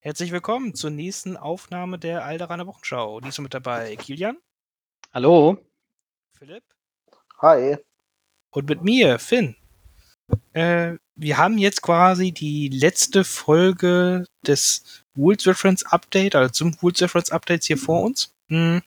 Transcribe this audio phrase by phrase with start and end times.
[0.00, 3.20] Herzlich willkommen zur nächsten Aufnahme der Alderaner Wochenschau.
[3.20, 4.36] Diesmal mit dabei Kilian,
[5.12, 5.58] Hallo.
[6.38, 6.62] Philipp
[7.38, 7.78] Hi.
[8.50, 9.56] und mit mir, Finn.
[10.52, 17.02] Äh, wir haben jetzt quasi die letzte Folge des Rules Reference Update, also zum Rules
[17.02, 18.32] Reference Updates hier vor uns.
[18.50, 18.82] Hm.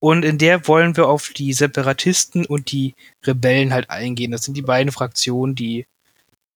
[0.00, 4.32] Und in der wollen wir auf die Separatisten und die Rebellen halt eingehen.
[4.32, 5.86] Das sind die beiden Fraktionen, die,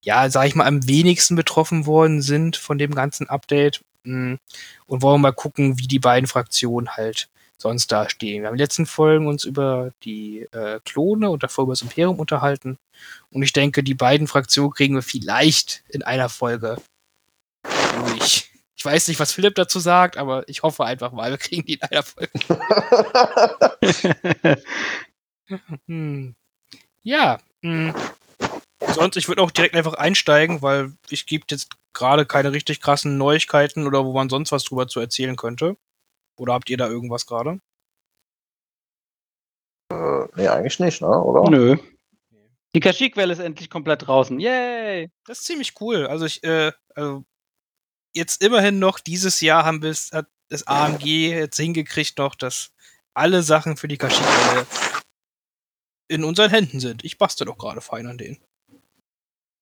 [0.03, 3.83] ja, sag ich mal, am wenigsten betroffen worden sind von dem ganzen Update.
[4.05, 4.39] Hm.
[4.87, 8.43] Und wollen mal gucken, wie die beiden Fraktionen halt sonst dastehen.
[8.43, 11.83] Wir haben in den letzten Folgen uns über die äh, Klone und davor über das
[11.83, 12.79] Imperium unterhalten.
[13.31, 16.79] Und ich denke, die beiden Fraktionen kriegen wir vielleicht in einer Folge
[18.07, 18.51] durch.
[18.75, 21.75] Ich weiß nicht, was Philipp dazu sagt, aber ich hoffe einfach mal, wir kriegen die
[21.75, 22.31] in einer Folge.
[25.87, 26.35] Hm.
[27.03, 27.39] Ja.
[27.63, 27.95] Hm.
[28.95, 33.19] Sonst, ich würde auch direkt einfach einsteigen, weil ich gibt jetzt gerade keine richtig krassen
[33.19, 35.77] Neuigkeiten oder wo man sonst was drüber zu erzählen könnte.
[36.37, 37.61] Oder habt ihr da irgendwas gerade?
[39.93, 41.09] Äh, nee, eigentlich nicht, ne?
[41.09, 41.51] oder?
[41.51, 41.77] Nö.
[42.75, 44.39] Die Kashyyyk-Welle ist endlich komplett draußen.
[44.39, 45.11] Yay!
[45.27, 46.07] Das ist ziemlich cool.
[46.07, 47.25] Also ich, äh, also
[48.15, 52.73] jetzt immerhin noch dieses Jahr haben wir es, hat das AMG jetzt hingekriegt noch, dass
[53.15, 54.67] alle Sachen für die Kashyyyk-Welle
[56.09, 57.05] in unseren Händen sind.
[57.05, 58.39] Ich bastel doch gerade fein an denen.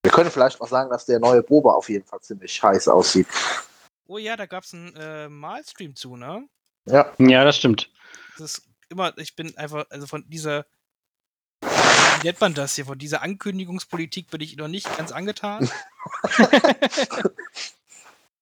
[0.03, 3.27] Wir können vielleicht auch sagen, dass der neue Boba auf jeden Fall ziemlich heiß aussieht.
[4.07, 6.49] Oh ja, da gab's einen äh, Malstream zu, ne?
[6.87, 7.13] Ja.
[7.19, 7.91] Ja, das stimmt.
[8.39, 10.65] Das ist immer, ich bin einfach, also von dieser,
[11.61, 15.71] wie nennt man das hier, von dieser Ankündigungspolitik bin ich noch nicht ganz angetan.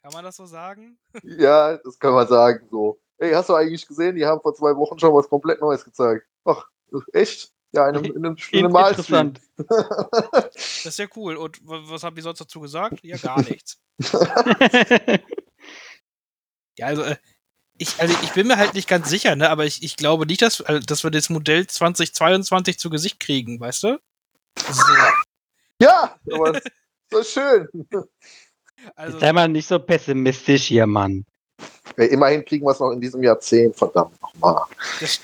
[0.03, 0.99] Kann man das so sagen?
[1.25, 3.01] Ja, das kann man sagen so.
[3.19, 6.25] Ey, hast du eigentlich gesehen, die haben vor zwei Wochen schon was komplett Neues gezeigt.
[6.45, 6.69] Ach,
[7.13, 7.53] echt?
[7.77, 9.29] Ja, in einem, in einem, in einem Malstream.
[9.29, 9.41] Interessant.
[10.55, 11.37] Das ist ja cool.
[11.37, 13.01] Und wa- was haben die sonst dazu gesagt?
[13.03, 13.79] Ja, gar nichts.
[16.79, 17.17] Ja, also, äh,
[17.79, 19.49] ich, also ich bin mir halt nicht ganz sicher, ne?
[19.51, 23.59] Aber ich, ich glaube nicht, dass, also, dass wir das Modell 2022 zu Gesicht kriegen,
[23.61, 23.99] weißt du?
[24.71, 24.83] So,
[25.81, 26.61] Ja, aber
[27.11, 27.69] so schön.
[28.95, 31.25] also, Sei mal nicht so pessimistisch hier, Mann.
[31.97, 34.63] Immerhin kriegen wir es noch in diesem Jahrzehnt, verdammt nochmal.
[35.01, 35.21] das,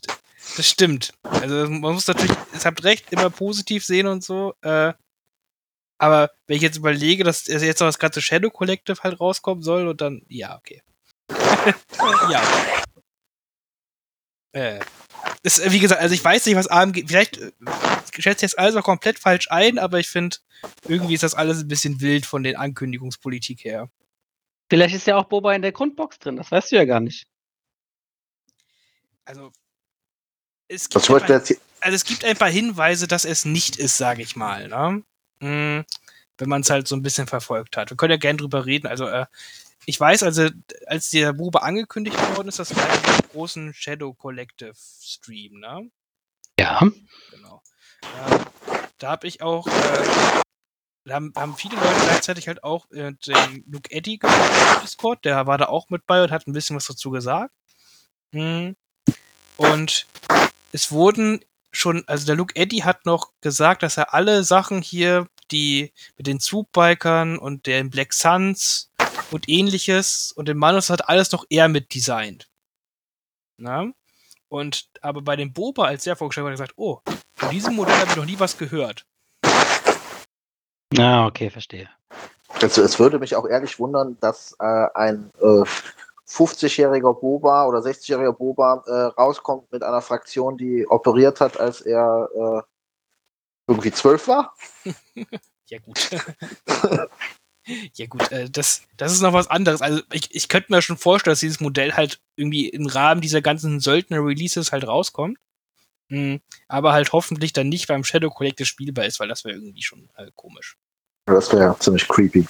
[0.56, 1.12] das stimmt.
[1.22, 4.54] Also man muss natürlich, es habt recht, immer positiv sehen und so.
[4.62, 4.92] Äh,
[5.98, 9.86] aber wenn ich jetzt überlege, dass jetzt noch das ganze Shadow Collective halt rauskommen soll
[9.86, 10.82] und dann, ja, okay.
[12.30, 12.42] ja.
[14.52, 14.80] Äh,
[15.42, 17.52] ist, wie gesagt, also ich weiß nicht, was AMG, vielleicht äh,
[18.18, 20.36] schätze ich jetzt alles auch komplett falsch ein, aber ich finde,
[20.86, 23.90] irgendwie ist das alles ein bisschen wild von den Ankündigungspolitik her.
[24.68, 27.26] Vielleicht ist ja auch Boba in der Grundbox drin, das weißt du ja gar nicht.
[29.24, 29.52] Also,
[30.74, 33.96] es gibt Beispiel einfach- jetzt, also es gibt ein paar Hinweise, dass es nicht ist,
[33.96, 34.68] sage ich mal.
[34.68, 35.02] Ne?
[35.40, 35.84] Mm,
[36.38, 37.90] Wenn man es halt so ein bisschen verfolgt hat.
[37.90, 38.86] Wir können ja gerne drüber reden.
[38.86, 39.26] Also äh,
[39.84, 40.48] ich weiß, also
[40.86, 45.90] als der Bube angekündigt worden ist, das war ja im großen Shadow Collective Stream, ne?
[46.58, 46.80] Ja.
[47.30, 47.62] Genau.
[48.02, 48.40] Ähm,
[48.98, 50.40] da habe ich auch, äh,
[51.04, 55.24] da haben, haben viele Leute gleichzeitig halt auch äh, den Luke Eddy gehört auf Discord,
[55.24, 57.52] der war da auch mit bei und hat ein bisschen was dazu gesagt.
[58.32, 58.76] Mhm.
[59.56, 60.06] Und
[60.72, 65.28] es wurden schon, also der Luke Eddy hat noch gesagt, dass er alle Sachen hier,
[65.50, 68.90] die mit den Zugbikern und den Black Suns
[69.30, 72.48] und ähnliches und den Manus hat alles noch er mit designt.
[73.58, 73.92] Na?
[74.48, 77.00] Und aber bei dem Boba, als der vorgestellt wurde, hat er gesagt, oh,
[77.34, 79.06] von diesem Modell habe ich noch nie was gehört.
[80.98, 81.88] Ah, okay, verstehe.
[82.60, 85.64] also es würde mich auch ehrlich wundern, dass äh, ein äh,
[86.32, 92.28] 50-jähriger Boba oder 60-jähriger Boba äh, rauskommt mit einer Fraktion, die operiert hat, als er
[92.34, 92.62] äh,
[93.68, 94.54] irgendwie zwölf war.
[95.68, 96.10] Ja, gut.
[97.94, 99.80] ja, gut, äh, das, das ist noch was anderes.
[99.80, 103.40] Also, ich, ich könnte mir schon vorstellen, dass dieses Modell halt irgendwie im Rahmen dieser
[103.40, 105.38] ganzen Söldner-Releases halt rauskommt.
[106.08, 106.42] Mhm.
[106.68, 110.10] Aber halt hoffentlich dann nicht beim Shadow Collective spielbar ist, weil das wäre irgendwie schon
[110.16, 110.76] äh, komisch.
[111.24, 112.46] Das wäre ziemlich creepy.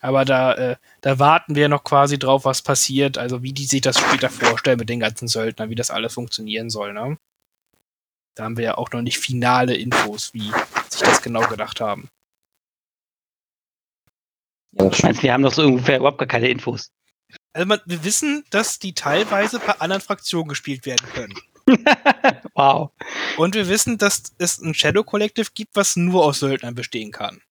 [0.00, 3.82] Aber da, äh, da warten wir noch quasi drauf, was passiert, also wie die sich
[3.82, 7.18] das später vorstellen mit den ganzen Söldnern, wie das alles funktionieren soll, ne?
[8.34, 10.50] Da haben wir ja auch noch nicht finale Infos, wie
[10.88, 12.08] sich das genau gedacht haben.
[14.72, 16.90] Ja, Ich meine, wir haben doch so ungefähr überhaupt gar keine Infos.
[17.52, 21.34] Also man, wir wissen, dass die teilweise bei anderen Fraktionen gespielt werden können.
[22.54, 22.90] wow.
[23.36, 27.42] Und wir wissen, dass es ein Shadow Collective gibt, was nur aus Söldnern bestehen kann.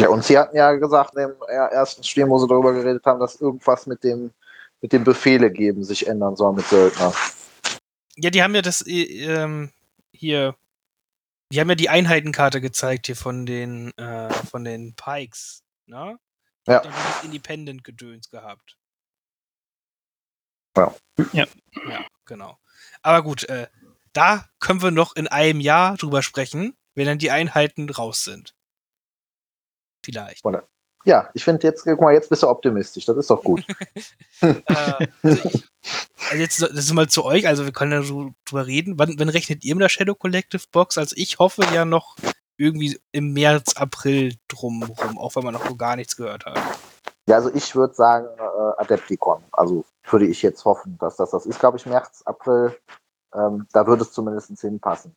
[0.00, 3.40] Ja, und sie hatten ja gesagt im ersten Stream, wo sie darüber geredet haben, dass
[3.40, 4.32] irgendwas mit dem,
[4.80, 7.12] mit dem Befehle geben sich ändern soll mit Söldner.
[8.16, 9.70] Ja, die haben ja das äh, ähm,
[10.12, 10.56] hier
[11.52, 16.18] Die haben ja die Einheitenkarte gezeigt hier von den, äh, von den Pikes, ne?
[16.66, 16.82] Die Ja.
[17.24, 18.78] Independent-Gedöns gehabt.
[20.76, 20.94] Ja.
[21.32, 21.46] Ja.
[21.88, 22.58] Ja, genau.
[23.02, 23.68] Aber gut, äh,
[24.12, 28.54] da können wir noch in einem Jahr drüber sprechen, wenn dann die Einheiten raus sind.
[30.04, 30.42] Vielleicht.
[31.04, 33.06] Ja, ich finde jetzt, guck mal, jetzt bist du optimistisch.
[33.06, 33.64] Das ist doch gut.
[34.42, 34.54] äh,
[35.22, 35.68] also, ich,
[36.30, 38.98] also jetzt das ist mal zu euch, also wir können ja so drüber reden.
[38.98, 40.98] Wann, wann rechnet ihr mit der Shadow Collective Box?
[40.98, 42.16] Also ich hoffe ja noch
[42.58, 46.58] irgendwie im März, April drum rum, auch wenn man noch so gar nichts gehört hat.
[47.26, 49.42] Ja, also ich würde sagen äh, Adepticon.
[49.52, 52.76] Also würde ich jetzt hoffen, dass das das ist, glaube ich, März, April.
[53.34, 55.14] Ähm, da würde es zumindest hinpassen.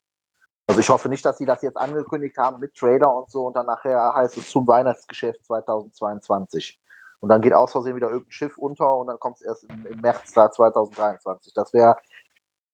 [0.67, 3.55] Also ich hoffe nicht, dass sie das jetzt angekündigt haben mit Trailer und so und
[3.55, 6.79] dann nachher heißt es zum Weihnachtsgeschäft 2022.
[7.19, 9.85] Und dann geht aus Versehen wieder irgendein Schiff unter und dann kommt es erst im,
[9.85, 11.53] im März da 2023.
[11.53, 11.97] Das wäre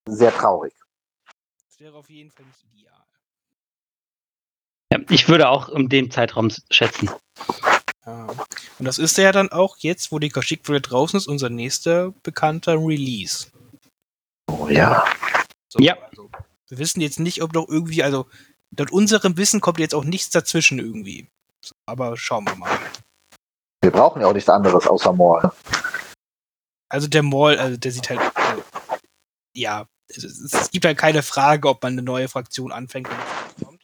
[0.07, 0.73] sehr traurig.
[1.67, 2.95] Das wäre auf jeden Fall nicht ideal.
[4.91, 7.09] Ja, ich würde auch in dem Zeitraum schätzen.
[8.05, 8.27] Ja.
[8.79, 12.11] Und das ist ja dann auch jetzt, wo die Kashyyyk Welt draußen ist, unser nächster
[12.23, 13.51] bekannter Release.
[14.47, 15.05] Oh ja.
[15.67, 15.95] So, Ja.
[16.09, 16.29] Also,
[16.69, 18.27] wir wissen jetzt nicht, ob noch irgendwie, also
[18.77, 21.27] laut unserem Wissen kommt jetzt auch nichts dazwischen irgendwie.
[21.85, 22.69] Aber schauen wir mal.
[23.81, 25.51] Wir brauchen ja auch nichts anderes außer Maul.
[26.89, 28.63] Also der Maul, also der sieht halt, also,
[29.53, 33.65] ja, es, es, gibt halt keine Frage, ob man eine neue Fraktion anfängt, wenn es
[33.65, 33.83] kommt.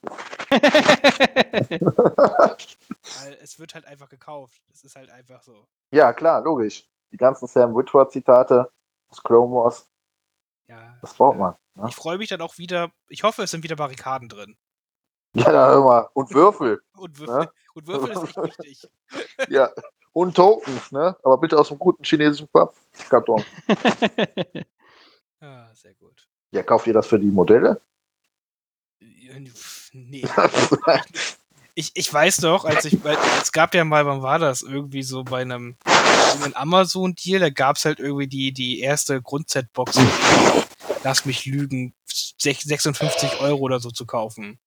[3.21, 4.61] Weil es wird halt einfach gekauft.
[4.73, 5.67] Es ist halt einfach so.
[5.91, 6.87] Ja, klar, logisch.
[7.11, 8.71] Die ganzen Sam Whitworth-Zitate,
[9.09, 9.87] das Clone Wars,
[10.67, 10.97] Ja.
[11.01, 11.55] das braucht man.
[11.75, 11.85] Ne?
[11.89, 14.57] Ich freue mich dann auch wieder, ich hoffe, es sind wieder Barrikaden drin.
[15.35, 16.09] Ja, da hör mal.
[16.13, 16.81] Und Würfel.
[16.97, 17.51] Und Würfel, Ja.
[17.73, 18.89] und Würfel ist echt wichtig.
[19.49, 19.69] Ja.
[20.13, 21.17] Und Tokens, ne?
[21.23, 22.47] Aber bitte aus dem guten chinesischen
[23.09, 23.43] Karton.
[25.41, 26.27] Ah, sehr gut.
[26.51, 27.79] Ja, kauft ihr das für die Modelle?
[29.91, 30.25] Nee.
[31.77, 34.61] Ich, ich weiß doch, als ich, weil es gab ja mal, wann war das?
[34.61, 35.75] Irgendwie so bei einem,
[36.41, 39.99] einem Amazon-Deal, da gab es halt irgendwie die, die erste Grundset-Box,
[41.03, 44.57] lass mich lügen, sech- 56 Euro oder so zu kaufen.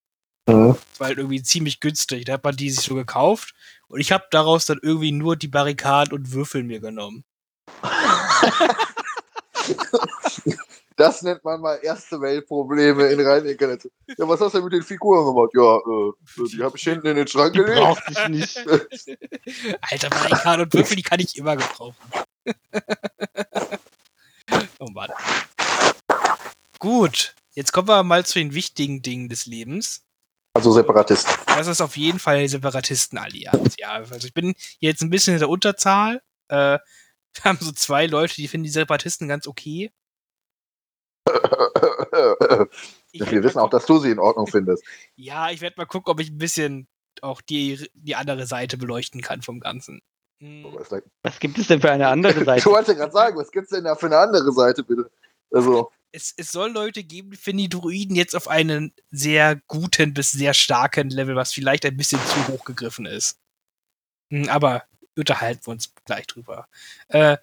[0.46, 0.76] Mhm.
[0.90, 2.26] Das war halt irgendwie ziemlich günstig.
[2.26, 3.54] Da hat man die sich so gekauft
[3.88, 7.25] und ich habe daraus dann irgendwie nur die Barrikaden und Würfel mir genommen.
[10.99, 13.89] Das nennt man mal erste Weltprobleme in rein Internet.
[14.19, 15.50] Ja, was hast du mit den Figuren gemacht?
[15.55, 17.79] Ja, äh, die habe ich hinten in den Schrank Die gelegt.
[17.79, 18.56] braucht sich nicht.
[19.81, 21.95] Alter, Barrikaden und Würfel, die kann ich immer gebrauchen.
[24.81, 25.12] oh Mann.
[26.81, 30.03] Gut, jetzt kommen wir mal zu den wichtigen Dingen des Lebens.
[30.53, 31.33] Also Separatisten.
[31.47, 33.77] Das ist auf jeden Fall die Separatistenallianz.
[33.79, 36.23] Ja, also ich bin jetzt ein bisschen in der Unterzahl.
[36.49, 36.79] Äh,
[37.35, 39.93] wir haben so zwei Leute, die finden die Separatisten ganz okay.
[43.12, 44.84] Ich Wir wissen auch, dass du sie in Ordnung findest.
[45.16, 46.86] Ja, ich werde mal gucken, ob ich ein bisschen
[47.22, 50.00] auch die, die andere Seite beleuchten kann vom Ganzen.
[50.40, 50.64] Hm,
[51.22, 52.66] Was gibt es denn für eine andere Ich Seite?
[52.66, 55.10] wollte gerade sagen, was gibt's denn da für eine andere Seite, bitte?
[55.50, 60.14] Also, es, es soll Leute geben, die finden die Druiden jetzt auf einen sehr guten
[60.14, 63.38] bis sehr starken Level, was vielleicht ein bisschen zu hoch gegriffen ist.
[64.30, 64.84] Hm, aber
[65.16, 66.69] unterhalten wir uns gleich drüber.
[67.08, 67.38] Äh,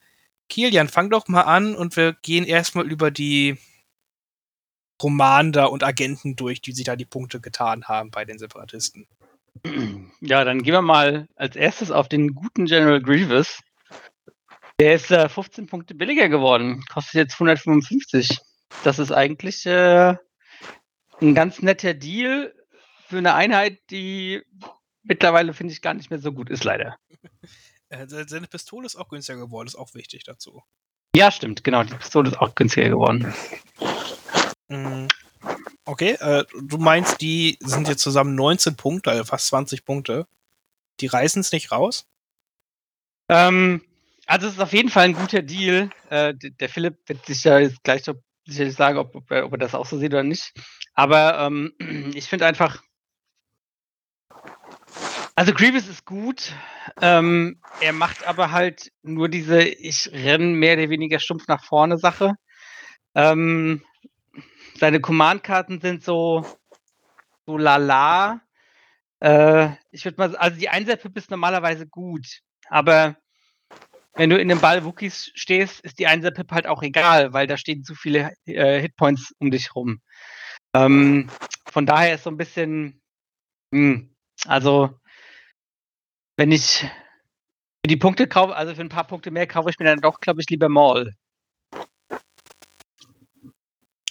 [0.47, 3.57] Kilian, fang doch mal an und wir gehen erstmal über die
[5.01, 9.07] Romander und Agenten durch, die sich da die Punkte getan haben bei den Separatisten.
[10.21, 13.59] Ja, dann gehen wir mal als erstes auf den guten General Grievous.
[14.79, 16.83] Der ist äh, 15 Punkte billiger geworden.
[16.91, 18.39] Kostet jetzt 155.
[18.83, 20.15] Das ist eigentlich äh,
[21.21, 22.53] ein ganz netter Deal
[23.07, 24.41] für eine Einheit, die
[25.03, 26.97] mittlerweile, finde ich, gar nicht mehr so gut ist, leider.
[27.89, 30.63] Äh, se- seine Pistole ist auch günstiger geworden, ist auch wichtig dazu.
[31.15, 31.83] Ja, stimmt, genau.
[31.83, 33.31] Die Pistole ist auch günstiger geworden.
[34.69, 35.07] Mm,
[35.87, 40.25] Okay, äh, du meinst, die sind jetzt zusammen 19 Punkte, also fast 20 Punkte.
[40.99, 42.07] Die reißen es nicht raus?
[43.29, 43.83] Ähm,
[44.25, 45.91] also es ist auf jeden Fall ein guter Deal.
[46.09, 49.51] Äh, der Philipp wird sich ja jetzt gleich doch sicherlich sagen, ob, ob, er, ob
[49.51, 50.53] er das auch so sieht oder nicht.
[50.95, 51.73] Aber ähm,
[52.15, 52.81] ich finde einfach,
[55.35, 56.53] also Grievous ist gut.
[56.99, 61.99] Ähm, er macht aber halt nur diese, ich renne mehr oder weniger stumpf nach vorne
[61.99, 62.33] Sache.
[63.13, 63.83] Ähm,
[64.77, 66.45] seine Command-Karten sind so,
[67.45, 68.41] so lala.
[69.19, 73.15] Äh, ich würde mal, also die Einser-Pip ist normalerweise gut, aber
[74.15, 77.57] wenn du in dem Ball Wookies stehst, ist die Einser-Pip halt auch egal, weil da
[77.57, 80.01] stehen zu viele äh, Hitpoints um dich rum.
[80.73, 81.29] Ähm,
[81.69, 83.01] von daher ist so ein bisschen,
[83.73, 84.15] hm,
[84.45, 84.99] also
[86.37, 89.85] wenn ich für die Punkte kaufe, also für ein paar Punkte mehr, kaufe ich mir
[89.85, 91.13] dann doch, glaube ich, lieber Maul.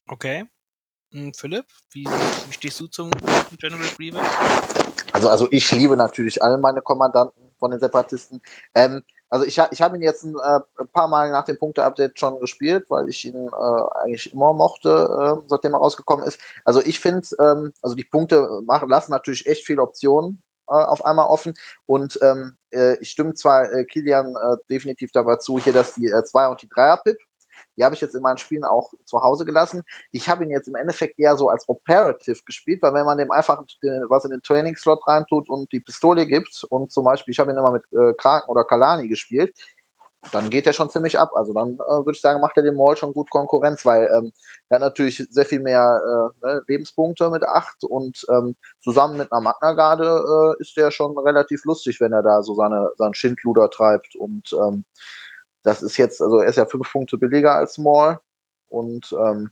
[0.07, 0.45] Okay.
[1.15, 3.09] Hm, Philipp, wie, wie stehst du zum
[3.61, 4.21] General Grievous?
[5.13, 8.43] Also, also ich liebe natürlich alle meine Kommandanten von den Separatisten.
[8.75, 12.19] Ähm, also ich, ich habe ihn jetzt ein, äh, ein, paar Mal nach dem Punkte-Update
[12.19, 16.41] schon gespielt, weil ich ihn äh, eigentlich immer mochte, äh, seitdem er rausgekommen ist.
[16.65, 21.05] Also ich finde, ähm, also die Punkte machen, lassen natürlich echt viele Optionen äh, auf
[21.05, 21.55] einmal offen.
[21.87, 24.35] Und ähm, äh, ich stimme zwar äh, Kilian
[24.69, 27.19] definitiv dabei zu, hier, dass die 2 und die 3er-Pip
[27.77, 29.83] die habe ich jetzt in meinen Spielen auch zu Hause gelassen.
[30.11, 33.31] Ich habe ihn jetzt im Endeffekt eher so als Operative gespielt, weil wenn man dem
[33.31, 33.63] einfach
[34.09, 37.59] was in den Training-Slot reintut und die Pistole gibt und zum Beispiel, ich habe ihn
[37.59, 39.55] immer mit äh, Kraken oder Kalani gespielt,
[40.33, 41.31] dann geht er schon ziemlich ab.
[41.35, 44.33] Also dann äh, würde ich sagen, macht er dem Maul schon gut Konkurrenz, weil ähm,
[44.69, 49.33] er hat natürlich sehr viel mehr äh, ne, Lebenspunkte mit 8 und ähm, zusammen mit
[49.33, 53.71] einer Magna-Garde äh, ist der schon relativ lustig, wenn er da so seine, seinen Schindluder
[53.71, 54.85] treibt und ähm,
[55.65, 58.21] das ist jetzt, also er ist ja fünf Punkte billiger als Small
[58.69, 59.51] und ähm,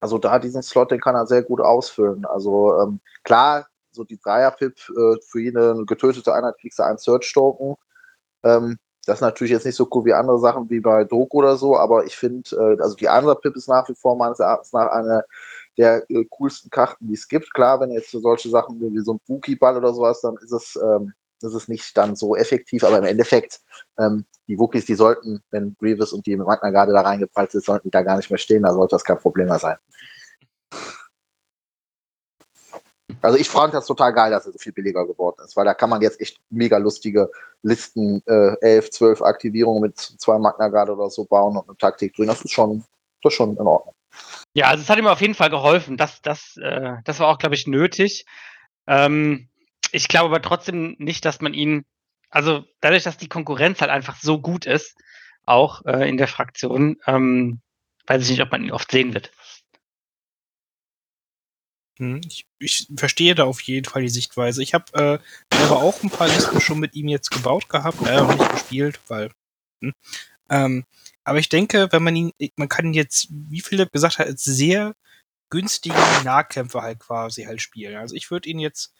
[0.00, 2.26] also da diesen Slot, den kann er sehr gut ausfüllen.
[2.26, 7.76] Also ähm, klar, so die Dreier-Pip äh, für jede getötete Einheit kriegst du einen Search-Token.
[8.44, 8.76] Ähm,
[9.06, 11.76] das ist natürlich jetzt nicht so cool wie andere Sachen wie bei Doku oder so,
[11.76, 14.90] aber ich finde, äh, also die andere Pip ist nach wie vor meines Erachtens nach
[14.90, 15.24] eine
[15.78, 17.52] der äh, coolsten Karten, die es gibt.
[17.54, 21.14] Klar, wenn jetzt solche Sachen wie so ein Wookie-Ball oder sowas, dann ist es ähm,
[21.42, 23.60] ist nicht dann so effektiv, aber im Endeffekt,
[23.98, 27.88] ähm, die Wookies, die sollten, wenn Grievous und die Magna gerade da reingeprallt sind, sollten
[27.88, 29.76] die da gar nicht mehr stehen, da sollte das kein Problem mehr sein.
[33.20, 35.74] Also ich fand das total geil, dass er so viel billiger geworden ist, weil da
[35.74, 37.30] kann man jetzt echt mega lustige
[37.62, 42.14] Listen, äh, 11, 12 Aktivierungen mit zwei Magna Guard oder so bauen und eine Taktik
[42.14, 42.26] drin.
[42.26, 42.84] Das ist schon,
[43.22, 43.94] das ist schon in Ordnung.
[44.54, 45.96] Ja, also es hat ihm auf jeden Fall geholfen.
[45.96, 48.26] Das, das, äh, das war auch, glaube ich, nötig.
[48.86, 49.48] Ähm,
[49.90, 51.84] ich glaube aber trotzdem nicht, dass man ihn,
[52.34, 54.96] also dadurch, dass die Konkurrenz halt einfach so gut ist,
[55.46, 57.60] auch äh, in der Fraktion, ähm,
[58.06, 59.30] weiß ich nicht, ob man ihn oft sehen wird.
[61.98, 64.64] Hm, ich, ich, verstehe da auf jeden Fall die Sichtweise.
[64.64, 68.16] Ich habe äh, aber auch ein paar Listen schon mit ihm jetzt gebaut gehabt, äh,
[68.16, 69.30] noch nicht gespielt, weil.
[69.80, 69.92] Hm.
[70.50, 70.84] Ähm,
[71.22, 74.96] aber ich denke, wenn man ihn, man kann jetzt, wie Philipp gesagt hat, sehr
[75.50, 77.96] günstige Nahkämpfer halt quasi halt spielen.
[77.96, 78.92] Also ich würde ihn jetzt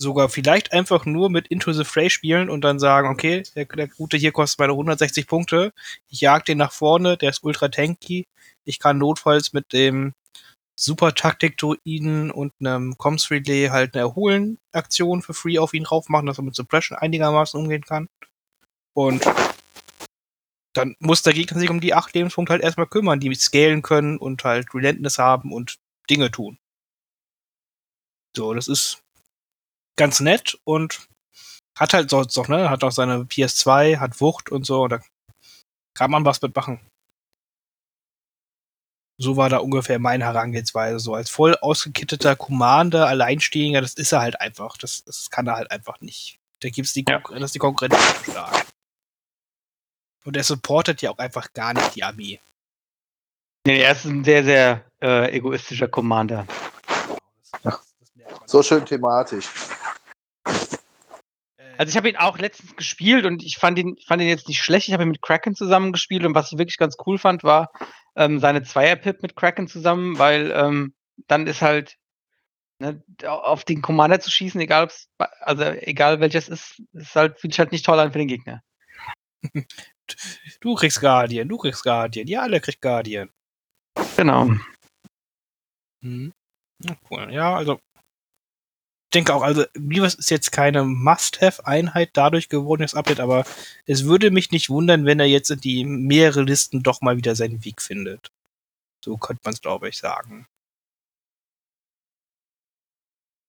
[0.00, 3.88] sogar vielleicht einfach nur mit Into the Fray spielen und dann sagen, okay, der, der
[3.88, 5.72] Gute hier kostet meine 160 Punkte,
[6.08, 8.26] ich jag den nach vorne, der ist ultra tanky,
[8.64, 10.14] ich kann notfalls mit dem
[10.74, 16.08] Super Taktik Druiden und einem Comms Relay halt eine Erholen-Aktion für Free auf ihn drauf
[16.08, 18.08] machen, dass er mit Suppression einigermaßen umgehen kann.
[18.94, 19.22] Und
[20.72, 24.16] dann muss der Gegner sich um die acht Lebenspunkte halt erstmal kümmern, die scalen können
[24.16, 25.76] und halt Relentless haben und
[26.08, 26.58] Dinge tun.
[28.34, 29.02] So, das ist
[29.96, 31.08] ganz nett und
[31.76, 32.70] hat halt sonst noch, ne?
[32.70, 35.00] Hat auch seine PS2, hat Wucht und so, da
[35.94, 36.80] kann man was mitmachen.
[39.18, 40.98] So war da ungefähr meine Herangehensweise.
[40.98, 44.78] So als voll ausgekitteter Commander, Alleinstehender, das ist er halt einfach.
[44.78, 46.38] Das, das kann er halt einfach nicht.
[46.60, 47.18] Da gibt's die, ja.
[47.18, 48.66] das ist die Konkurrenz zu stark.
[50.24, 52.40] Und er supportet ja auch einfach gar nicht die Armee.
[53.66, 56.46] Nee, er ist ein sehr, sehr äh, egoistischer Commander.
[57.64, 57.82] Ach,
[58.46, 59.48] so schön thematisch.
[61.80, 64.62] Also ich habe ihn auch letztens gespielt und ich fand ihn, fand ihn jetzt nicht
[64.62, 64.88] schlecht.
[64.88, 67.72] Ich habe ihn mit Kraken zusammen gespielt und was ich wirklich ganz cool fand, war
[68.16, 70.92] ähm, seine Zweier-Pip mit Kraken zusammen, weil ähm,
[71.26, 71.96] dann ist halt
[72.80, 75.08] ne, auf den Commander zu schießen, egal ob's,
[75.40, 78.62] also egal welches ist, ist halt, fühlt sich halt nicht toll an für den Gegner.
[80.60, 83.30] Du kriegst Guardian, du kriegst Guardian, ja, alle kriegt Guardian.
[84.18, 84.50] Genau.
[86.02, 86.34] Hm.
[86.82, 87.32] Ja, cool.
[87.32, 87.80] Ja, also
[89.10, 93.44] denke auch, also Beavers ist jetzt keine Must-Have-Einheit dadurch geworden, das Update, aber
[93.86, 97.34] es würde mich nicht wundern, wenn er jetzt in die mehrere Listen doch mal wieder
[97.34, 98.30] seinen Weg findet.
[99.04, 100.46] So könnte man es, glaube ich, sagen.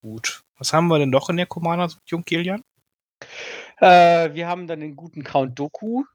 [0.01, 0.43] Gut.
[0.57, 2.63] Was haben wir denn noch in der Commander, Jung Kilian?
[3.77, 6.05] Äh, wir haben dann den guten Count Doku,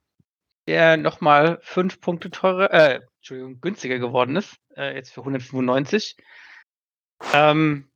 [0.66, 6.16] der nochmal fünf Punkte teurer, äh, Entschuldigung, günstiger geworden ist, äh, jetzt für 195.
[7.32, 7.88] Ähm,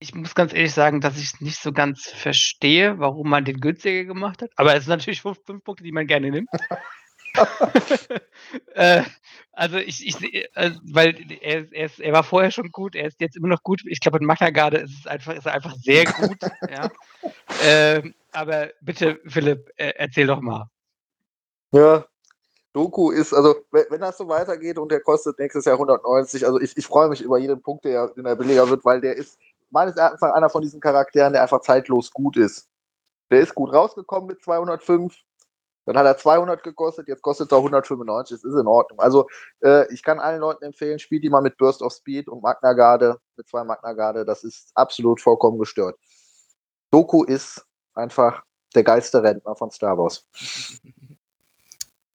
[0.00, 3.60] ich muss ganz ehrlich sagen, dass ich es nicht so ganz verstehe, warum man den
[3.60, 4.50] günstiger gemacht hat.
[4.56, 6.48] Aber es sind natürlich fünf, fünf Punkte, die man gerne nimmt.
[8.74, 9.02] äh,
[9.52, 13.20] also ich, ich äh, weil er, er, ist, er war vorher schon gut, er ist
[13.20, 13.82] jetzt immer noch gut.
[13.86, 16.38] Ich glaube, in Magna ist es einfach, ist er einfach sehr gut.
[16.70, 16.90] ja.
[17.64, 18.02] äh,
[18.32, 20.68] aber bitte, Philipp, äh, erzähl doch mal.
[21.72, 22.06] Ja,
[22.72, 26.60] Doku ist, also wenn, wenn, das so weitergeht und der kostet nächstes Jahr 190, also
[26.60, 29.38] ich, ich freue mich über jeden Punkt, der, den er billiger wird, weil der ist,
[29.70, 32.68] meines Erachtens einer von diesen Charakteren, der einfach zeitlos gut ist.
[33.30, 35.14] Der ist gut rausgekommen mit 205.
[35.86, 38.36] Dann hat er 200 gekostet, jetzt kostet er 195.
[38.36, 39.00] Das ist in Ordnung.
[39.00, 39.26] Also
[39.60, 42.74] äh, ich kann allen Leuten empfehlen, spielt die mal mit Burst of Speed und Magna
[42.74, 44.26] Garde, mit zwei Magna Garde.
[44.26, 45.96] Das ist absolut vollkommen gestört.
[46.90, 48.42] Doku ist einfach
[48.74, 50.26] der geilste Rentner von Star Wars.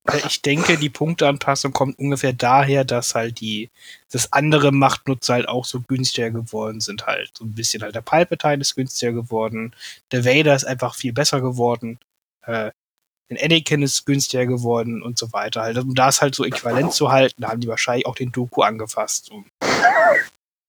[0.09, 3.69] Äh, ich denke, die Punkteanpassung kommt ungefähr daher, dass halt die,
[4.11, 7.31] das andere Machtnutzer halt auch so günstiger geworden sind halt.
[7.37, 9.73] So ein bisschen halt der Palpatine ist günstiger geworden,
[10.11, 11.99] der Vader ist einfach viel besser geworden,
[12.43, 12.71] äh,
[13.29, 15.77] den Anakin ist günstiger geworden und so weiter halt.
[15.77, 19.45] Um das halt so äquivalent zu halten, haben die wahrscheinlich auch den Doku angefasst, um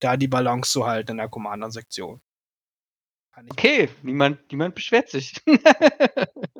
[0.00, 2.20] da die Balance zu halten in der Commander-Sektion.
[3.50, 5.34] Okay, niemand, niemand beschwert sich.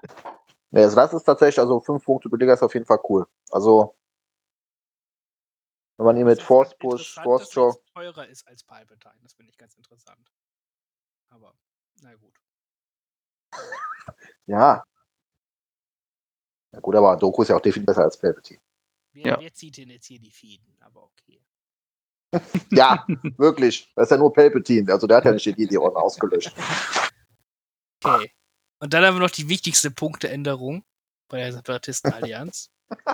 [0.75, 3.26] Ja, also das ist tatsächlich, also fünf Punkte billiger ist auf jeden Fall cool.
[3.50, 3.95] Also,
[5.97, 7.73] wenn man ihn mit Force Push, Force Show.
[7.95, 10.33] teurer ist als Palpatine, das finde ich ganz interessant.
[11.28, 11.54] Aber,
[12.02, 12.35] na gut.
[14.47, 14.85] Ja.
[16.73, 18.61] Ja gut, aber Doku ist ja auch definitiv besser als Palpatine.
[19.12, 19.40] Wer, Ja.
[19.40, 20.76] wer zieht denn jetzt hier die Fäden?
[20.81, 21.40] Aber okay.
[22.73, 23.07] Ja,
[23.38, 23.93] wirklich.
[23.95, 24.93] Das ist ja nur Palpatine.
[24.93, 26.52] Also der hat ja nicht die die Orden ausgelöscht.
[28.02, 28.35] Okay.
[28.78, 30.85] Und dann haben wir noch die wichtigste Punkteänderung
[31.28, 32.71] bei der Separatistenallianz.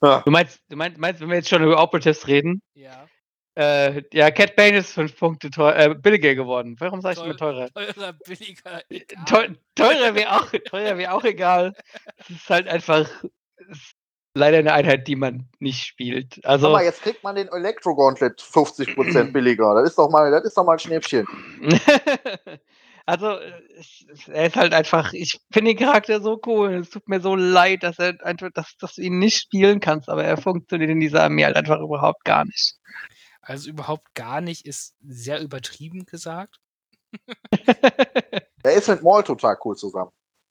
[0.00, 3.08] Du meinst, du meinst, meinst, wenn wir jetzt schon über Operatives reden, ja.
[3.56, 6.76] äh, ja, Cat Bane ist fünf Punkte teuer, äh, billiger geworden.
[6.78, 7.68] Warum sag ich immer teurer?
[7.70, 8.82] Teurer, billiger.
[8.88, 9.24] egal.
[9.26, 11.74] Teu teurer wäre auch, teurer wär auch egal.
[12.16, 13.08] Es ist halt einfach
[13.68, 13.96] ist
[14.34, 16.36] leider eine Einheit, die man nicht spielt.
[16.36, 19.74] Guck Also, mal, jetzt kriegt man den Electro Gauntlet 50% billiger.
[19.74, 21.26] Das ist doch mal, das ist doch mal ein Schnäppchen.
[23.08, 23.38] also
[23.78, 26.74] es, es- er ist halt einfach, ich finde den Charakter so cool.
[26.74, 30.10] Es tut mir so leid, dass er einfach, dass, dass du ihn nicht spielen kannst,
[30.10, 32.74] aber er funktioniert in dieser Armee halt einfach überhaupt gar nicht.
[33.40, 36.60] Also überhaupt gar nicht ist sehr übertrieben gesagt.
[38.64, 40.10] Er ist mit Maul total cool zusammen.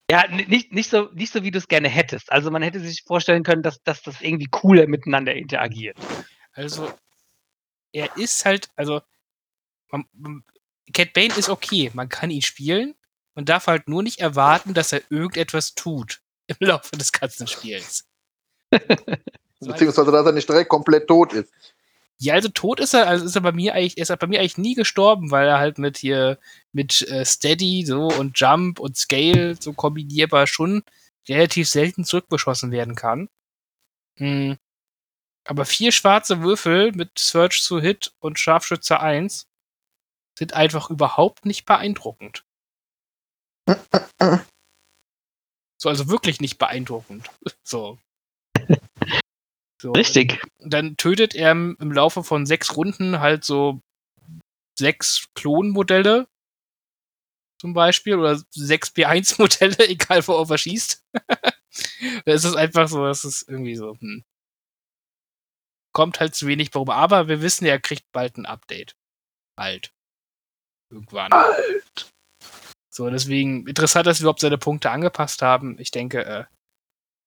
[0.10, 2.32] Ja, nicht, nicht, so, nicht so, wie du es gerne hättest.
[2.32, 5.98] Also man hätte sich vorstellen können, dass, dass das irgendwie cooler miteinander interagiert.
[6.54, 6.92] Also
[7.92, 9.02] er ist halt, also
[9.92, 10.44] man, man,
[10.94, 12.96] Cat Bane ist okay, man kann ihn spielen.
[13.36, 18.06] Man darf halt nur nicht erwarten, dass er irgendetwas tut im Laufe des ganzen Spiels.
[19.60, 21.52] Beziehungsweise, dass er nicht direkt komplett tot ist.
[22.20, 24.40] Ja, also tot ist er, also ist er bei mir eigentlich, ist er bei mir
[24.40, 26.40] eigentlich nie gestorben, weil er halt mit hier,
[26.72, 30.84] mit äh, Steady so und Jump und Scale so kombinierbar schon
[31.30, 33.30] relativ selten zurückbeschossen werden kann.
[34.16, 34.58] Hm.
[35.46, 39.48] Aber vier schwarze Würfel mit Search to Hit und Scharfschütze 1
[40.38, 42.46] sind einfach überhaupt nicht beeindruckend.
[45.80, 47.30] So, also wirklich nicht beeindruckend.
[47.64, 48.00] So.
[49.80, 50.42] so Richtig.
[50.58, 53.82] dann tötet er im, Laufe von sechs Runden halt so
[54.76, 56.28] sechs Klonmodelle
[57.62, 61.06] zum Beispiel oder sechs B1-Modelle, egal worauf er schießt.
[62.26, 64.24] es ist einfach so, es ist irgendwie so, hm.
[65.94, 68.96] Kommt halt zu wenig warum, aber wir wissen, er kriegt bald ein Update.
[69.56, 69.94] Bald.
[70.90, 71.32] Irgendwann.
[71.32, 72.12] Alt.
[72.90, 75.78] So, deswegen interessant, dass wir überhaupt seine Punkte angepasst haben.
[75.80, 76.46] Ich denke, äh,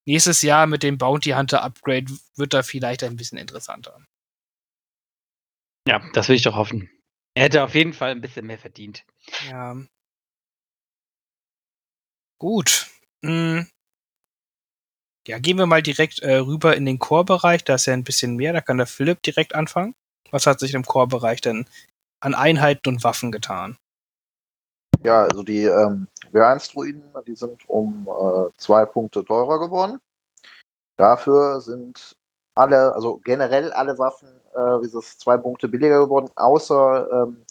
[0.06, 4.04] nächstes Jahr mit dem Bounty Hunter Upgrade wird da vielleicht ein bisschen interessanter.
[5.86, 6.90] Ja, das will ich doch hoffen.
[7.34, 9.04] Er hätte auf jeden Fall ein bisschen mehr verdient.
[9.48, 9.76] Ja.
[12.38, 12.90] Gut.
[13.24, 13.66] Hm.
[15.28, 17.62] Ja, gehen wir mal direkt äh, rüber in den Core-Bereich.
[17.64, 18.52] Da ist ja ein bisschen mehr.
[18.52, 19.94] Da kann der Philipp direkt anfangen.
[20.30, 21.68] Was hat sich im Core-Bereich denn
[22.20, 23.76] an Einheiten und Waffen getan?
[25.02, 29.98] Ja, also die ähm, W1-Druiden, die sind um äh, zwei Punkte teurer geworden.
[30.96, 32.16] Dafür sind
[32.54, 37.44] alle, also generell alle Waffen, äh, dieses zwei Punkte billiger geworden, außer ähm,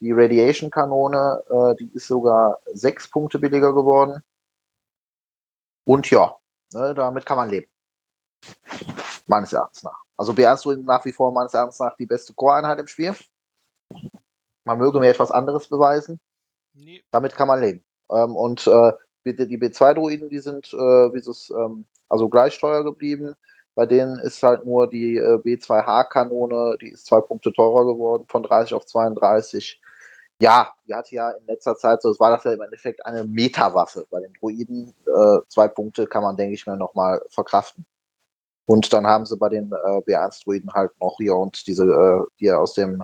[0.00, 4.22] die Radiation-Kanone, äh, die ist sogar sechs Punkte billiger geworden.
[5.84, 6.36] Und ja,
[6.72, 7.70] ne, damit kann man leben.
[9.26, 10.02] Meines Erachtens nach.
[10.16, 13.14] Also B1-Druiden nach wie vor meines Erachtens nach die beste Core-Einheit im Spiel.
[14.64, 16.20] Man möge mir etwas anderes beweisen
[16.76, 17.02] Nee.
[17.10, 17.84] damit kann man leben.
[18.10, 18.92] Ähm, und äh,
[19.24, 23.34] die, die B2-Druiden, die sind äh, wie es, ähm, also gleich teuer geblieben.
[23.74, 28.42] Bei denen ist halt nur die äh, B2H-Kanone, die ist zwei Punkte teurer geworden, von
[28.42, 29.80] 30 auf 32.
[30.40, 33.24] Ja, die hatte ja in letzter Zeit, so es war das ja im Endeffekt eine
[33.24, 34.06] Meta-Waffe.
[34.10, 37.86] Bei den Druiden äh, zwei Punkte kann man, denke ich mir, nochmal verkraften.
[38.66, 42.50] Und dann haben sie bei den äh, B1-Druiden halt noch hier und diese, äh, die
[42.50, 43.02] aus dem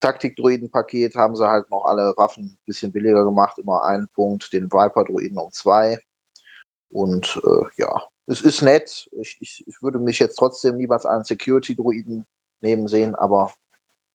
[0.00, 4.72] Taktik-Druiden-Paket haben sie halt noch alle Waffen ein bisschen billiger gemacht, immer einen Punkt, den
[4.72, 5.98] Viper-Druiden um zwei.
[6.88, 9.08] Und äh, ja, es ist nett.
[9.12, 12.24] Ich, ich, ich würde mich jetzt trotzdem niemals einen Security-Druiden
[12.60, 13.52] neben sehen, aber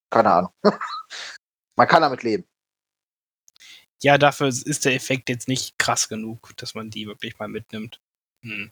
[0.10, 0.52] keine Ahnung.
[1.76, 2.46] man kann damit leben.
[4.02, 8.00] Ja, dafür ist der Effekt jetzt nicht krass genug, dass man die wirklich mal mitnimmt.
[8.44, 8.72] Hm.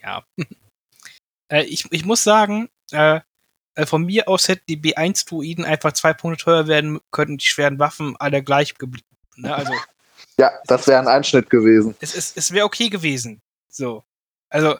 [0.00, 0.24] Ja.
[1.52, 3.20] äh, ich, ich muss sagen, äh,
[3.74, 7.78] äh, von mir aus hätten die B1-Druiden einfach zwei Punkte teuer werden können, die schweren
[7.78, 9.06] Waffen alle gleich geblieben.
[9.36, 9.54] Ne?
[9.54, 9.72] Also,
[10.38, 11.96] Ja, das wäre ein Einschnitt gewesen.
[12.00, 13.42] es, es, es wäre okay gewesen.
[13.68, 14.04] So.
[14.48, 14.78] Also,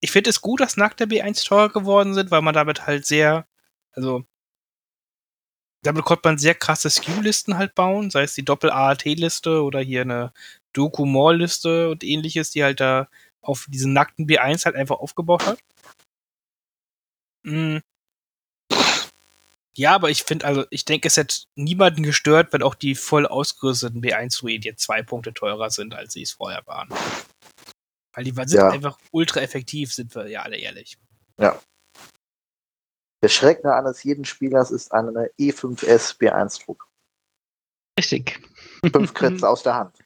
[0.00, 3.46] ich finde es gut, dass nackte B1 teuer geworden sind, weil man damit halt sehr,
[3.92, 4.24] also,
[5.82, 10.32] damit konnte man sehr krasse SKU-Listen halt bauen, sei es die Doppel-AAT-Liste oder hier eine
[10.72, 13.08] Doku-Mall-Liste und ähnliches, die halt da
[13.44, 15.58] auf diesen nackten B1 halt einfach aufgebaut hat.
[17.44, 17.78] Mm.
[19.76, 23.26] Ja, aber ich finde, also, ich denke, es hätte niemanden gestört, wenn auch die voll
[23.26, 26.88] ausgerüsteten B1-Druiden jetzt zwei Punkte teurer sind, als sie es vorher waren.
[28.12, 28.68] Weil die sind Ja.
[28.70, 30.96] einfach ultra effektiv, sind wir ja alle ehrlich.
[31.38, 36.88] Der Schrecken eines jeden Spielers ist eine E E5S B1-Druck.
[37.98, 38.40] Richtig.
[38.92, 39.98] Fünf Crits aus der Hand.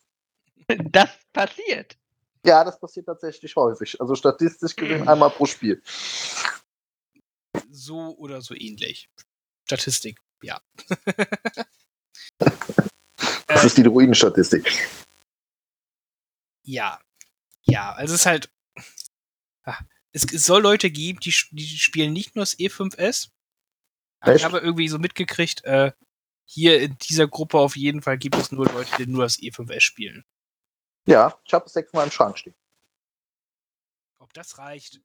[0.68, 1.98] Das passiert.
[2.44, 4.00] Ja, das passiert tatsächlich häufig.
[4.00, 5.82] Also statistisch gesehen einmal pro Spiel.
[7.70, 9.08] So oder so ähnlich.
[9.64, 10.60] Statistik, ja.
[13.48, 14.70] Das ist die Druidenstatistik.
[16.64, 17.00] Ja.
[17.62, 18.50] Ja, also es ist halt.
[19.64, 19.78] Ah,
[20.12, 23.30] Es, es soll Leute geben, die, die spielen nicht nur das E5S.
[24.20, 25.92] Hab Ich habe irgendwie so mitgekriegt, äh,
[26.44, 29.80] hier in dieser Gruppe auf jeden Fall gibt es nur Leute, die nur das E5S
[29.80, 30.24] spielen.
[31.08, 32.54] Ja, ich habe es sechsmal im Schrank stehen.
[34.18, 35.00] Ob das reicht?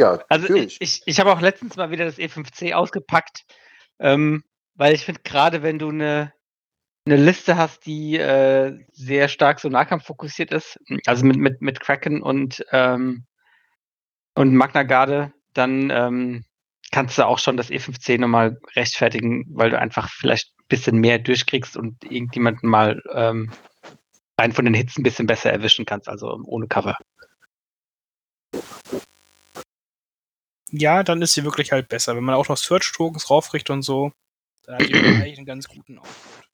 [0.00, 0.80] Ja, Also natürlich.
[0.80, 3.44] ich, ich, ich habe auch letztens mal wieder das E5C ausgepackt,
[3.98, 6.32] ähm, weil ich finde, gerade wenn du eine
[7.06, 12.22] eine Liste hast, die äh, sehr stark so nahkampffokussiert ist, also mit, mit, mit Kraken
[12.22, 13.24] und, ähm,
[14.34, 16.44] und Magna Garde, dann ähm,
[16.92, 21.18] kannst du auch schon das E5C nochmal rechtfertigen, weil du einfach vielleicht ein bisschen mehr
[21.18, 23.50] durchkriegst und irgendjemanden mal ähm,
[24.38, 26.96] rein von den Hits ein bisschen besser erwischen kannst, also ohne Cover.
[30.70, 32.14] Ja, dann ist sie wirklich halt besser.
[32.14, 34.12] Wenn man auch noch Search-Tokens raufkriegt und so,
[34.64, 36.48] dann hat die eigentlich einen ganz guten Output.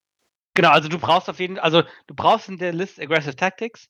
[0.54, 3.88] Genau, also du brauchst auf jeden also du brauchst in der List Aggressive Tactics,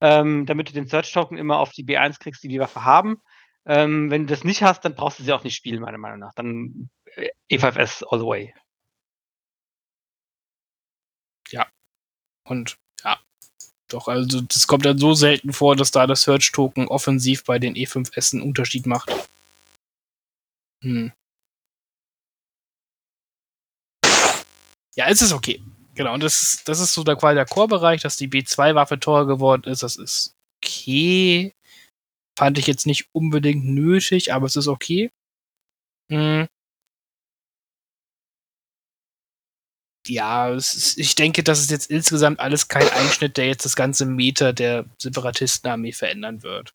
[0.00, 3.20] ähm, damit du den Search-Token immer auf die B1 kriegst, die die Waffe haben.
[3.66, 6.18] Ähm, wenn du das nicht hast, dann brauchst du sie auch nicht spielen, meiner Meinung
[6.18, 6.32] nach.
[6.34, 8.54] Dann äh, E5S all the way.
[12.44, 12.87] Und ja,
[13.88, 17.74] doch, also das kommt dann so selten vor, dass da das Search-Token offensiv bei den
[17.74, 19.10] E5S einen Unterschied macht.
[20.82, 21.12] Hm.
[24.96, 25.62] Ja, es ist okay.
[25.94, 29.26] Genau, und das ist, das ist so der quasi der Core-Bereich, dass die B2-Waffe teurer
[29.26, 29.82] geworden ist.
[29.82, 31.54] Das ist okay.
[32.38, 35.10] Fand ich jetzt nicht unbedingt nötig, aber es ist okay.
[36.10, 36.46] Hm.
[40.08, 44.06] Ja, ist, ich denke, das ist jetzt insgesamt alles kein Einschnitt, der jetzt das ganze
[44.06, 46.72] Meter der Separatistenarmee verändern wird.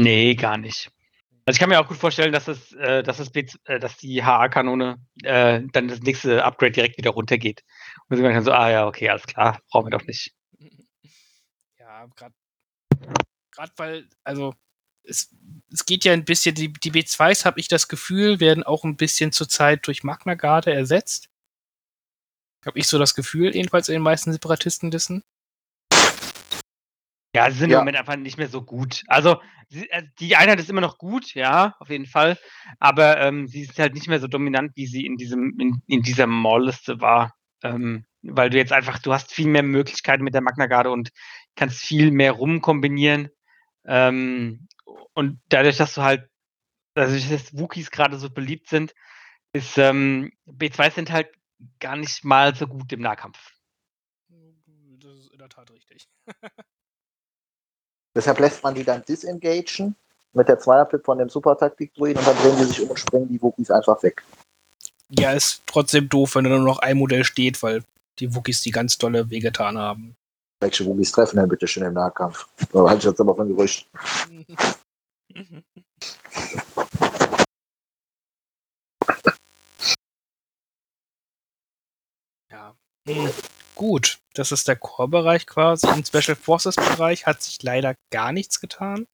[0.00, 0.90] Nee, gar nicht.
[1.46, 4.24] Also ich kann mir auch gut vorstellen, dass es, äh, dass B, äh, dass die
[4.24, 7.62] HA-Kanone äh, dann das nächste Upgrade direkt wieder runtergeht.
[8.08, 10.32] Und sie dann so, ah ja, okay, alles klar, brauchen wir doch nicht.
[11.78, 12.34] Ja, gerade
[13.54, 14.54] gerade weil, also
[15.04, 15.34] es,
[15.72, 18.96] es geht ja ein bisschen, die, die B2s, habe ich das Gefühl, werden auch ein
[18.96, 21.28] bisschen zurzeit durch Magna Garde ersetzt.
[22.66, 25.22] Habe ich so das Gefühl, jedenfalls in den meisten Separatistenlisten.
[27.34, 27.78] Ja, sie sind Ja.
[27.78, 29.02] im Moment einfach nicht mehr so gut.
[29.08, 32.38] Also, äh, die Einheit ist immer noch gut, ja, auf jeden Fall.
[32.78, 36.02] Aber ähm, sie ist halt nicht mehr so dominant, wie sie in diesem, in, in
[36.02, 37.34] dieser Mall-Liste war.
[37.62, 41.10] Ähm, weil du jetzt einfach, du hast viel mehr Möglichkeiten mit der Magna Garde und
[41.56, 43.30] kannst viel mehr rumkombinieren.
[43.84, 44.68] Ähm,
[45.12, 46.28] und dadurch, dass du halt,
[46.94, 48.94] dadurch, dass Wookies gerade so beliebt sind,
[49.52, 51.28] ist ähm, B2 sind halt
[51.80, 53.38] gar nicht mal so gut im Nahkampf.
[54.98, 56.08] Das ist in der Tat richtig.
[58.16, 59.96] Deshalb lässt man die dann disengagen
[60.32, 63.40] mit der Zweierflip von dem Super-Taktik-Druiden und dann drehen die sich um und springen die
[63.42, 64.22] Wookies einfach weg.
[65.10, 67.84] Ja, ist trotzdem doof, wenn da nur noch ein Modell steht, weil
[68.18, 70.16] die Wookies die ganz dolle wehgetan haben.
[70.60, 72.46] Welche Wookies treffen denn bitte schön im Nahkampf?
[72.72, 73.88] Da halte ich jetzt aber von Gerücht.
[82.50, 82.76] Ja.
[83.06, 83.30] Hm.
[83.74, 85.86] Gut, das ist der Core-Bereich quasi.
[85.88, 89.06] Im Special Forces-Bereich hat sich leider gar nichts getan.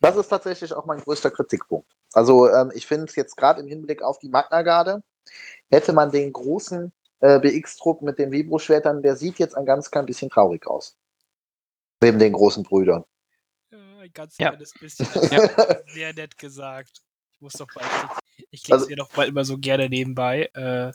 [0.00, 1.88] Das ist tatsächlich auch mein größter Kritikpunkt.
[2.12, 5.02] Also ähm, ich finde es jetzt gerade im Hinblick auf die Magna Garde,
[5.70, 10.04] hätte man den großen äh, BX-Trupp mit den Vibro-Schwertern, der sieht jetzt ein ganz klein
[10.06, 10.96] bisschen traurig aus.
[12.02, 13.04] Neben den großen Brüdern.
[13.70, 14.48] Ja, ein ganz Ja.
[14.50, 15.06] kleines bisschen.
[15.86, 17.00] Sehr nett gesagt.
[17.32, 17.86] Ich muss doch bald.
[18.50, 20.50] Ich klicke Also- dir doch bald immer so gerne nebenbei.
[20.54, 20.92] Äh,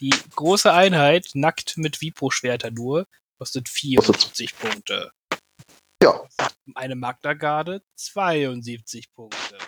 [0.00, 3.06] die große Einheit, nackt mit Vipro-Schwerter nur,
[3.38, 5.12] kostet 74 Punkte.
[6.02, 6.26] Ja.
[6.74, 9.58] Eine Magna Garde 72 Punkte.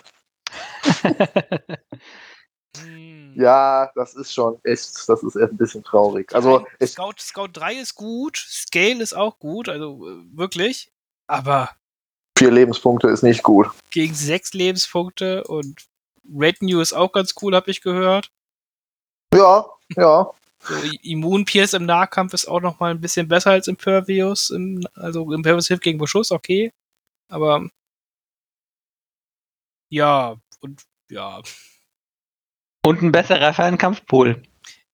[2.77, 3.35] Hm.
[3.35, 6.33] Ja, das ist schon echt, das ist echt ein bisschen traurig.
[6.33, 10.91] Also, Nein, Scout, Scout 3 ist gut, Scale ist auch gut, also äh, wirklich.
[11.27, 11.69] Aber
[12.37, 13.67] vier Lebenspunkte ist nicht gut.
[13.91, 15.85] gegen sechs Lebenspunkte und
[16.35, 18.31] Retinue ist auch ganz cool, habe ich gehört.
[19.35, 19.65] Ja,
[19.97, 20.31] ja.
[20.65, 24.49] So, I- Immun Pierce im Nahkampf ist auch noch mal ein bisschen besser als Impervious.
[24.49, 26.71] Im, also Impervious hilft gegen Beschuss, okay.
[27.29, 27.67] Aber
[29.89, 31.41] ja, und ja,
[32.85, 34.41] Und ein besserer Fernkampfpool.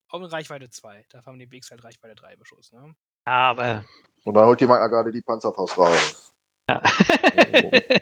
[0.09, 1.05] auch in Reichweite 2.
[1.09, 2.71] Da haben die BX halt Reichweite 3 Beschuss.
[2.71, 2.95] Ne?
[3.25, 3.85] Aber.
[4.25, 6.33] Und dann holt die Magna gerade die Panzerfaust raus.
[6.69, 6.81] Ja.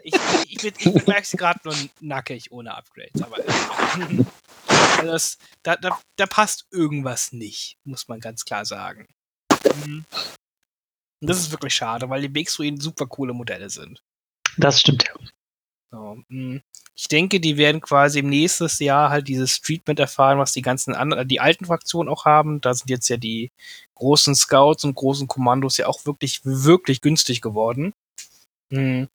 [0.03, 0.13] Ich,
[0.49, 3.21] ich, ich, ich merke es gerade nur nackig ohne Upgrades.
[3.21, 4.25] Aber also
[5.03, 9.07] das, da, da, da passt irgendwas nicht, muss man ganz klar sagen.
[9.85, 10.05] Mhm.
[11.21, 14.01] Und das ist wirklich schade, weil die BX-Ruinen super coole Modelle sind.
[14.57, 15.05] das stimmt.
[15.91, 16.59] So, mh.
[16.95, 20.95] ich denke, die werden quasi im nächsten Jahr halt dieses Treatment erfahren, was die ganzen
[20.95, 22.59] anderen, die alten Fraktionen auch haben.
[22.61, 23.51] Da sind jetzt ja die
[23.95, 27.93] großen Scouts und großen Kommandos ja auch wirklich, wirklich günstig geworden.
[28.69, 29.07] Mhm.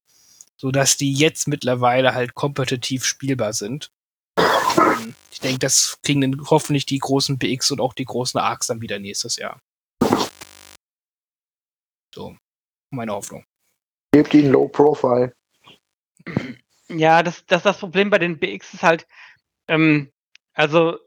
[0.57, 3.91] So dass die jetzt mittlerweile halt kompetitiv spielbar sind.
[4.39, 5.15] Mhm.
[5.31, 8.81] Ich denke, das kriegen dann hoffentlich die großen BX und auch die großen ARCs dann
[8.81, 9.61] wieder nächstes Jahr.
[12.15, 12.37] So,
[12.91, 13.45] meine Hoffnung.
[14.13, 15.35] Gebt ihnen Low Profile.
[16.89, 19.07] Ja, das, das, das Problem bei den BX ist halt,
[19.69, 20.13] ähm,
[20.53, 20.99] also,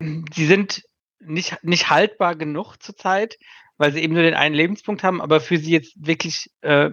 [0.00, 0.84] sie sind
[1.20, 3.38] nicht, nicht haltbar genug zurzeit,
[3.78, 6.90] weil sie eben nur den einen Lebenspunkt haben, aber für sie jetzt wirklich, äh,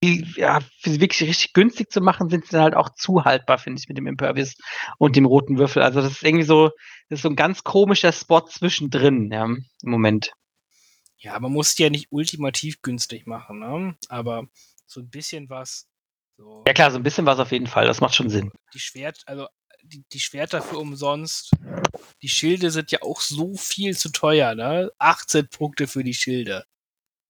[0.00, 3.24] viel, ja, für sie wirklich richtig günstig zu machen, sind sie dann halt auch zu
[3.24, 4.54] haltbar, finde ich, mit dem Impervious
[4.98, 5.82] und dem roten Würfel.
[5.82, 6.70] Also, das ist irgendwie so,
[7.08, 10.32] das ist so ein ganz komischer Spot zwischendrin, ja, im Moment.
[11.16, 13.96] Ja, man muss die ja nicht ultimativ günstig machen, ne?
[14.08, 14.46] Aber
[14.86, 15.88] so ein bisschen was.
[16.36, 18.52] So Ja, klar, so ein bisschen was auf jeden Fall, das macht schon Sinn.
[18.72, 19.48] die Schwert, also
[19.82, 21.50] die, die Schwerter für umsonst.
[22.22, 24.90] Die Schilde sind ja auch so viel zu teuer, ne?
[24.98, 26.64] 18 Punkte für die Schilde.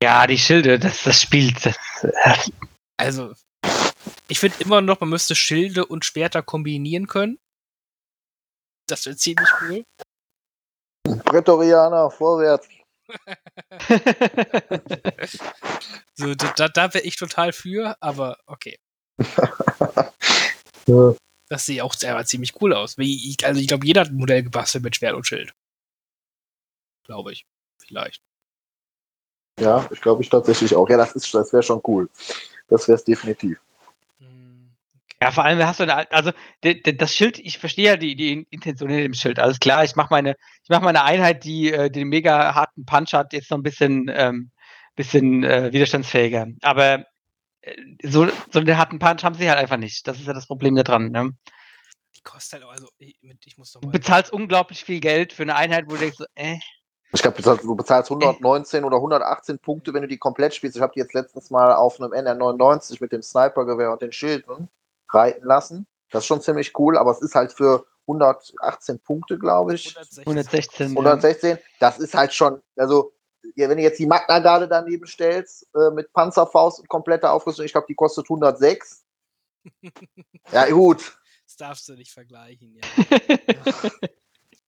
[0.02, 1.64] Ja, die Schilde, das, das spielt.
[1.66, 2.50] Das, äh,
[2.96, 3.34] Also,
[4.28, 7.38] ich finde immer noch, man müsste Schilde und Schwerter kombinieren können.
[8.88, 9.84] Das wäre ziemlich cool.
[11.24, 12.68] Prätorianer, vorwärts.
[16.14, 18.78] So, da, da- wäre ich total für, aber okay.
[20.86, 21.14] Ja.
[21.50, 22.96] Das sieht auch selber ziemlich cool aus.
[22.98, 25.52] Wie ich, also ich glaube, jeder hat ein Modell gebastelt mit Schwert und Schild.
[27.04, 27.46] Glaube ich.
[27.82, 28.22] Vielleicht.
[29.58, 30.88] Ja, ich glaube ich tatsächlich auch.
[30.88, 32.08] Ja, das ist, das wäre schon cool.
[32.68, 33.58] Das wäre es definitiv.
[35.20, 36.30] Ja, vor allem hast du eine, also
[36.62, 39.82] de, de, das Schild, ich verstehe ja die, die Intention hinter dem Schild, alles klar.
[39.82, 43.50] Ich mache meine, ich mache meine Einheit, die äh, den mega harten Punch hat, jetzt
[43.50, 44.50] noch ein bisschen, ähm,
[44.94, 46.46] bisschen äh, widerstandsfähiger.
[46.62, 47.04] Aber
[47.62, 50.06] äh, so, so einen harten Punch haben sie halt einfach nicht.
[50.06, 51.10] Das ist ja das Problem da dran.
[51.10, 51.32] Ne?
[52.16, 53.92] Die kostet halt, also ich, ich muss doch Du mal.
[53.92, 56.58] bezahlst unglaublich viel Geld für eine Einheit, wo du denkst, so, äh,
[57.12, 60.76] Ich glaube, du bezahlst 119 oder 118 Punkte, wenn du die komplett spielst.
[60.76, 64.68] Ich habe die jetzt letztens mal auf einem NR99 mit dem Snipergewehr und den Schilden
[65.08, 65.86] reiten lassen.
[66.10, 69.96] Das ist schon ziemlich cool, aber es ist halt für 118 Punkte, glaube ich.
[69.96, 70.88] 116.
[70.88, 71.58] 116.
[71.80, 73.12] Das ist halt schon, also,
[73.54, 77.64] ja, wenn du jetzt die Magna Garde daneben stellst, äh, mit Panzerfaust und kompletter Aufrüstung,
[77.64, 79.04] ich glaube, die kostet 106.
[80.52, 81.18] ja, gut.
[81.44, 83.90] Das darfst du nicht vergleichen, ja.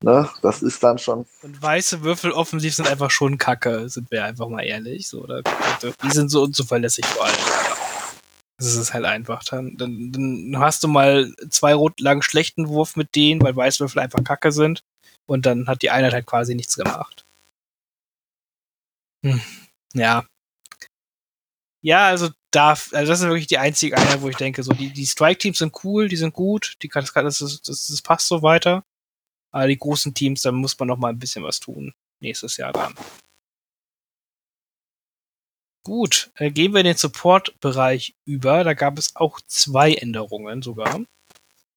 [0.02, 0.30] Ne?
[0.40, 1.26] Das ist dann schon.
[1.42, 5.08] Und weiße Würfel offensiv sind einfach schon kacke, sind wir einfach mal ehrlich.
[5.08, 5.42] So, oder?
[5.42, 7.36] Die sind so unzuverlässig vor allem.
[8.58, 9.44] Das ist halt einfach.
[9.44, 14.00] Dann, dann, dann hast du mal zwei rot lang schlechten Wurf mit denen, weil Weißwürfel
[14.00, 14.82] einfach kacke sind.
[15.26, 17.24] Und dann hat die Einheit halt quasi nichts gemacht.
[19.24, 19.40] Hm.
[19.94, 20.24] Ja.
[21.82, 24.92] Ja, also darf, also das ist wirklich die einzige Einheit, wo ich denke, so die,
[24.92, 28.42] die Strike-Teams sind cool, die sind gut, die kann, das, das, das, das passt so
[28.42, 28.84] weiter.
[29.50, 31.92] Aber die großen Teams, da muss man noch mal ein bisschen was tun.
[32.20, 32.94] Nächstes Jahr dann.
[35.82, 38.64] Gut, äh, gehen wir in den Support-Bereich über.
[38.64, 41.00] Da gab es auch zwei Änderungen sogar.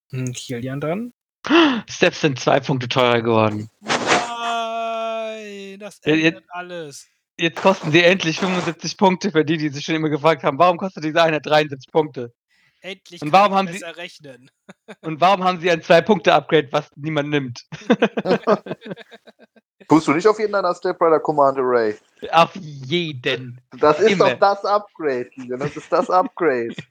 [0.10, 1.14] Hm, Kilian dann.
[1.90, 3.70] Steps sind zwei Punkte teurer geworden.
[3.82, 7.08] Nein, das ändert alles.
[7.40, 10.78] Jetzt kosten sie endlich 75 Punkte für die, die sich schon immer gefragt haben, warum
[10.78, 12.32] kostet diese Einheit 73 Punkte?
[12.86, 14.52] Endlich Und kann warum ich haben sie- rechnen.
[15.02, 17.64] Und warum haben sie ein Zwei-Punkte-Upgrade, was niemand nimmt?
[19.88, 21.96] Tust du nicht auf jeden deiner Step Rider Command Array?
[22.32, 23.62] Auf jeden.
[23.78, 24.32] Das ist Immer.
[24.32, 25.60] doch das Upgrade, Kilian.
[25.60, 26.76] Das ist das Upgrade.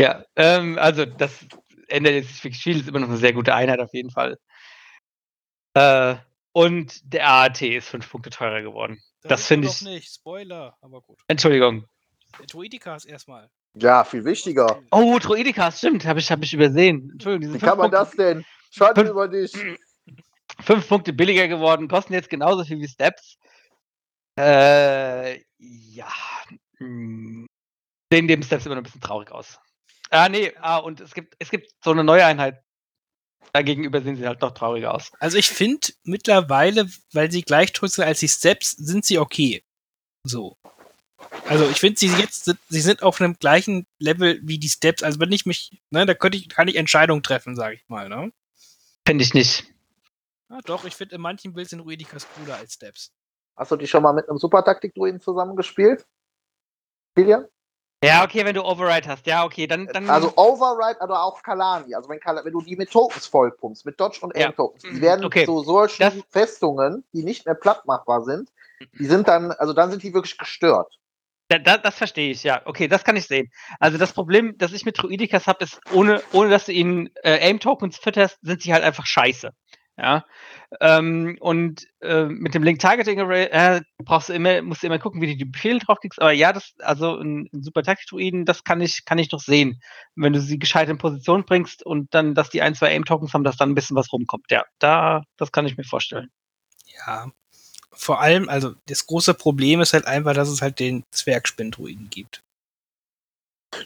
[0.00, 1.44] Ja, ähm, also das
[1.88, 4.38] jetzt nicht wirklich viel, ist immer noch eine sehr gute Einheit auf jeden Fall.
[5.74, 6.14] Äh,
[6.52, 9.02] und der AAT ist fünf Punkte teurer geworden.
[9.22, 10.14] Das wir finde doch ich- nicht.
[10.14, 11.18] Spoiler, aber gut.
[11.26, 11.84] Entschuldigung.
[12.38, 13.50] Der Druidikas erstmal.
[13.80, 14.82] Ja, viel wichtiger.
[14.90, 17.10] Oh, Druidikas, stimmt, habe ich, hab ich übersehen.
[17.12, 18.44] Entschuldigung, diese Wie kann man Punkte, das denn?
[18.70, 19.52] Schade Fünf- über dich.
[20.60, 23.36] fünf Punkte billiger geworden, kosten jetzt genauso viel wie Steps.
[24.38, 26.12] Äh, ja.
[26.78, 27.46] hm,
[28.12, 29.58] Sehen neben Steps immer noch ein bisschen traurig aus.
[30.10, 32.62] Ah, nee, ah, und es gibt, es gibt so eine neue Einheit.
[33.52, 35.10] Dagegenüber sehen sie halt doch trauriger aus.
[35.20, 39.64] Also ich finde mittlerweile, weil sie gleich tot sind als die Steps, sind sie okay.
[40.24, 40.56] So.
[41.48, 45.02] Also ich finde sie jetzt, sind, sie sind auf einem gleichen Level wie die Steps.
[45.02, 48.08] Also wenn ich mich, ne, da könnte ich, kann ich Entscheidungen treffen, sage ich mal,
[48.08, 48.32] ne?
[49.06, 49.64] Finde ich nicht.
[50.50, 53.12] Ja, doch, ich finde in manchen Builds sind Ruidikas cooler als Steps.
[53.56, 56.06] Hast du die schon mal mit einem Super-Taktik-Druiden zusammengespielt?
[57.16, 57.46] Kilian?
[58.04, 59.26] Ja, okay, wenn du Override hast.
[59.26, 59.86] Ja, okay, dann.
[59.88, 61.94] dann Also Override, aber auch Kalani.
[61.94, 64.46] Also wenn, wenn du die mit Tokens vollpumpst, mit Dodge und Ja.
[64.46, 65.44] Aim-Tokens, die Mhm, werden okay.
[65.44, 68.52] zu solchen Das- Festungen, die nicht mehr platt machbar sind,
[68.98, 70.96] die sind dann, also dann sind die wirklich gestört.
[71.48, 72.60] Da, da, das verstehe ich, ja.
[72.66, 73.48] Okay, das kann ich sehen.
[73.80, 77.48] Also das Problem, das ich mit Druidikas habe, ist, ohne, ohne dass du ihnen äh,
[77.48, 79.50] Aim-Tokens fütterst, sind sie halt einfach scheiße.
[79.96, 80.24] Ja.
[80.80, 85.26] Ähm, und äh, mit dem Link-Targeting-Array äh, brauchst du immer, musst du immer gucken, wie
[85.26, 86.20] du die Befehle draufkriegst.
[86.20, 89.80] Aber ja, das, also ein, ein super Taktik-Druiden, das kann ich, kann ich doch sehen.
[90.14, 93.42] Wenn du sie gescheit in Position bringst und dann, dass die ein, zwei Aim-Tokens haben,
[93.42, 94.50] dass dann ein bisschen was rumkommt.
[94.50, 96.28] Ja, da, das kann ich mir vorstellen.
[96.84, 97.26] Ja.
[97.98, 102.42] Vor allem, also das große Problem ist halt einfach, dass es halt den Zwergspindruiden gibt.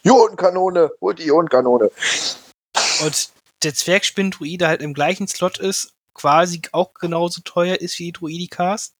[0.04, 1.90] Ionenkanone, holt die Ionenkanone.
[3.02, 3.30] Und
[3.62, 8.92] der Zwergspindruide halt im gleichen Slot ist, quasi auch genauso teuer ist wie die Druidikas.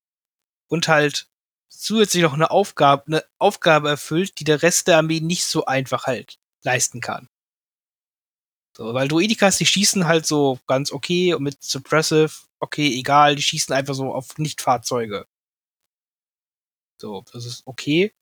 [0.68, 1.27] Und halt
[1.68, 6.07] zusätzlich noch eine Aufgabe, eine Aufgabe erfüllt, die der Rest der Armee nicht so einfach
[6.07, 7.29] halt leisten kann.
[8.76, 13.42] So, weil Druidikas, die schießen halt so ganz okay und mit Suppressive, okay, egal, die
[13.42, 15.26] schießen einfach so auf Nicht-Fahrzeuge.
[16.98, 18.14] So, das ist okay.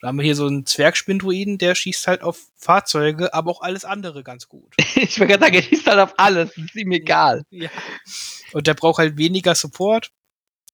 [0.00, 3.84] Dann haben wir hier so einen Zwergspindruiden, der schießt halt auf Fahrzeuge, aber auch alles
[3.84, 4.74] andere ganz gut.
[4.78, 6.54] ich würde gerade sagen, er schießt halt auf alles.
[6.54, 7.44] Das ist ihm egal.
[7.50, 7.68] Ja.
[8.52, 10.12] Und der braucht halt weniger Support.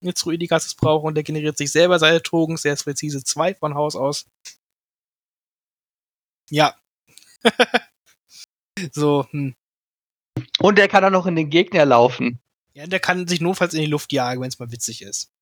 [0.01, 2.63] Jetzt Ruidikas es braucht und der generiert sich selber seine Tokens.
[2.63, 4.27] Der ist präzise 2 von Haus aus.
[6.51, 6.77] Ja.
[8.93, 9.55] so, hm.
[10.59, 12.41] Und er kann auch noch in den Gegner laufen.
[12.75, 15.33] Ja, der kann sich notfalls in die Luft jagen, wenn es mal witzig ist.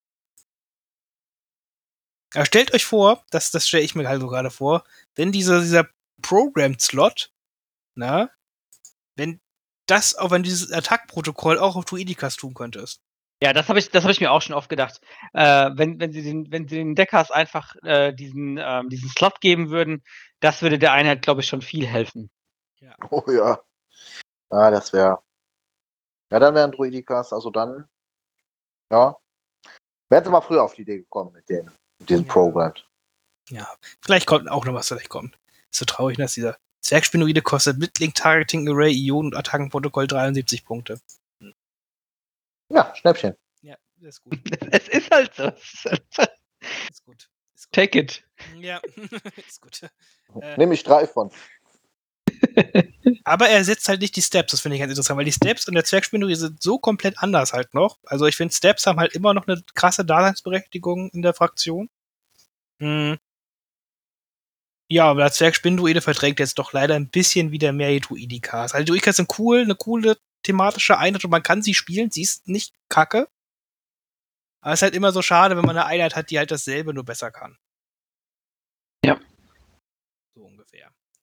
[2.35, 5.61] Aber stellt euch vor, das, das stelle ich mir halt so gerade vor, wenn dieser,
[5.61, 5.89] dieser
[6.23, 7.33] Programmed-Slot,
[7.95, 8.31] na,
[9.17, 9.41] wenn
[9.87, 13.01] das auch wenn dieses Attack-Protokoll auch auf Druidikas tun könntest.
[13.43, 15.01] Ja, das habe ich, das habe ich mir auch schon oft gedacht.
[15.33, 19.41] Äh, wenn, wenn sie den, wenn sie den Deckers einfach äh, diesen, ähm, diesen Slot
[19.41, 20.03] geben würden,
[20.41, 22.31] das würde der Einheit, glaube ich, schon viel helfen.
[23.11, 23.63] Oh ja.
[24.51, 25.23] Ah, das wäre.
[26.31, 27.89] Ja, dann wären Druidikas, also dann.
[28.91, 29.17] Ja.
[30.09, 32.33] Wären sie mal früher auf die Idee gekommen mit, den, mit diesem Ja.
[32.33, 32.73] Programm.
[33.49, 33.69] Ja,
[34.01, 35.37] vielleicht kommt auch noch was, vielleicht kommt.
[35.71, 40.65] Ist so traurig, dass dieser Zwergspinoide kostet mit Link Targeting Array, Ionen und Attackenprotokoll 73
[40.65, 41.01] Punkte.
[42.69, 43.37] Ja, Schnäppchen.
[43.63, 44.39] Ja, das ist gut.
[44.73, 45.45] es ist halt so.
[45.45, 47.29] Ist gut.
[47.55, 47.73] Ist gut.
[47.73, 48.25] Take it.
[48.57, 48.81] Ja,
[49.49, 49.83] ist gut.
[50.41, 50.57] Äh.
[50.57, 51.31] Nehme ich drei von.
[53.25, 55.67] Aber er setzt halt nicht die Steps, das finde ich ganz interessant, weil die Steps
[55.69, 57.99] und der Zwergspinoide sind so komplett anders halt noch.
[58.05, 61.89] Also ich finde, Steps haben halt immer noch eine krasse Daseinsberechtigung in der Fraktion.
[62.81, 63.19] Hm.
[64.91, 68.75] Ja, aber der Zwergspinduide verdrängt jetzt doch leider ein bisschen wieder mehr die Druidikas.
[68.75, 72.23] Also die Druidikas sind cool, eine coole thematische Einheit und man kann sie spielen, sie
[72.23, 73.29] ist nicht kacke.
[74.61, 76.95] Aber es ist halt immer so schade, wenn man eine Einheit hat, die halt dasselbe
[76.95, 77.57] nur besser kann.
[79.05, 79.19] Ja.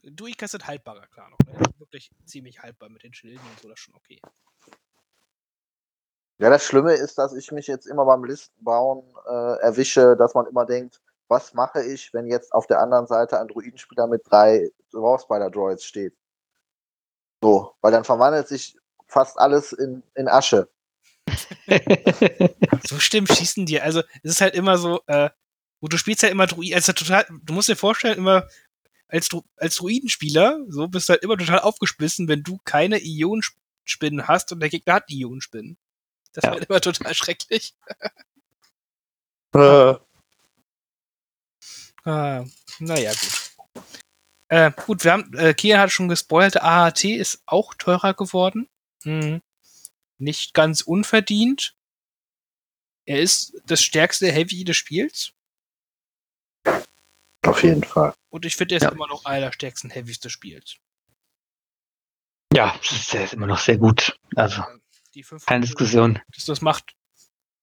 [0.03, 1.37] Druidikas sind haltbarer, klar noch.
[1.45, 1.59] Ne?
[1.77, 4.19] Wirklich ziemlich haltbar mit den Schilden und so, das ist schon okay.
[6.39, 10.47] Ja, das Schlimme ist, dass ich mich jetzt immer beim Listenbauen äh, erwische, dass man
[10.47, 14.69] immer denkt, was mache ich, wenn jetzt auf der anderen Seite ein Druidenspieler mit drei
[14.91, 16.15] Rawspider-Droids steht.
[17.43, 18.75] So, weil dann verwandelt sich
[19.07, 20.67] fast alles in, in Asche.
[22.87, 23.79] So stimmt, schießen die.
[23.79, 25.29] Also, es ist halt immer so, äh,
[25.79, 28.47] wo du spielst halt immer Druiden, also total, du musst dir vorstellen, immer
[29.11, 34.27] als, Dru als Druidenspieler, so bist du halt immer total aufgeschmissen, wenn du keine Ionenspinnen
[34.27, 35.77] hast und der Gegner hat Ionenspinnen.
[36.33, 36.51] Das Ja.
[36.53, 37.75] wäre immer total schrecklich.
[42.03, 42.45] Ah,
[42.79, 43.83] naja, gut.
[44.47, 48.69] Äh, gut, wir haben, äh, Kian hat schon gespoilert, der AHT ist auch teurer geworden.
[49.03, 49.41] Hm.
[50.17, 51.75] Nicht ganz unverdient.
[53.05, 55.33] Er ist das stärkste Heavy des Spiels.
[57.45, 58.13] Auf jeden Fall.
[58.29, 58.89] Und ich finde, er ist Ja.
[58.91, 60.77] immer noch einer der stärksten Heavys des Spiels.
[62.53, 64.17] ja, das ist, der ist immer noch sehr gut.
[64.35, 64.63] Also,
[65.13, 66.19] Die fünf keine Diskussion.
[66.35, 66.93] Das, das macht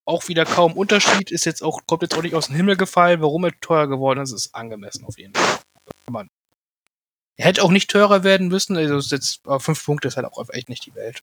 [0.06, 3.20] auch wieder kaum Unterschied, ist jetzt auch, kommt jetzt auch nicht aus dem Himmel gefallen.
[3.20, 5.60] Warum er teuer geworden ist, ist angemessen auf jeden Fall.
[6.10, 6.30] Man.
[7.36, 10.26] Er hätte auch nicht teurer werden müssen, also ist jetzt auf fünf Punkte ist halt
[10.26, 11.20] auch echt nicht die Welt.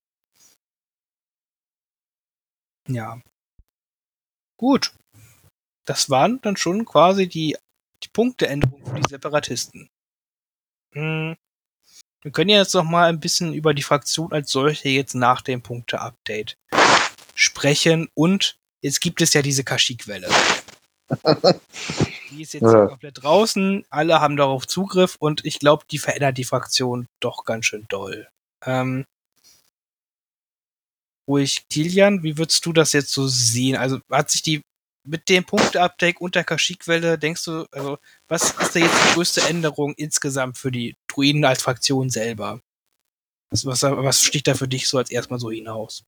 [2.88, 3.20] Ja.
[4.56, 4.94] Gut.
[5.84, 7.56] Das waren dann schon quasi die,
[8.06, 9.88] die Punkteänderungen für die Separatisten.
[10.92, 11.36] Hm.
[12.22, 15.42] Wir können ja jetzt noch mal ein bisschen über die Fraktion als solche jetzt nach
[15.42, 16.56] dem Punkte-Update
[17.34, 20.28] sprechen und jetzt gibt es ja diese Kashyyyk-Welle.
[22.30, 22.86] die ist jetzt ja.
[22.86, 27.66] komplett draußen, alle haben darauf Zugriff und ich glaube, die verändert die Fraktion doch ganz
[27.66, 28.28] schön doll.
[28.64, 29.04] Ähm,
[31.28, 33.76] ruhig, Kilian, wie würdest du das jetzt so sehen?
[33.76, 34.62] Also hat sich die
[35.06, 37.98] mit dem Punkte-Update und der Kashyyyk-Welle, denkst du, also
[38.28, 42.60] was ist da jetzt die größte Änderung insgesamt für die Druiden als Fraktion selber?
[43.50, 46.04] Was, was, was sticht da für dich so als erstmal so hinaus?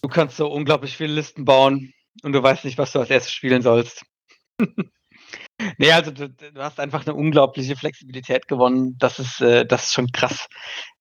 [0.00, 1.92] Du kannst so unglaublich viele Listen bauen
[2.22, 4.04] und du weißt nicht, was du als erstes spielen sollst.
[5.78, 8.96] nee, also du, du, hast einfach eine unglaubliche Flexibilität gewonnen.
[8.98, 10.48] Das ist, äh, das ist schon krass.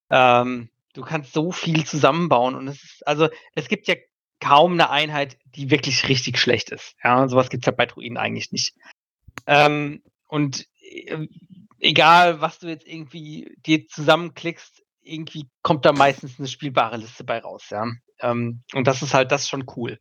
[0.10, 3.96] Ähm, du kannst so viel zusammenbauen und es ist, also es gibt ja
[4.40, 6.96] kaum eine Einheit, die wirklich richtig schlecht ist.
[7.04, 8.76] Ja, sowas gibt es ja bei Druiden eigentlich nicht.
[9.46, 11.28] Ähm, und äh,
[11.80, 17.40] egal, was du jetzt irgendwie dir zusammenklickst, irgendwie kommt da meistens eine spielbare Liste bei
[17.40, 17.86] raus, ja.
[18.20, 20.00] Ähm, und das ist halt das schon cool.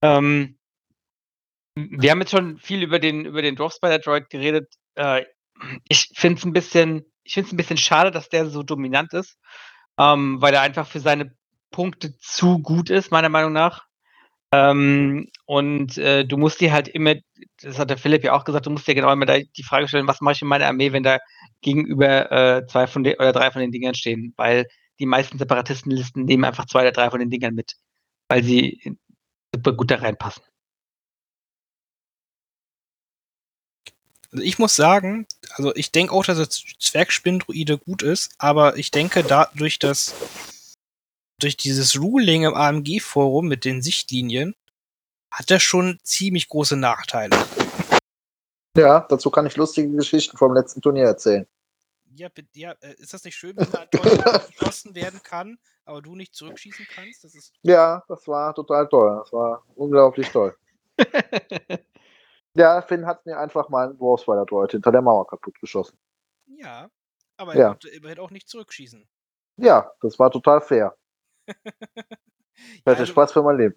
[0.00, 0.58] Ähm,
[1.74, 4.74] wir haben jetzt schon viel über den, über den Dwarf Spider Droid geredet.
[4.94, 5.24] Äh,
[5.88, 7.04] ich finde es ein bisschen,
[7.36, 9.38] ein bisschen schade, dass der so dominant ist,
[9.98, 11.36] ähm, weil er einfach für seine
[11.72, 13.86] Punkte zu gut ist, meiner Meinung nach.
[14.52, 17.14] Ähm, und äh, du musst dir halt immer,
[17.62, 20.06] das hat der Philipp ja auch gesagt, du musst dir genau immer die Frage stellen,
[20.06, 21.18] was mache ich in meiner Armee, wenn da
[21.62, 24.66] gegenüber äh, zwei von den oder drei von den Dingern stehen, weil
[24.98, 27.76] die meisten Separatistenlisten nehmen einfach zwei oder drei von den Dingern mit,
[28.28, 28.96] weil sie
[29.54, 30.42] super gut da reinpassen.
[34.32, 38.90] Also ich muss sagen, also ich denke auch, dass der Zwergspindruide gut ist, aber ich
[38.90, 40.14] denke dadurch, dass
[41.42, 44.54] durch dieses Ruling im AMG-Forum mit den Sichtlinien
[45.30, 47.36] hat er schon ziemlich große Nachteile.
[48.76, 51.46] Ja, dazu kann ich lustige Geschichten vom letzten Turnier erzählen.
[52.14, 56.14] Ja, ja äh, ist das nicht schön, wenn da Tor geschossen werden kann, aber du
[56.14, 57.24] nicht zurückschießen kannst?
[57.24, 59.16] Das ist ja, das war total toll.
[59.22, 60.54] Das war unglaublich toll.
[62.54, 65.98] ja, Finn hat mir einfach mal einen Dwarfspider Droid hinter der Mauer kaputt geschossen.
[66.46, 66.90] Ja,
[67.36, 67.68] aber er ja.
[67.68, 69.08] konnte immerhin auch nicht zurückschießen.
[69.56, 70.96] Ja, das war total fair.
[71.46, 71.54] Ich
[72.86, 73.74] hatte ja, Spaß für mein Leben.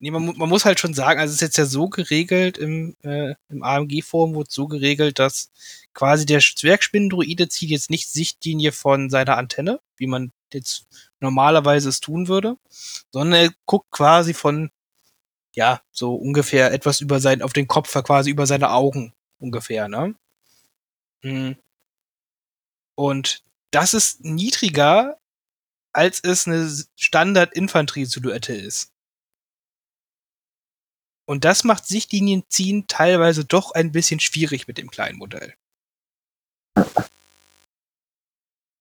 [0.00, 2.94] Nee, man, man, muss halt schon sagen, also es ist jetzt ja so geregelt im,
[3.02, 5.50] äh, im AMG-Forum wurde so geregelt, dass
[5.92, 10.86] quasi der Zwergspinnendroide zieht jetzt nicht Sichtlinie von seiner Antenne, wie man jetzt
[11.18, 12.56] normalerweise es tun würde,
[13.10, 14.70] sondern er guckt quasi von,
[15.54, 20.14] ja, so ungefähr etwas über sein, auf den Kopf, quasi über seine Augen ungefähr, ne?
[21.22, 21.56] Hm.
[22.94, 25.18] Und das ist niedriger
[25.92, 28.92] als es eine Standard-Infanterie-Silhouette ist.
[31.26, 35.54] Und das macht Sichtlinienziehen teilweise doch ein bisschen schwierig mit dem kleinen Modell.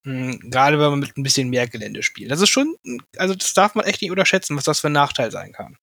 [0.06, 2.32] Hm, gerade wenn man mit ein bisschen mehr Gelände spielt.
[2.32, 2.78] Das ist schon,
[3.18, 5.78] also das darf man echt nicht unterschätzen, was das für ein Nachteil sein kann.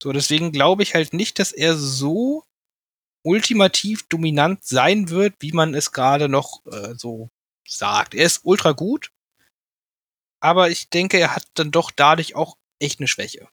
[0.00, 2.44] So, deswegen glaube ich halt nicht, dass er so
[3.24, 7.30] ultimativ dominant sein wird, wie man es gerade noch äh, so
[7.66, 8.14] sagt.
[8.14, 9.10] Er ist ultra gut,
[10.40, 13.48] aber ich denke, er hat dann doch dadurch auch echt eine Schwäche.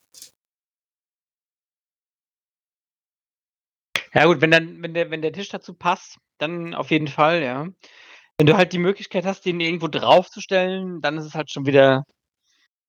[4.13, 7.41] Ja gut, wenn dann, wenn der, wenn der Tisch dazu passt, dann auf jeden Fall,
[7.43, 7.67] ja.
[8.38, 12.03] Wenn du halt die Möglichkeit hast, den irgendwo draufzustellen, dann ist es halt schon wieder,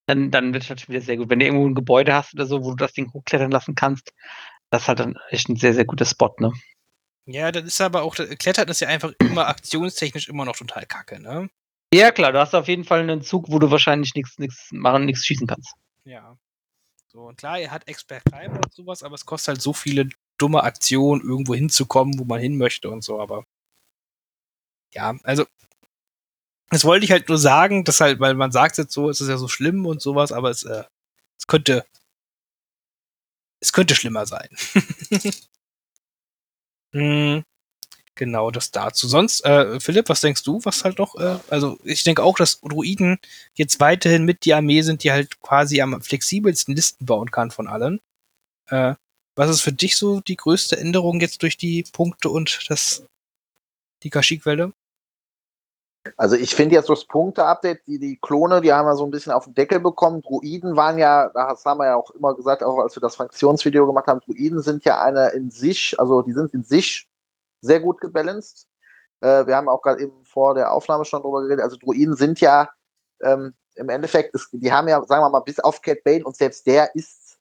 [0.07, 1.31] dann, dann wird es halt schon wieder sehr gut.
[1.31, 4.13] Wenn du irgendwo ein Gebäude hast oder so, wo du das Ding hochklettern lassen kannst,
[4.73, 6.51] das ist halt dann echt ein sehr, sehr guter Spot, ne?
[7.27, 11.21] Ja, das ist aber auch, Klettern ist ja einfach immer aktionstechnisch immer noch total kacke,
[11.21, 11.51] ne?
[11.93, 15.05] Ja, klar, du hast auf jeden Fall einen Zug, wo du wahrscheinlich nichts nichts machen,
[15.05, 15.75] nichts schießen kannst.
[16.05, 16.39] Ja.
[17.09, 20.09] So, und klar, er hat Expert Climb und sowas, aber es kostet halt so viele
[20.39, 23.45] dumme Aktionen, irgendwo hinzukommen, wo man hin möchte und so, aber
[24.95, 25.45] ja, also
[26.71, 29.29] das wollte ich halt nur sagen, dass halt, weil man sagt jetzt so, es ist
[29.29, 30.85] ja so schlimm und sowas, aber es, äh,
[31.39, 31.85] es könnte
[33.63, 34.49] es könnte schlimmer sein.
[36.93, 37.45] hm,
[38.17, 39.07] genau, das dazu.
[39.09, 42.61] Sonst, äh, Philipp, was denkst du, was halt noch, äh, also ich denke auch, dass
[42.61, 43.19] Druiden
[43.55, 47.69] jetzt weiterhin mit die Armee sind, die halt quasi am flexibelsten Listen bauen kann von
[47.69, 48.01] allen.
[48.67, 48.95] Äh,
[49.37, 53.07] was ist für dich so die größte Änderung jetzt durch die Punkte und das
[54.03, 54.73] die Kashyyyk-Welle?
[56.17, 59.33] Also ich finde jetzt das Punkte-Update, die, die Klone, die haben ja so ein bisschen
[59.33, 60.21] auf den Deckel bekommen.
[60.23, 63.87] Druiden waren ja, das haben wir ja auch immer gesagt, auch als wir das Fraktionsvideo
[63.87, 67.09] gemacht haben, Druiden sind ja eine in sich, also die sind in sich
[67.61, 68.67] sehr gut gebalanced.
[69.21, 71.63] Äh, wir haben auch gerade eben vor der Aufnahme schon drüber geredet.
[71.63, 72.69] Also Druiden sind ja
[73.23, 76.37] ähm, im Endeffekt, ist, die haben ja, sagen wir mal, bis auf Cat Bane und
[76.37, 77.39] selbst der ist,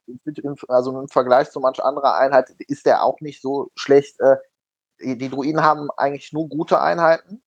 [0.68, 4.20] also im Vergleich zu manch anderer Einheit, ist der auch nicht so schlecht.
[4.20, 4.36] Äh,
[5.00, 7.42] die Druiden haben eigentlich nur gute Einheiten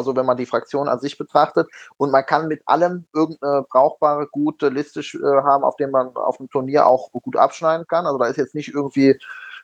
[0.00, 1.68] also wenn man die Fraktion an sich betrachtet.
[1.98, 6.38] Und man kann mit allem irgendeine brauchbare, gute Liste äh, haben, auf dem man auf
[6.38, 8.06] dem Turnier auch gut abschneiden kann.
[8.06, 9.18] Also da ist jetzt nicht irgendwie,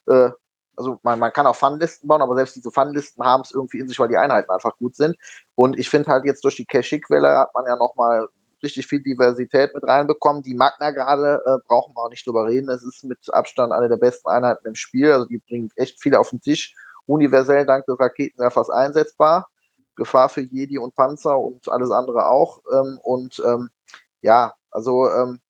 [0.06, 0.30] äh,
[0.76, 3.88] also man, man kann auch Funlisten bauen, aber selbst diese Funlisten haben es irgendwie in
[3.88, 5.16] sich, weil die Einheiten einfach gut sind.
[5.54, 8.28] Und ich finde halt jetzt durch die Cashik-Welle hat man ja nochmal
[8.62, 10.42] richtig viel Diversität mit reinbekommen.
[10.42, 12.68] Die Magna gerade äh, brauchen wir auch nicht drüber reden.
[12.68, 15.12] Es ist mit Abstand eine der besten Einheiten im Spiel.
[15.12, 16.74] Also die bringt echt viel auf den Tisch.
[17.06, 19.48] Universell dank des Raketenwerfers einsetzbar.
[19.96, 22.60] Gefahr für Jedi und Panzer und alles andere auch.
[22.72, 23.70] Ähm, und ähm,
[24.22, 25.40] ja, also ähm,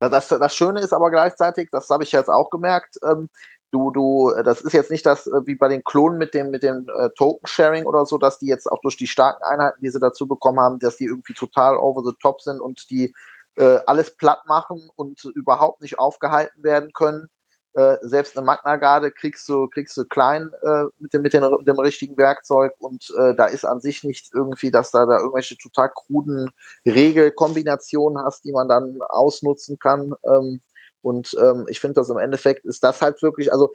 [0.00, 3.28] das, das Schöne ist aber gleichzeitig, das habe ich jetzt auch gemerkt, ähm,
[3.70, 6.62] du, du, das ist jetzt nicht das äh, wie bei den Klonen mit dem, mit
[6.62, 10.00] dem äh, Token-Sharing oder so, dass die jetzt auch durch die starken Einheiten, die sie
[10.00, 13.14] dazu bekommen haben, dass die irgendwie total over the top sind und die
[13.56, 17.28] äh, alles platt machen und überhaupt nicht aufgehalten werden können.
[17.74, 21.68] Äh, selbst eine Magna-Garde kriegst du, kriegst du klein äh, mit, dem, mit, den, mit
[21.68, 25.56] dem richtigen Werkzeug und äh, da ist an sich nicht irgendwie, dass da, da irgendwelche
[25.56, 26.50] total kruden
[26.84, 30.14] Regelkombinationen hast, die man dann ausnutzen kann.
[30.24, 30.60] Ähm,
[31.02, 33.70] und ähm, ich finde, dass im Endeffekt ist das halt wirklich, also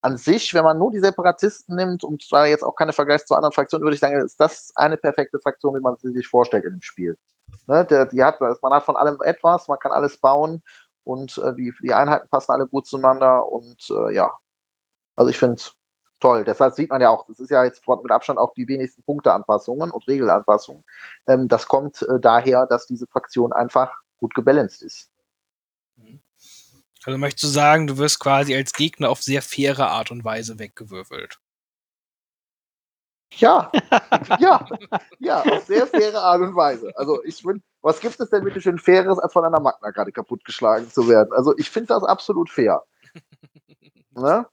[0.00, 3.34] an sich, wenn man nur die Separatisten nimmt und zwar jetzt auch keine Vergleich zu
[3.34, 6.64] anderen Fraktionen, würde ich sagen, ist das eine perfekte Fraktion, wie man sie sich vorstellt
[6.64, 7.16] in dem Spiel.
[7.66, 10.62] Ne, der, die hat, man hat von allem etwas, man kann alles bauen
[11.04, 14.32] und äh, die, die Einheiten passen alle gut zueinander und äh, ja,
[15.16, 15.74] also ich finde es
[16.20, 16.44] toll.
[16.44, 19.90] Deshalb sieht man ja auch, das ist ja jetzt mit Abstand auch die wenigsten Punkteanpassungen
[19.90, 20.84] und Regelanpassungen.
[21.26, 25.10] Ähm, das kommt äh, daher, dass diese Fraktion einfach gut gebalanced ist.
[27.04, 30.58] Also möchtest du sagen, du wirst quasi als Gegner auf sehr faire Art und Weise
[30.58, 31.40] weggewürfelt?
[33.34, 33.72] Ja,
[34.38, 34.66] ja,
[35.18, 36.92] ja, auf sehr faire Art und Weise.
[36.96, 40.12] Also ich finde, was gibt es denn bitte schön Faires, als von einer Magna gerade
[40.12, 41.32] kaputtgeschlagen zu werden?
[41.32, 42.82] Also ich finde das absolut fair.
[44.12, 44.46] ne?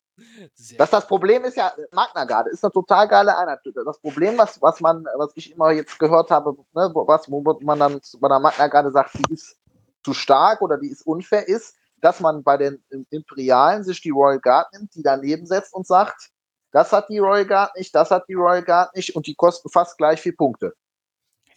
[0.77, 3.59] Dass das Problem ist ja, Magna Garde ist eine total geile Einheit.
[3.85, 7.79] Das Problem, was, was man, was ich immer jetzt gehört habe, ne, was, wo man
[7.79, 9.57] dann bei der Magna Garde sagt, die ist
[10.03, 14.39] zu stark oder die ist unfair, ist, dass man bei den Imperialen sich die Royal
[14.39, 16.31] Guard nimmt, die daneben setzt und sagt,
[16.71, 19.69] das hat die Royal Guard nicht, das hat die Royal Guard nicht und die kosten
[19.69, 20.73] fast gleich viel Punkte.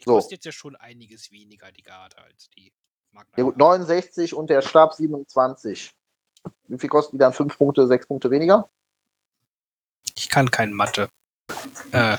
[0.02, 0.14] Die so.
[0.14, 2.72] kostet jetzt ja schon einiges weniger, die Garde, als die
[3.12, 3.44] Magna.
[3.44, 5.94] Ja, 69 und der Stab 27.
[6.66, 7.32] Wie viel kosten die dann?
[7.32, 8.68] 5 Punkte, 6 Punkte weniger?
[10.16, 11.08] Ich kann kein Mathe.
[11.92, 12.16] Äh,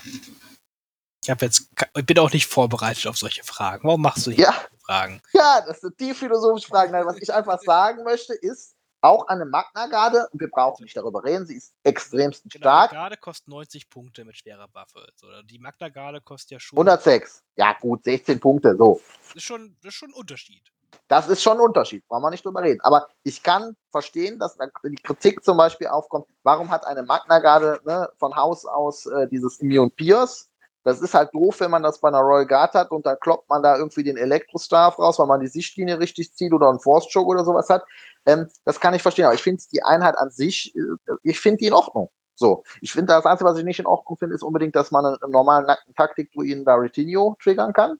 [1.21, 3.85] ich, jetzt, ich bin auch nicht vorbereitet auf solche Fragen.
[3.85, 4.65] Warum machst du hier ja.
[4.85, 5.21] Fragen?
[5.33, 6.91] Ja, das sind die philosophischen Fragen.
[6.91, 11.23] Nein, was ich einfach sagen möchte, ist, auch eine Magna-Garde, und wir brauchen nicht darüber
[11.23, 12.91] reden, sie ist extremst genau, stark.
[12.91, 15.05] Die Garde kostet 90 Punkte mit schwerer Waffe.
[15.15, 16.77] So, die Magna-Garde kostet ja schon.
[16.77, 17.43] 106.
[17.57, 19.01] Ja, gut, 16 Punkte, so.
[19.27, 20.63] Das ist schon, das ist schon ein Unterschied.
[21.09, 22.79] Das ist schon ein Unterschied, brauchen wir nicht drüber reden.
[22.81, 28.09] Aber ich kann verstehen, dass die Kritik zum Beispiel aufkommt, warum hat eine Magna-Garde ne,
[28.17, 30.49] von Haus aus äh, dieses Immune Pierce?
[30.83, 33.49] Das ist halt doof, wenn man das bei einer Royal Guard hat und dann kloppt
[33.49, 37.07] man da irgendwie den Elektrostaff raus, weil man die Sichtlinie richtig zieht oder einen Force
[37.11, 37.85] Choke oder sowas hat.
[38.25, 41.57] Ähm, das kann ich verstehen, aber ich finde die Einheit an sich, äh, ich finde
[41.57, 42.09] die in Ordnung.
[42.35, 45.05] So, ich finde das Einzige, was ich nicht in Ordnung finde, ist unbedingt, dass man
[45.05, 47.97] einen normalen nackten Taktik-Druiden da Retinio triggern kann.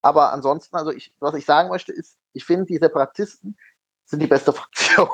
[0.00, 3.58] Aber ansonsten, also ich, was ich sagen möchte, ist, ich finde, die Separatisten
[4.04, 5.08] sind die beste Fraktion.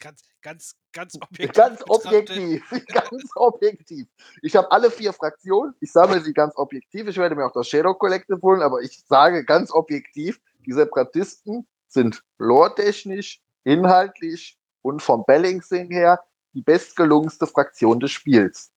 [0.00, 1.52] Ganz, ganz, ganz objektiv.
[1.52, 2.70] Ganz objektiv.
[2.88, 4.08] ganz objektiv.
[4.42, 5.74] Ich habe alle vier Fraktionen.
[5.80, 7.06] Ich sammle sie ganz objektiv.
[7.06, 11.68] Ich werde mir auch das Shadow Collective holen, aber ich sage ganz objektiv, die Separatisten
[11.92, 16.24] sind lore-technisch, inhaltlich und vom Balancing her
[16.54, 18.72] die bestgelungenste Fraktion des Spiels.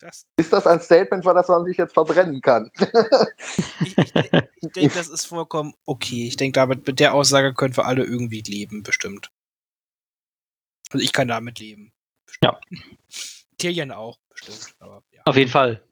[0.00, 2.70] Das ist das ein Statement, für das man sich jetzt verbrennen kann?
[3.80, 4.14] ich, ich,
[4.60, 6.26] ich denke, das ist vollkommen okay.
[6.26, 9.32] Ich denke, damit mit der Aussage können wir alle irgendwie leben, bestimmt.
[10.90, 11.94] Also ich kann damit leben.
[12.26, 12.58] Bestimmt.
[12.70, 12.78] Ja.
[13.56, 14.74] Tierchen auch, bestimmt.
[14.78, 15.22] Aber, ja.
[15.24, 15.82] Auf jeden Fall.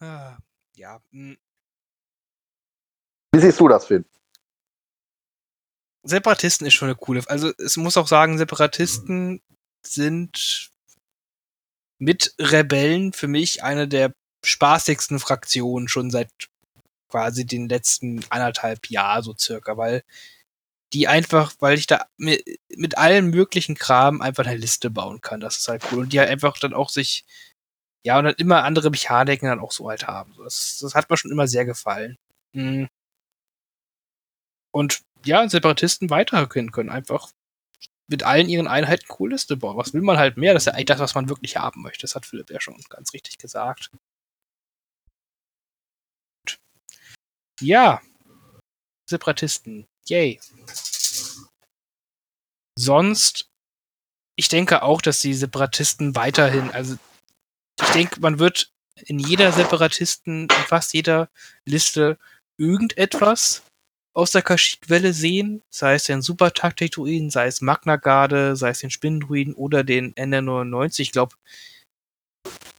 [0.00, 0.36] ah,
[0.74, 1.00] ja.
[1.12, 1.38] Hm.
[3.32, 4.04] Wie siehst du das, Finn?
[6.02, 7.22] Separatisten ist schon eine coole.
[7.26, 9.42] Also es muss auch sagen, Separatisten
[9.84, 10.70] sind
[11.98, 14.12] mit Rebellen für mich eine der
[14.44, 16.30] spaßigsten Fraktionen schon seit
[17.08, 20.02] quasi den letzten anderthalb Jahren so circa, weil
[20.92, 22.44] die einfach, weil ich da mit,
[22.76, 25.40] mit allen möglichen Kram einfach eine Liste bauen kann.
[25.40, 26.00] Das ist halt cool.
[26.00, 27.24] Und die halt einfach dann auch sich,
[28.04, 30.34] ja, und dann immer andere Mechaniken dann auch so halt haben.
[30.38, 32.16] Das, das hat mir schon immer sehr gefallen.
[32.52, 32.88] Mhm.
[34.76, 37.30] Und ja, Separatisten weiterhin können einfach
[38.08, 39.78] mit allen ihren Einheiten cool Liste bauen.
[39.78, 40.52] Was will man halt mehr?
[40.52, 42.02] Das ist ja eigentlich das, was man wirklich haben möchte.
[42.02, 43.90] Das hat Philipp ja schon ganz richtig gesagt.
[47.58, 48.02] Ja,
[49.08, 49.86] Separatisten.
[50.08, 50.38] Yay.
[52.78, 53.48] Sonst,
[54.38, 56.98] ich denke auch, dass die Separatisten weiterhin, also
[57.80, 58.70] ich denke, man wird
[59.06, 61.30] in jeder Separatisten, in fast jeder
[61.64, 62.18] Liste
[62.58, 63.62] irgendetwas
[64.16, 69.54] aus der Kashyyyk-Welle sehen, sei es den Super-Taktik-Druiden, sei es Magna-Garde, sei es den Spinnendruiden
[69.54, 71.00] oder den NR99.
[71.00, 71.36] Ich glaube,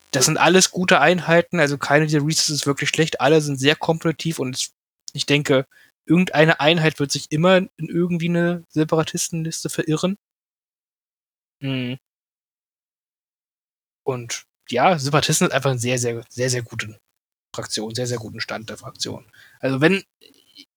[0.10, 3.76] das sind alles gute Einheiten, also keine dieser Resources ist wirklich schlecht, alle sind sehr
[3.76, 4.72] kompetitiv und
[5.14, 5.68] ich denke,
[6.08, 10.18] irgendeine Einheit wird sich immer in irgendwie eine Separatistenliste verirren.
[11.62, 12.00] Mhm.
[14.04, 17.00] Und ja, Separatisten sind einfach eine sehr, sehr, sehr, sehr gute
[17.54, 19.32] Fraktion, sehr, sehr guten Stand der Fraktion.
[19.60, 20.04] Also wenn,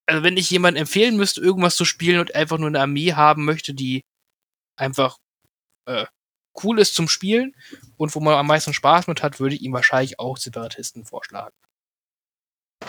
[0.06, 3.44] also wenn ich jemanden empfehlen müsste, irgendwas zu spielen und einfach nur eine Armee haben
[3.44, 4.02] möchte, die
[4.76, 5.18] einfach
[5.86, 6.06] äh,
[6.62, 7.54] cool ist zum Spielen
[7.96, 11.54] und wo man am meisten Spaß mit hat, würde ich ihm wahrscheinlich auch Separatisten vorschlagen.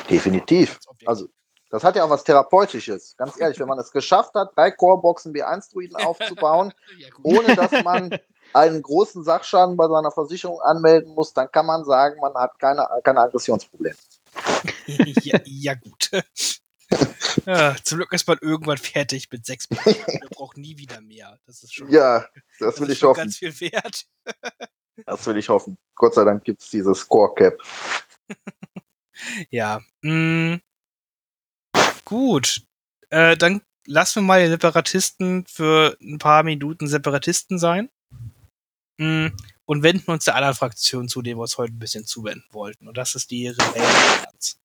[0.09, 0.79] Definitiv.
[1.05, 1.27] Also
[1.69, 3.15] das hat ja auch was Therapeutisches.
[3.17, 8.17] Ganz ehrlich, wenn man es geschafft hat, drei Core-Boxen B1-Druiden aufzubauen, ja, ohne dass man
[8.53, 12.87] einen großen Sachschaden bei seiner Versicherung anmelden muss, dann kann man sagen, man hat keine,
[13.03, 13.95] keine Aggressionsprobleme.
[15.23, 16.11] ja, ja, gut.
[17.45, 20.11] Ja, zum Glück ist man irgendwann fertig mit sechs Punkten.
[20.19, 21.39] Man braucht nie wieder mehr.
[21.45, 22.27] Das ist schon, ja,
[22.59, 23.17] das, das will ich hoffen.
[23.17, 24.05] ganz viel wert.
[25.05, 25.77] das will ich hoffen.
[25.95, 27.57] Gott sei Dank gibt es dieses Score Cap.
[29.49, 29.81] ja.
[30.01, 30.61] Mh, mm.
[32.05, 32.61] Gut.
[33.09, 37.89] Äh, dann lassen wir mal die Separatisten für ein paar Minuten Separatisten sein.
[38.97, 39.27] Mm,
[39.65, 42.87] und wenden uns der anderen Fraktion zu, dem wir uns heute ein bisschen zuwenden wollten.
[42.87, 44.60] Und das ist die Rebellenallianz.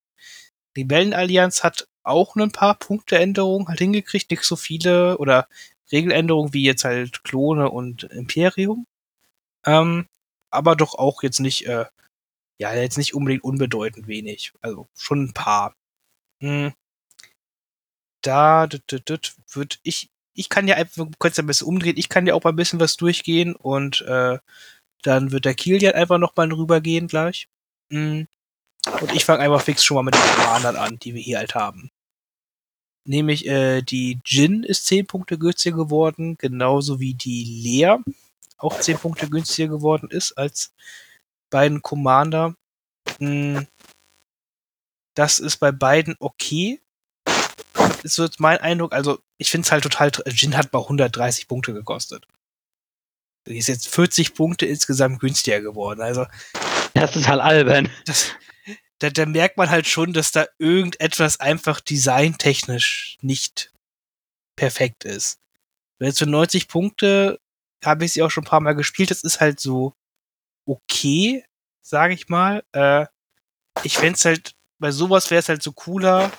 [0.77, 5.49] Rebellenallianz hat auch ein paar Punkteänderungen halt hingekriegt, nicht so viele oder
[5.93, 8.87] Regeländerungen wie jetzt halt Klone und Imperium.
[9.67, 10.07] Ähm,
[10.51, 11.87] aber doch auch jetzt nicht, äh,
[12.59, 14.53] ja, jetzt nicht unbedingt unbedeutend wenig.
[14.63, 15.75] Also schon ein paar.
[16.43, 16.73] Hm
[18.27, 18.69] da
[19.53, 22.45] würde ich, ich kann ja einfach, kannst ja ein bisschen umdrehen, ich kann ja auch
[22.45, 24.39] mal ein bisschen was durchgehen und äh,
[25.03, 27.49] dann wird der Kilian einfach nochmal rübergehen gleich.
[27.91, 28.27] Mhm.
[29.01, 31.55] Und ich fange einfach fix schon mal mit den Commandern an, die wir hier halt
[31.55, 31.91] haben.
[33.05, 37.99] Nämlich äh, die Jin ist 10 Punkte günstiger geworden, genauso wie die Lea
[38.59, 40.73] auch 10 Punkte günstiger geworden ist als
[41.51, 42.55] beiden Commander.
[43.19, 43.67] Mhm.
[45.15, 46.81] Das ist bei beiden okay
[48.07, 48.95] ist so mein Eindruck.
[48.95, 50.11] Also, ich finde es halt total.
[50.29, 52.27] Jin hat mal 130 Punkte gekostet.
[53.47, 56.01] Die ist jetzt 40 Punkte insgesamt günstiger geworden.
[56.01, 56.27] Also.
[56.95, 57.91] Das ist halt albern.
[58.07, 58.31] Das,
[58.99, 63.73] da, da merkt man halt schon, dass da irgendetwas einfach designtechnisch nicht
[64.57, 65.39] perfekt ist.
[65.99, 67.39] Wenn jetzt für 90 Punkte
[67.85, 69.11] habe ich sie auch schon ein paar Mal gespielt.
[69.11, 69.95] Das ist halt so
[70.67, 71.45] okay,
[71.83, 72.65] sage ich mal.
[72.73, 73.07] Äh,
[73.83, 76.31] ich fände es halt, bei sowas wäre es halt so cooler,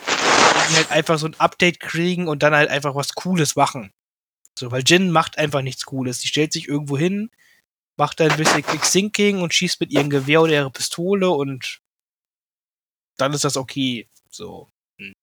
[0.70, 3.93] die halt einfach so ein Update kriegen und dann halt einfach was Cooles machen.
[4.58, 6.20] So, weil Jin macht einfach nichts Cooles.
[6.20, 7.30] Die stellt sich irgendwo hin,
[7.95, 11.80] macht dann ein bisschen Quick-Sinking und schießt mit ihrem Gewehr oder ihrer Pistole und
[13.18, 14.09] dann ist das okay.
[14.30, 14.70] So.
[14.99, 15.13] Hm.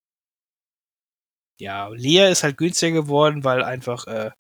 [1.61, 4.31] Ja, Lea ist halt günstiger geworden, weil einfach, äh,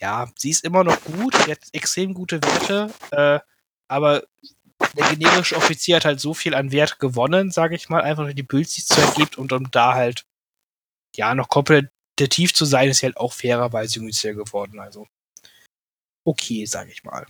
[0.00, 3.40] ja, sie ist immer noch gut, sie hat extrem gute Werte, äh,
[3.88, 4.24] aber
[4.96, 8.36] der generische Offizier hat halt so viel an Wert gewonnen, sage ich mal, einfach durch
[8.36, 10.26] die Builds, die es ergibt und um da halt,
[11.16, 15.06] ja, noch kompetitiv zu sein, ist halt auch fairerweise günstiger geworden, also
[16.26, 17.26] okay, sage ich mal.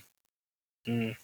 [0.85, 1.15] Hm.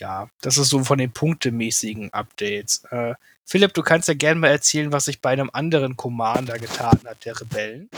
[0.00, 2.84] Ja, das ist so von den punktemäßigen Updates.
[2.84, 6.98] Äh, Philipp, du kannst ja gerne mal erzählen, was sich bei einem anderen Commander getan
[7.04, 7.90] hat, der Rebellen.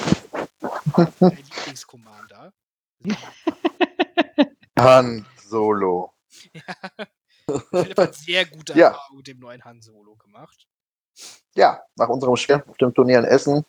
[0.96, 2.52] Dein Lieblingscommander.
[4.78, 6.12] Han Solo.
[7.48, 7.56] Ja.
[7.70, 8.96] Philipp hat sehr gute ja.
[9.14, 10.68] Mit dem neuen Han Solo gemacht.
[11.54, 13.64] Ja, nach unserem Schwerpunkt-Turnier in Essen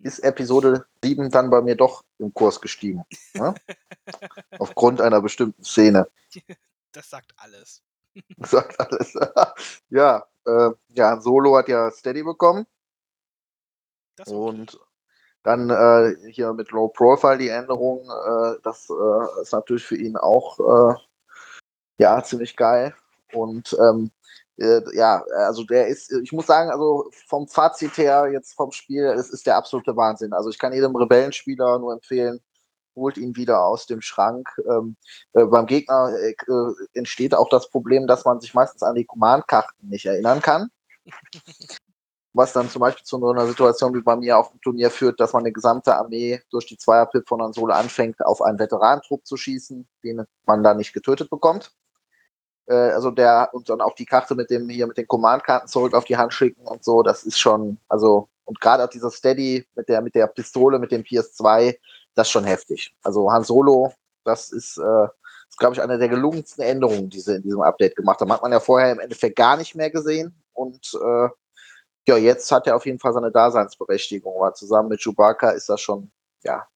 [0.00, 3.04] ist Episode 7 dann bei mir doch im Kurs gestiegen.
[3.34, 3.54] Ne?
[4.58, 6.08] Aufgrund einer bestimmten Szene.
[6.92, 7.82] Das sagt alles.
[8.36, 9.14] Das sagt alles.
[9.90, 12.66] ja, äh, ja, Solo hat ja Steady bekommen.
[14.26, 14.78] Und
[15.42, 20.16] dann äh, hier mit Low Profile die Änderung, äh, das äh, ist natürlich für ihn
[20.16, 20.94] auch äh,
[21.98, 22.94] ja, ziemlich geil.
[23.32, 24.10] Und ähm,
[24.58, 29.04] äh, ja, also der ist, ich muss sagen, also vom Fazit her, jetzt vom Spiel,
[29.06, 30.32] es ist der absolute Wahnsinn.
[30.34, 32.40] Also ich kann jedem Rebellenspieler nur empfehlen,
[32.94, 34.48] holt ihn wieder aus dem Schrank.
[34.68, 34.96] Ähm,
[35.32, 36.34] äh, beim Gegner äh,
[36.94, 40.70] entsteht auch das Problem, dass man sich meistens an die Command-Karten nicht erinnern kann.
[42.32, 45.18] Was dann zum Beispiel zu so einer Situation wie bei mir auf dem Turnier führt,
[45.18, 49.26] dass man eine gesamte Armee durch die Zweierpip von Han Solo anfängt, auf einen Veteranentrupp
[49.26, 51.72] zu schießen, den man da nicht getötet bekommt.
[52.70, 55.92] Äh, also der, und dann auch die Karte mit dem, hier mit den Command-Karten zurück
[55.92, 59.66] auf die Hand schicken und so, das ist schon, also, und gerade auch dieser Steady
[59.74, 61.76] mit der, mit der Pistole, mit dem PS2,
[62.20, 62.94] das ist schon heftig.
[63.02, 63.94] Also Han Solo,
[64.24, 65.04] das ist, äh,
[65.48, 68.30] ist glaube ich, eine der gelungensten Änderungen, die sie in diesem Update gemacht haben.
[68.30, 70.34] Hat man ja vorher im Endeffekt gar nicht mehr gesehen.
[70.52, 71.28] Und äh,
[72.06, 74.34] ja, jetzt hat er auf jeden Fall seine Daseinsberechtigung.
[74.36, 76.10] Aber zusammen mit Chewbacca ist das schon,
[76.42, 76.66] ja,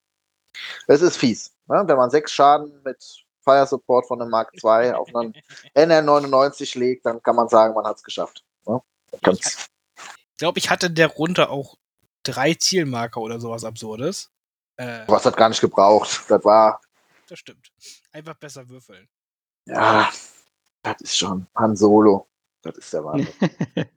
[0.86, 1.52] es ist fies.
[1.66, 1.82] Ne?
[1.86, 3.04] Wenn man sechs Schaden mit
[3.42, 5.34] Fire Support von einem Mark II auf einen
[5.76, 8.42] NR99 legt, dann kann man sagen, man hat es geschafft.
[8.66, 8.80] Ne?
[9.12, 11.76] Ich glaube, ich hatte der runter auch
[12.22, 14.30] drei Zielmarker oder sowas Absurdes.
[14.76, 16.24] Äh, Was hat gar nicht gebraucht.
[16.28, 16.80] Das war.
[17.28, 17.72] Das stimmt.
[18.12, 19.08] Einfach besser würfeln.
[19.66, 20.10] Ja,
[20.82, 22.28] das ist schon Han Solo.
[22.62, 23.28] Das ist der Wahnsinn.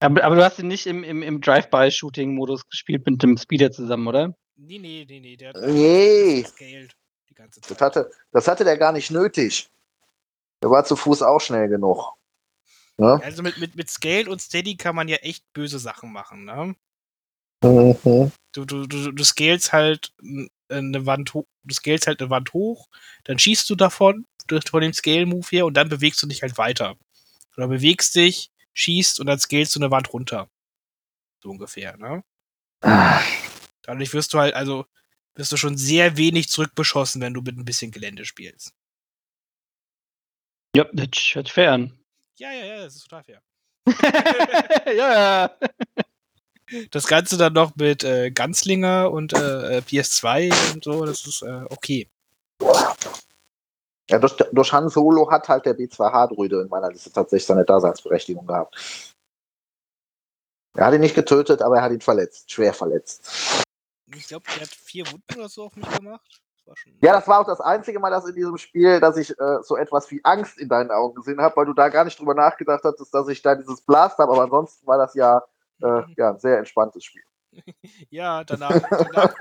[0.00, 4.06] aber, aber, du hast ihn nicht im, im, im Drive-By-Shooting-Modus gespielt mit dem Speeder zusammen,
[4.06, 4.34] oder?
[4.56, 5.36] Nee, nee, nee, nee.
[5.36, 6.46] Der hat nee.
[7.28, 7.70] Die ganze Zeit.
[7.70, 9.70] Das, hatte, das hatte der gar nicht nötig.
[10.62, 12.14] Der war zu Fuß auch schnell genug.
[12.98, 13.16] Ja?
[13.16, 16.74] Also mit, mit, mit Scale und Steady kann man ja echt böse Sachen machen, ne?
[17.62, 18.32] Mhm.
[18.52, 20.12] Du, du, du, du scalest halt
[20.68, 22.88] eine Wand hoch, du scalest halt eine Wand hoch,
[23.24, 24.26] dann schießt du davon,
[24.68, 26.96] von dem Scale-Move her, und dann bewegst du dich halt weiter.
[27.56, 30.48] Oder bewegst dich, schießt und dann scalest du eine Wand runter.
[31.42, 32.22] So ungefähr, ne?
[32.82, 33.22] Ah.
[33.82, 34.86] Dadurch wirst du halt, also,
[35.34, 38.72] wirst du schon sehr wenig zurückbeschossen, wenn du mit ein bisschen Gelände spielst.
[40.74, 41.98] Ja, das hört fair an.
[42.38, 43.42] Ja, ja, ja, das ist total fair.
[44.94, 45.58] ja, ja.
[46.90, 51.42] Das Ganze dann noch mit äh, Ganzlinger und äh, äh PS2 und so, das ist
[51.42, 52.10] äh, okay.
[54.08, 58.46] Ja, durch, durch Han Solo hat halt der B2H-Druide in meiner Liste tatsächlich seine Daseinsberechtigung
[58.46, 59.14] gehabt.
[60.76, 63.64] Er hat ihn nicht getötet, aber er hat ihn verletzt, schwer verletzt.
[64.14, 66.40] Ich glaube, er hat vier Wunden oder so auf mich gemacht.
[66.66, 69.62] Das ja, das war auch das einzige Mal, dass in diesem Spiel, dass ich äh,
[69.62, 72.34] so etwas wie Angst in deinen Augen gesehen habe, weil du da gar nicht drüber
[72.34, 75.42] nachgedacht hattest, dass ich da dieses Blast habe, aber ansonsten war das ja
[75.82, 77.22] äh, ja, ein sehr entspanntes Spiel.
[78.10, 79.34] ja, danach, danach,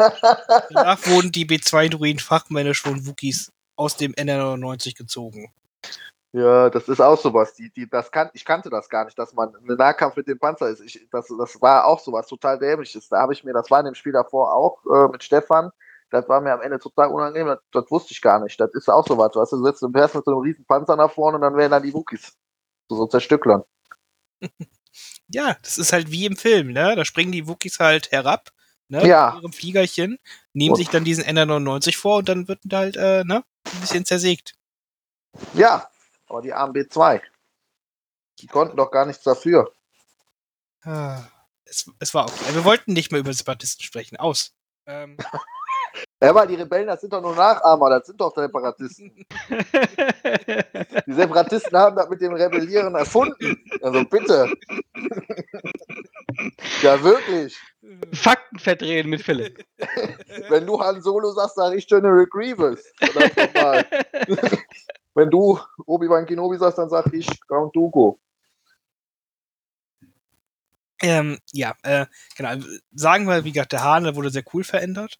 [0.70, 5.52] danach, wurden die B2-Druiden fachmännisch von Wookies aus dem NR99 gezogen.
[6.36, 7.54] Ja, das ist auch sowas.
[7.54, 10.38] Die, die, das kan ich kannte das gar nicht, dass man einen Nahkampf mit dem
[10.38, 10.82] Panzer ist.
[10.82, 13.08] Ich, das, das war auch sowas total dämliches.
[13.08, 15.72] Da habe ich mir, das war in dem Spiel davor auch äh, mit Stefan.
[16.10, 17.48] Das war mir am Ende total unangenehm.
[17.48, 18.60] Das, das wusste ich gar nicht.
[18.60, 19.32] Das ist auch sowas.
[19.32, 21.56] Du hast du sitzt und fährst mit so einem riesen Panzer nach vorne und dann
[21.56, 22.34] werden dann die Wookies.
[22.90, 23.64] So, so zerstücklern.
[25.28, 26.96] ja, das ist halt wie im Film, ne?
[26.96, 28.52] Da springen die Wookies halt herab,
[28.88, 29.08] ne?
[29.08, 29.32] Ja.
[29.34, 30.20] Mit ihrem Fliegerchen,
[30.54, 30.78] nehmen und.
[30.78, 33.44] sich dann diesen NR99 vor und dann wird halt, äh, ne?
[33.74, 34.54] Ein bisschen zersägt.
[35.54, 35.90] Ja,
[36.28, 37.22] aber die armen B2,
[38.40, 39.74] die konnten doch gar nichts dafür.
[40.84, 41.24] Ah,
[41.66, 42.54] es, es war okay.
[42.54, 44.18] Wir wollten nicht mehr über Separatisten sprechen.
[44.18, 44.54] Aus.
[44.86, 45.18] Ähm.
[46.22, 49.11] Ja, aber die Rebellen, das sind doch nur Nachahmer, das sind doch Separatisten.
[51.07, 53.61] die Separatisten haben das mit dem Rebellieren erfunden.
[53.82, 54.53] Also bitte.
[56.82, 57.59] ja, wirklich.
[58.13, 59.66] Fakten verdrehen mit Philipp.
[60.49, 62.80] Wenn du Han Solo sagst, sag ich General Grievous.
[65.13, 68.16] Wenn du Obi-Wan Kenobi sagst, dann sag ich Count Dooku.
[71.01, 72.05] Ähm, ja, äh,
[72.38, 72.55] genau.
[72.93, 75.20] Sagen wir, wie gesagt, der Hahn, der wurde sehr cool verändert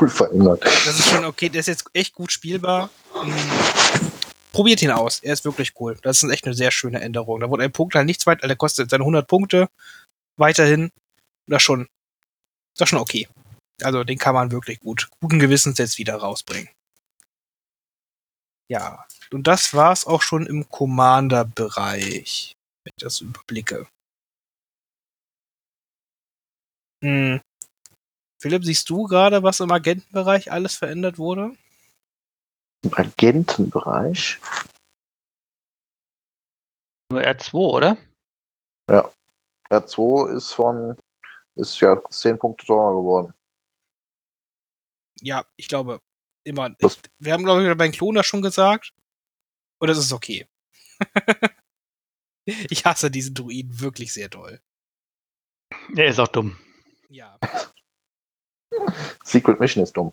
[0.00, 0.64] cool verändert.
[0.64, 2.90] Das ist schon okay, der ist jetzt echt gut spielbar.
[3.24, 3.34] Mhm.
[4.52, 5.98] Probiert ihn aus, er ist wirklich cool.
[6.02, 7.40] Das ist echt eine sehr schöne Änderung.
[7.40, 9.68] Da wurde ein Punkt halt nichts weiter, der kostet seine 100 Punkte
[10.36, 10.90] weiterhin.
[11.46, 11.88] Das schon,
[12.76, 13.28] das schon okay.
[13.82, 16.68] Also den kann man wirklich gut, guten Gewissens jetzt wieder rausbringen.
[18.70, 22.54] Ja, und das war's auch schon im Commander-Bereich,
[22.84, 23.86] wenn ich das überblicke.
[27.02, 27.40] Hm.
[28.38, 31.56] Philipp, siehst du gerade, was im Agentenbereich alles verändert wurde?
[32.82, 34.38] Im Agentenbereich?
[37.10, 37.96] Nur R2, oder?
[38.88, 39.10] Ja.
[39.70, 40.96] R2 ist von,
[41.56, 43.34] ist ja 10 Punkte teurer geworden.
[45.20, 46.00] Ja, ich glaube,
[46.44, 46.70] immer.
[46.78, 48.94] Ich, wir haben, glaube ich, bei Kloner schon gesagt.
[49.80, 50.46] Und es ist okay.
[52.46, 54.60] ich hasse diesen Druiden wirklich sehr toll.
[55.96, 56.56] Er ist auch dumm.
[57.08, 57.38] Ja.
[59.24, 60.12] Secret Mission ist dumm.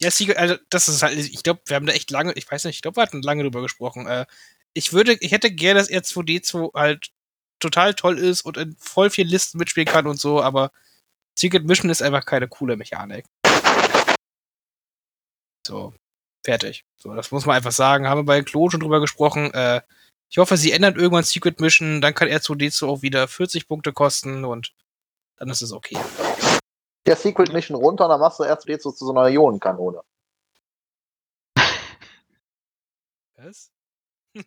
[0.00, 2.64] Ja, Secret, also das ist halt, ich glaube, wir haben da echt lange, ich weiß
[2.64, 4.06] nicht, ich glaube, wir hatten lange drüber gesprochen.
[4.06, 4.26] Äh,
[4.74, 7.10] ich würde, ich hätte gerne, dass R2D2 halt
[7.60, 10.72] total toll ist und in voll vielen Listen mitspielen kann und so, aber
[11.38, 13.24] Secret Mission ist einfach keine coole Mechanik.
[15.66, 15.94] So,
[16.44, 16.84] fertig.
[16.96, 18.08] So, das muss man einfach sagen.
[18.08, 19.52] Haben wir bei Klo schon drüber gesprochen.
[19.54, 19.82] Äh,
[20.28, 24.44] ich hoffe, sie ändern irgendwann Secret Mission, dann kann R2D2 auch wieder 40 Punkte kosten
[24.44, 24.72] und
[25.36, 25.98] dann ist es okay.
[27.06, 30.02] Der Secret Mission runter, dann machst du R2D2 zu so einer Ionenkanone.
[33.36, 33.72] Was?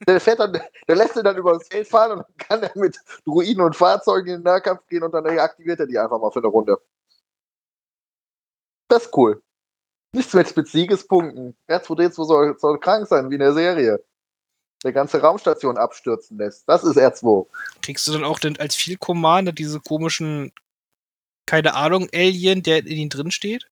[0.07, 2.71] Der, fährt dann, der lässt ihn dann über das Feld fahren und dann kann er
[2.75, 6.31] mit Druiden und Fahrzeugen in den Nahkampf gehen und dann aktiviert er die einfach mal
[6.31, 6.81] für eine Runde.
[8.87, 9.43] Das ist cool.
[10.13, 11.55] Nichts mit, mit Siegespunkten.
[11.67, 14.03] R2D2 soll, soll krank sein, wie in der Serie.
[14.83, 16.67] Der ganze Raumstation abstürzen lässt.
[16.69, 17.47] Das ist R2.
[17.81, 20.51] Kriegst du dann auch denn als Field Commander diese komischen,
[21.45, 23.69] keine Ahnung, Alien, der in ihnen drin steht?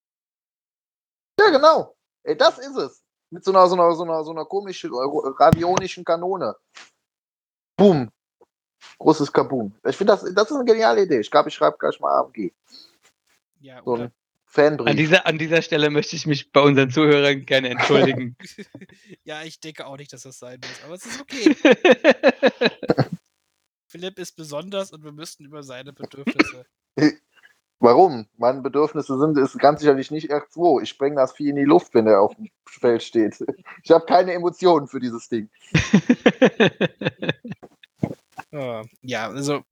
[1.40, 1.96] Ja, genau.
[2.24, 3.04] Ey, das ist es.
[3.30, 6.56] Mit so einer, so einer, so einer, so einer komischen, radionischen Kanone.
[7.76, 8.12] Boom.
[9.00, 9.74] Großes Kaboom.
[9.86, 11.20] Ich finde, das, das ist eine geniale Idee.
[11.20, 12.52] Ich glaube, ich schreibe gleich mal AMG.
[13.60, 14.04] Ja, So oder?
[14.04, 14.12] ein
[14.46, 14.88] Fanbrief.
[14.88, 18.38] An dieser, an dieser Stelle möchte ich mich bei unseren Zuhörern gerne entschuldigen.
[19.24, 21.56] ja, ich denke auch nicht, dass das sein muss, aber es ist okay.
[23.88, 26.66] Philipp ist besonders und wir müssten über seine Bedürfnisse.
[27.84, 28.28] Warum?
[28.38, 30.84] Meine Bedürfnisse sind ist ganz sicherlich nicht R2.
[30.84, 33.44] Ich spreng das Vieh in die Luft, wenn er auf dem Feld steht.
[33.84, 35.50] Ich habe keine Emotionen für dieses Ding.
[39.02, 39.64] Ja, also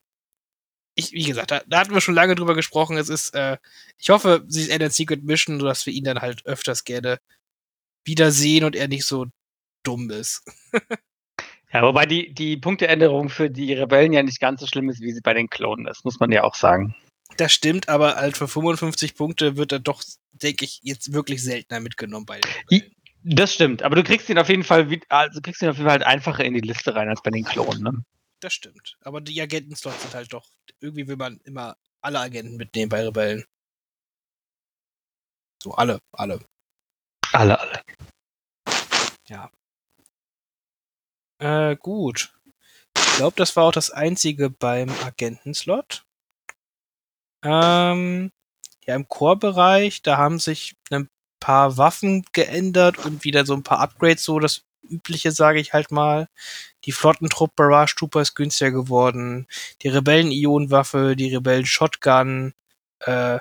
[0.95, 2.97] ich, wie gesagt, da, da hatten wir schon lange drüber gesprochen.
[2.97, 3.57] Es ist, äh,
[3.99, 7.19] ich hoffe, sie ändern Secret Mission, sodass wir ihn dann halt öfters gerne
[8.03, 9.27] wiedersehen und er nicht so
[9.83, 10.43] dumm ist.
[11.71, 15.11] ja, wobei die, die Punkteänderung für die Rebellen ja nicht ganz so schlimm ist, wie
[15.11, 16.95] sie bei den Klonen ist, muss man ja auch sagen.
[17.37, 21.79] Das stimmt, aber halt für 55 Punkte wird er doch, denke ich, jetzt wirklich seltener
[21.79, 22.95] mitgenommen bei den Rebellen.
[23.23, 25.99] Das stimmt, aber du kriegst ihn auf jeden Fall, also kriegst ihn auf jeden Fall
[25.99, 27.83] halt einfacher in die Liste rein als bei den Klonen.
[27.83, 28.03] Ne?
[28.39, 28.97] Das stimmt.
[29.01, 30.47] Aber die Agentenslots sind halt doch,
[30.79, 33.45] irgendwie will man immer alle Agenten mitnehmen bei Rebellen.
[35.61, 36.39] So, alle, alle.
[37.31, 37.83] Alle, alle.
[41.41, 42.33] Äh, gut.
[42.95, 46.05] Ich glaube, das war auch das einzige beim Agentenslot.
[47.43, 48.31] Ähm,
[48.85, 53.79] ja, im Core-Bereich, da haben sich ein paar Waffen geändert und wieder so ein paar
[53.79, 56.27] Upgrades, so das übliche, sage ich halt mal.
[56.85, 59.47] Die Flottentrupp Barrage Trooper ist günstiger geworden.
[59.81, 62.53] Die Rebellen-Ionenwaffe, die Rebellen-Shotgun,
[63.01, 63.39] äh,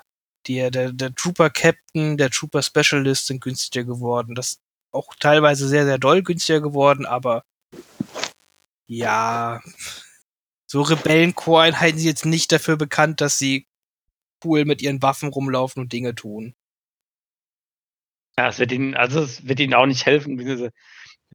[0.49, 4.35] der, der Trooper Captain, der Trooper Specialist sind günstiger geworden.
[4.35, 4.61] Das
[4.93, 7.45] auch teilweise sehr, sehr doll günstiger geworden, aber
[8.87, 9.61] ja,
[10.67, 13.67] so Rebellen-Core-Einheiten sind jetzt nicht dafür bekannt, dass sie
[14.45, 16.55] cool mit ihren Waffen rumlaufen und Dinge tun.
[18.39, 20.73] Ja, es wird ihnen, also es wird ihnen auch nicht helfen, du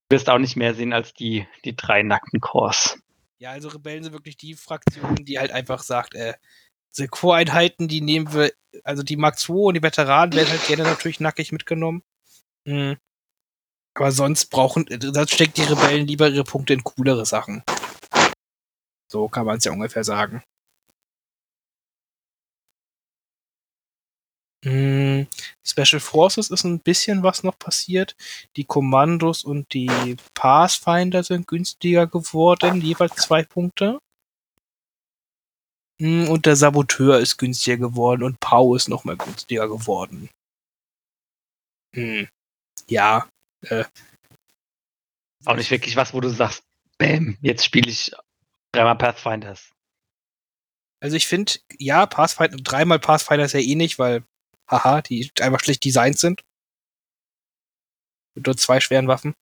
[0.10, 3.00] wirst auch nicht mehr sehen als die, die drei nackten Cores.
[3.38, 6.34] Ja, also Rebellen sind wirklich die Fraktion, die halt einfach sagt, äh,
[6.96, 8.52] diese Core-Einheiten, die nehmen wir,
[8.84, 12.04] also die Mark II und die Veteranen werden halt gerne natürlich nackig mitgenommen.
[12.66, 12.98] Mhm.
[13.94, 17.64] Aber sonst brauchen, sonst steckt die Rebellen lieber ihre Punkte in coolere Sachen.
[19.08, 20.44] So kann man es ja ungefähr sagen.
[24.66, 25.28] Mm,
[25.64, 28.16] Special Forces ist ein bisschen was noch passiert.
[28.56, 34.00] Die Kommandos und die Pathfinder sind günstiger geworden, jeweils zwei Punkte.
[36.00, 40.30] Mm, Und der Saboteur ist günstiger geworden und Pau ist nochmal günstiger geworden.
[41.94, 42.28] Hm.
[42.90, 43.30] Ja,
[43.62, 43.86] äh,
[45.46, 46.64] Auch nicht wirklich was, wo du sagst,
[46.98, 48.12] bam, jetzt spiele ich
[48.74, 49.72] dreimal Pathfinders.
[51.02, 54.24] Also ich finde, ja, Pathfinder, dreimal Pathfinder ist ja eh nicht, weil,
[54.68, 56.44] haha, die einfach schlecht designt sind.
[58.36, 59.34] Mit nur zwei schweren Waffen.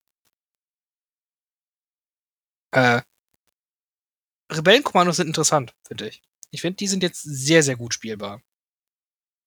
[2.72, 3.02] Äh,
[4.52, 6.22] Rebellenkommandos sind interessant, finde ich.
[6.52, 8.42] Ich finde, die sind jetzt sehr, sehr gut spielbar.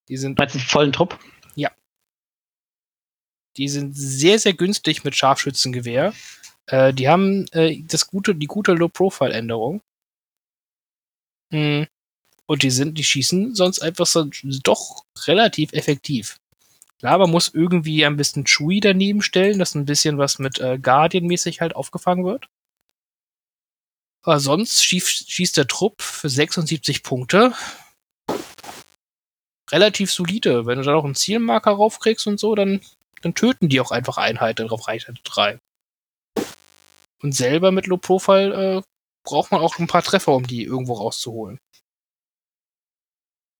[0.09, 1.19] Die sind, Meinst du vollen Trupp?
[3.57, 6.13] die sind sehr, sehr günstig mit Scharfschützengewehr.
[6.67, 9.83] Äh, die haben äh, das gute, die gute Low-Profile-Änderung.
[11.53, 11.87] Hm.
[12.47, 14.25] Und die sind, die schießen sonst einfach so
[14.63, 16.39] doch relativ effektiv.
[16.99, 20.79] Klar, man muss irgendwie ein bisschen Chewie daneben stellen, dass ein bisschen was mit äh,
[20.79, 22.49] Guardian-mäßig halt aufgefangen wird.
[24.23, 27.53] Aber sonst schießt, schießt der Trupp für 76 Punkte.
[29.71, 30.67] Relativ solide.
[30.67, 32.81] Wenn du da noch einen Zielmarker raufkriegst und so, dann,
[33.23, 35.59] dann töten die auch einfach Einheiten auf Reichweite 3.
[37.23, 38.83] Und selber mit Low Profile äh,
[39.25, 41.59] braucht man auch ein paar Treffer, um die irgendwo rauszuholen.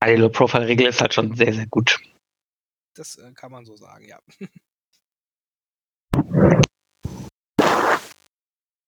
[0.05, 2.01] Die Low-Profile-Regel ist halt schon sehr, sehr gut.
[2.95, 4.21] Das äh, kann man so sagen, ja.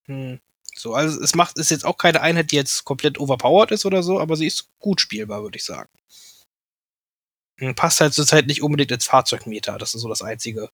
[0.07, 0.41] hm.
[0.75, 4.03] So, also es macht, ist jetzt auch keine Einheit, die jetzt komplett overpowered ist oder
[4.03, 5.91] so, aber sie ist gut spielbar, würde ich sagen.
[7.59, 10.71] Hm, Passt halt zurzeit nicht unbedingt ins Fahrzeugmeter, das ist so das Einzige.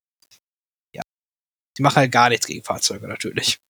[0.93, 1.03] Ja.
[1.78, 3.61] Die machen halt gar nichts gegen Fahrzeuge, natürlich.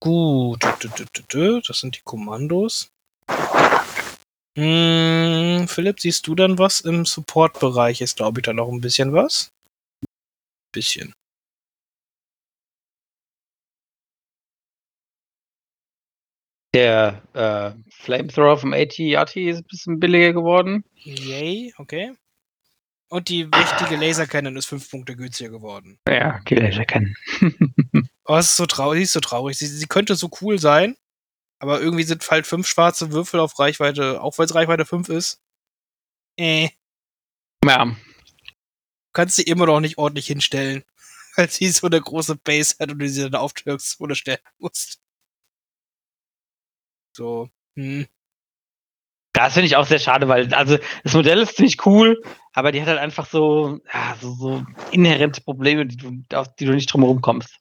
[0.00, 2.90] Gut, das sind die Kommandos.
[4.56, 8.00] Hm, Philipp, siehst du dann was im Support-Bereich?
[8.00, 9.50] Ist, glaube ich, da noch ein bisschen was?
[10.72, 11.12] Bisschen.
[16.74, 20.84] Der äh, Flamethrower vom AT-AT ist ein bisschen billiger geworden.
[20.96, 22.14] Yay, okay.
[23.10, 25.98] Und die wichtige Lasercannon ist fünf Punkte günstiger geworden.
[26.06, 27.16] Ja, die Laser kennen.
[28.30, 29.56] Oh, es ist so traurig, sie ist so traurig.
[29.58, 30.96] Sie, sie könnte so cool sein,
[31.60, 35.40] aber irgendwie sind halt fünf schwarze Würfel auf Reichweite, auch weil es Reichweite 5 ist.
[36.38, 36.70] Äh,
[37.64, 37.96] ja,
[39.14, 40.84] kannst sie immer noch nicht ordentlich hinstellen,
[41.36, 44.40] weil sie so eine große Base hat und du sie dann auf die Höchstzone stellen
[44.58, 45.00] musst.
[47.16, 48.06] So, hm.
[49.32, 52.22] das finde ich auch sehr schade, weil also das Modell ist ziemlich cool,
[52.52, 56.66] aber die hat halt einfach so, ja, so, so inhärente Probleme, die du, auf die
[56.66, 57.58] du nicht drum herum kommst.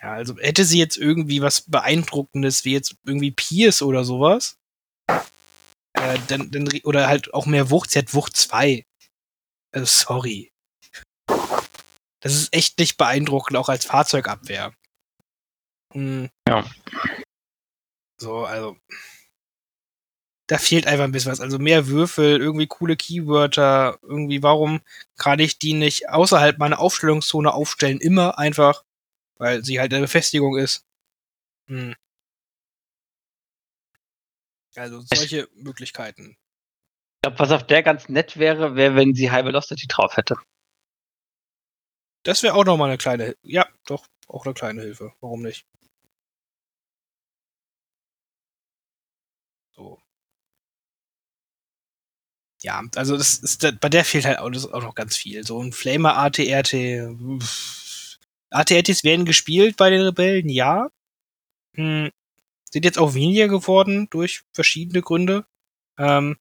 [0.00, 4.58] Ja, also hätte sie jetzt irgendwie was Beeindruckendes, wie jetzt irgendwie Pierce oder sowas,
[5.94, 8.84] äh, dann, dann, oder halt auch mehr Wucht, sie hat Wucht 2.
[9.72, 10.52] Also sorry.
[12.20, 14.72] Das ist echt nicht beeindruckend, auch als Fahrzeugabwehr.
[15.92, 16.30] Hm.
[16.48, 16.64] Ja.
[18.20, 18.76] So, also.
[20.46, 21.40] Da fehlt einfach ein bisschen was.
[21.40, 24.80] Also mehr Würfel, irgendwie coole Keywörter, irgendwie, warum
[25.16, 27.98] kann ich die nicht außerhalb meiner Aufstellungszone aufstellen?
[27.98, 28.84] Immer einfach,
[29.36, 30.84] weil sie halt eine Befestigung ist.
[31.68, 31.94] Hm.
[34.76, 36.36] Also solche Möglichkeiten.
[37.16, 40.36] Ich glaube, was auf der ganz nett wäre, wäre, wenn sie High Velocity drauf hätte.
[42.24, 45.12] Das wäre auch nochmal eine kleine, ja, doch, auch eine kleine Hilfe.
[45.20, 45.66] Warum nicht?
[49.76, 49.98] So.
[52.62, 54.50] Ja, also das ist, bei der fehlt halt auch
[54.82, 55.44] noch ganz viel.
[55.44, 56.70] So ein Flamer ATRT.
[57.40, 57.83] pff.
[58.50, 60.88] ATRTs werden gespielt bei den Rebellen, ja.
[61.76, 62.10] Hm,
[62.70, 65.46] sind jetzt auch weniger geworden durch verschiedene Gründe.
[65.98, 66.36] Ähm,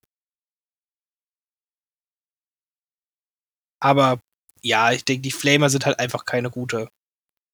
[3.80, 4.22] aber
[4.62, 6.89] ja, ich denke, die Flamer sind halt einfach keine gute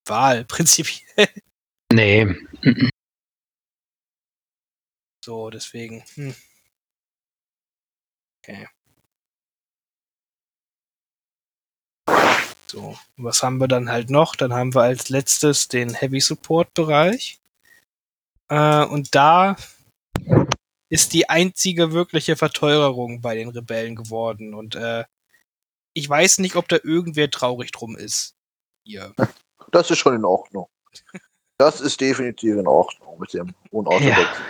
[0.05, 1.29] Wahl, prinzipiell.
[1.91, 2.35] Nee.
[5.23, 6.03] So, deswegen.
[6.15, 6.35] Hm.
[8.43, 8.67] Okay.
[12.69, 14.35] So, was haben wir dann halt noch?
[14.35, 17.39] Dann haben wir als letztes den Heavy Support Bereich.
[18.47, 19.55] Äh, und da
[20.89, 24.53] ist die einzige wirkliche Verteuerung bei den Rebellen geworden.
[24.53, 25.05] Und äh,
[25.93, 28.35] ich weiß nicht, ob da irgendwer traurig drum ist.
[28.85, 29.15] Hier.
[29.71, 30.67] Das ist schon in Ordnung.
[31.57, 34.43] Das ist definitiv in Ordnung mit dem unorthodoxen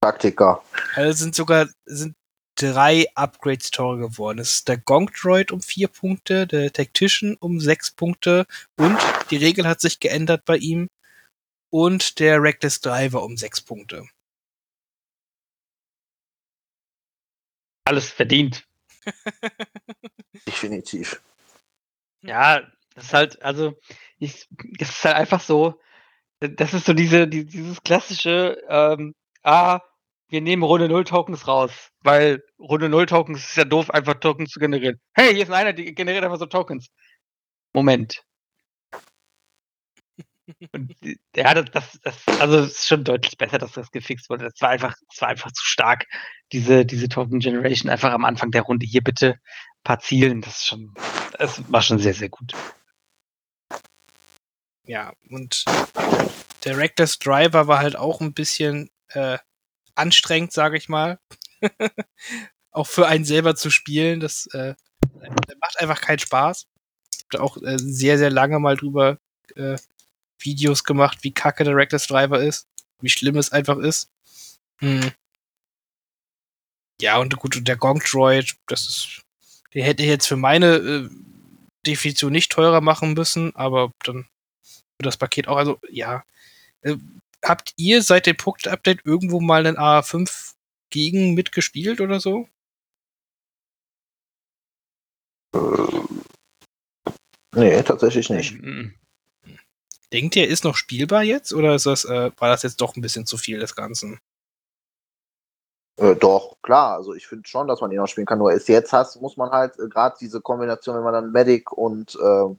[0.00, 0.62] Taktiker.
[0.94, 2.16] Also sind sogar sind
[2.60, 4.38] drei Upgrades teurer geworden.
[4.38, 8.46] Es ist der Gong Droid um vier Punkte, der Tactician um sechs Punkte
[8.76, 8.98] und
[9.30, 10.88] die Regel hat sich geändert bei ihm
[11.70, 14.06] und der Reckless Driver um sechs Punkte.
[17.84, 18.66] Alles verdient.
[20.46, 21.22] Definitiv.
[22.22, 22.60] Ja,
[22.94, 23.78] das ist halt, also,
[24.18, 24.46] ich,
[24.78, 25.80] es ist halt einfach so,
[26.40, 29.80] das ist so diese, die, dieses klassische, ähm, ah,
[30.30, 34.50] wir nehmen Runde 0 Tokens raus, weil Runde 0 Tokens ist ja doof, einfach Tokens
[34.50, 35.00] zu generieren.
[35.12, 36.88] Hey, hier ist einer, die generiert einfach so Tokens.
[37.72, 38.22] Moment.
[40.72, 40.94] Und
[41.34, 44.44] ja, das, das, das, also es ist schon deutlich besser, dass das gefixt wurde.
[44.44, 46.06] Das war einfach, das war einfach zu stark,
[46.52, 48.86] diese, diese Token Generation einfach am Anfang der Runde.
[48.86, 50.94] Hier bitte ein paar Zielen, das ist schon,
[51.38, 52.52] das war schon sehr, sehr gut.
[54.86, 55.64] Ja, und
[56.66, 59.38] Reckless Driver war halt auch ein bisschen äh,
[59.94, 61.18] anstrengend, sage ich mal.
[62.72, 64.74] auch für einen selber zu spielen, das äh,
[65.60, 66.66] macht einfach keinen Spaß.
[67.16, 69.18] Ich habe auch äh, sehr, sehr lange mal drüber
[69.56, 69.76] äh,
[70.38, 72.66] Videos gemacht, wie kacke der Reckless Driver ist,
[73.00, 74.10] wie schlimm es einfach ist.
[74.78, 75.10] Hm.
[77.00, 79.22] Ja, und gut, und der Gong Droid, das ist,
[79.74, 81.08] den hätte ich jetzt für meine äh,
[81.86, 84.26] Definition nicht teurer machen müssen, aber dann
[84.62, 86.24] für das Paket auch, also ja.
[87.42, 90.54] Äh, habt ihr seit dem Punkt-Update irgendwo mal einen A5
[90.90, 92.48] gegen mitgespielt oder so?
[97.54, 98.60] Nee, tatsächlich nicht.
[98.60, 98.94] Mhm.
[100.12, 103.00] Denkt ihr, ist noch spielbar jetzt oder ist das, äh, war das jetzt doch ein
[103.00, 104.18] bisschen zu viel des Ganzen?
[105.96, 106.96] Äh, doch, klar.
[106.96, 108.38] Also ich finde schon, dass man ihn auch spielen kann.
[108.38, 111.70] Nur ist jetzt hast, muss man halt äh, gerade diese Kombination, wenn man dann Medic
[111.72, 112.54] und äh,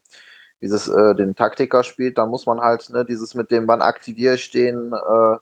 [0.62, 4.36] dieses äh, den Taktiker spielt, dann muss man halt ne, dieses mit dem wann aktiviere
[4.36, 5.38] ich den, äh,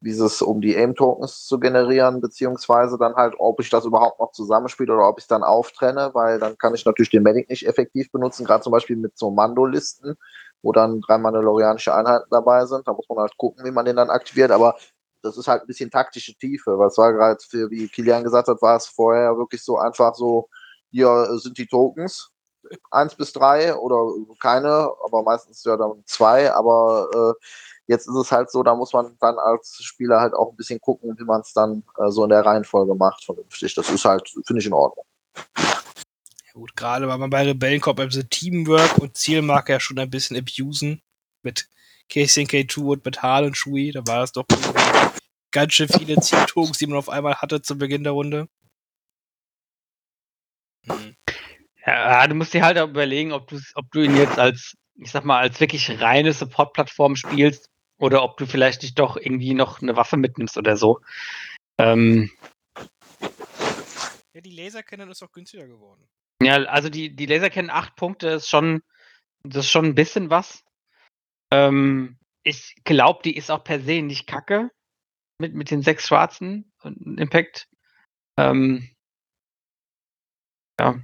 [0.00, 4.92] dieses um die Aim-Tokens zu generieren, beziehungsweise dann halt, ob ich das überhaupt noch zusammenspiele
[4.94, 8.12] oder ob ich es dann auftrenne, weil dann kann ich natürlich den Medic nicht effektiv
[8.12, 10.16] benutzen, gerade zum Beispiel mit so Mando-Listen,
[10.62, 12.86] wo dann drei mandalorianische Einheiten dabei sind.
[12.86, 14.76] Da muss man halt gucken, wie man den dann aktiviert, aber
[15.22, 16.78] das ist halt ein bisschen taktische Tiefe.
[16.78, 20.48] Was war gerade für, wie Kilian gesagt hat, war es vorher wirklich so einfach so,
[20.90, 22.30] hier sind die Tokens,
[22.90, 27.44] eins bis drei oder keine, aber meistens ja dann zwei, aber äh,
[27.86, 30.80] jetzt ist es halt so, da muss man dann als Spieler halt auch ein bisschen
[30.80, 33.74] gucken, wie man es dann äh, so in der Reihenfolge macht, vernünftig.
[33.74, 35.04] Das ist halt, finde ich in Ordnung.
[35.36, 40.10] Ja gut, gerade weil man bei Rebellen kommt, also Teamwork und Zielmarke ja schon ein
[40.10, 41.02] bisschen abusen
[41.42, 41.68] mit
[42.10, 44.44] KCNK2 und mit Hal und Shui, da war es doch
[45.50, 48.48] ganz schön viele Zieltogens, die man auf einmal hatte zu Beginn der Runde.
[50.86, 51.16] Hm.
[51.86, 55.10] Ja, du musst dir halt auch überlegen, ob du, ob du ihn jetzt als, ich
[55.10, 57.68] sag mal, als wirklich reine Support-Plattform spielst
[57.98, 61.00] oder ob du vielleicht nicht doch irgendwie noch eine Waffe mitnimmst oder so.
[61.78, 62.30] Ähm,
[64.34, 66.08] ja, die Lasercannon ist auch günstiger geworden.
[66.42, 68.82] Ja, also die, die Lasercannon 8 Punkte ist schon,
[69.44, 70.64] das ist schon ein bisschen was.
[71.52, 74.70] Ähm, ich glaube, die ist auch per se nicht kacke
[75.38, 77.68] mit, mit den sechs Schwarzen und Impact.
[78.38, 78.90] Ähm,
[80.80, 81.00] ja.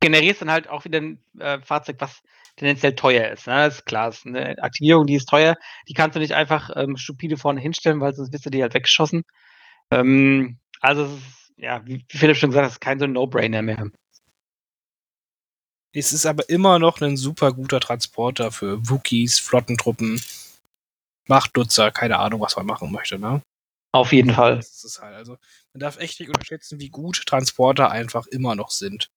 [0.00, 2.22] Generierst dann halt auch wieder ein äh, Fahrzeug, was
[2.56, 3.46] tendenziell teuer ist.
[3.46, 3.54] Ne?
[3.54, 4.06] Das ist klar.
[4.06, 5.56] Das ist eine Aktivierung, die ist teuer.
[5.88, 8.74] Die kannst du nicht einfach ähm, stupide vorne hinstellen, weil sonst wirst du die halt
[8.74, 9.24] weggeschossen.
[9.90, 13.62] Ähm, also, es ist, ja, wie Philipp schon gesagt hat, ist kein so ein No-Brainer
[13.62, 13.90] mehr.
[15.92, 20.22] Es ist aber immer noch ein super guter Transporter für Wookies, Flottentruppen,
[21.26, 23.42] Machtnutzer, keine Ahnung, was man machen möchte, ne?
[23.92, 24.56] Auf jeden Fall.
[24.56, 25.36] Das ist halt, also,
[25.72, 29.10] man darf echt nicht unterschätzen, wie gut Transporter einfach immer noch sind.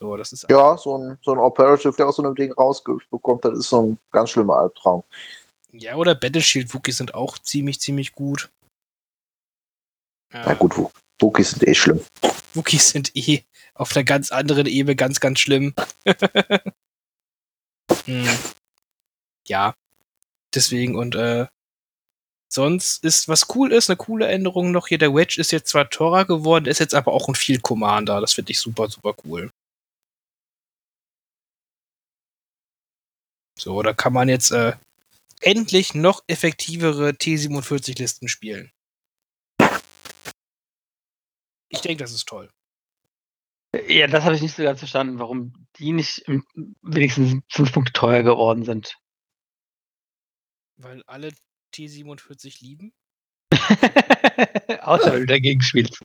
[0.00, 3.44] So, das ist ja, so ein, so ein Operative, der aus so einem Ding rausbekommt,
[3.44, 5.04] das ist so ein ganz schlimmer Albtraum.
[5.72, 8.50] Ja, oder Battleshield Wookies sind auch ziemlich, ziemlich gut.
[10.32, 10.74] Ja, ja gut,
[11.18, 12.00] Wookies sind eh schlimm.
[12.54, 13.42] Wookies sind eh
[13.74, 15.74] auf einer ganz anderen Ebene ganz, ganz schlimm.
[18.04, 18.28] hm.
[19.46, 19.74] Ja.
[20.54, 21.46] Deswegen und äh,
[22.48, 25.90] sonst ist, was cool ist, eine coole Änderung noch hier, der Wedge ist jetzt zwar
[25.90, 28.20] teurer geworden, ist jetzt aber auch ein Field Commander.
[28.20, 29.50] Das finde ich super, super cool.
[33.56, 34.74] So, da kann man jetzt äh,
[35.40, 38.72] endlich noch effektivere T47-Listen spielen.
[41.68, 42.50] Ich denke, das ist toll.
[43.88, 46.24] Ja, das habe ich nicht so ganz verstanden, warum die nicht
[46.82, 48.96] wenigstens fünf Punkte teuer geworden sind.
[50.76, 51.32] Weil alle
[51.74, 52.92] T47 lieben?
[54.80, 56.02] Außer wenn du dagegen spielst.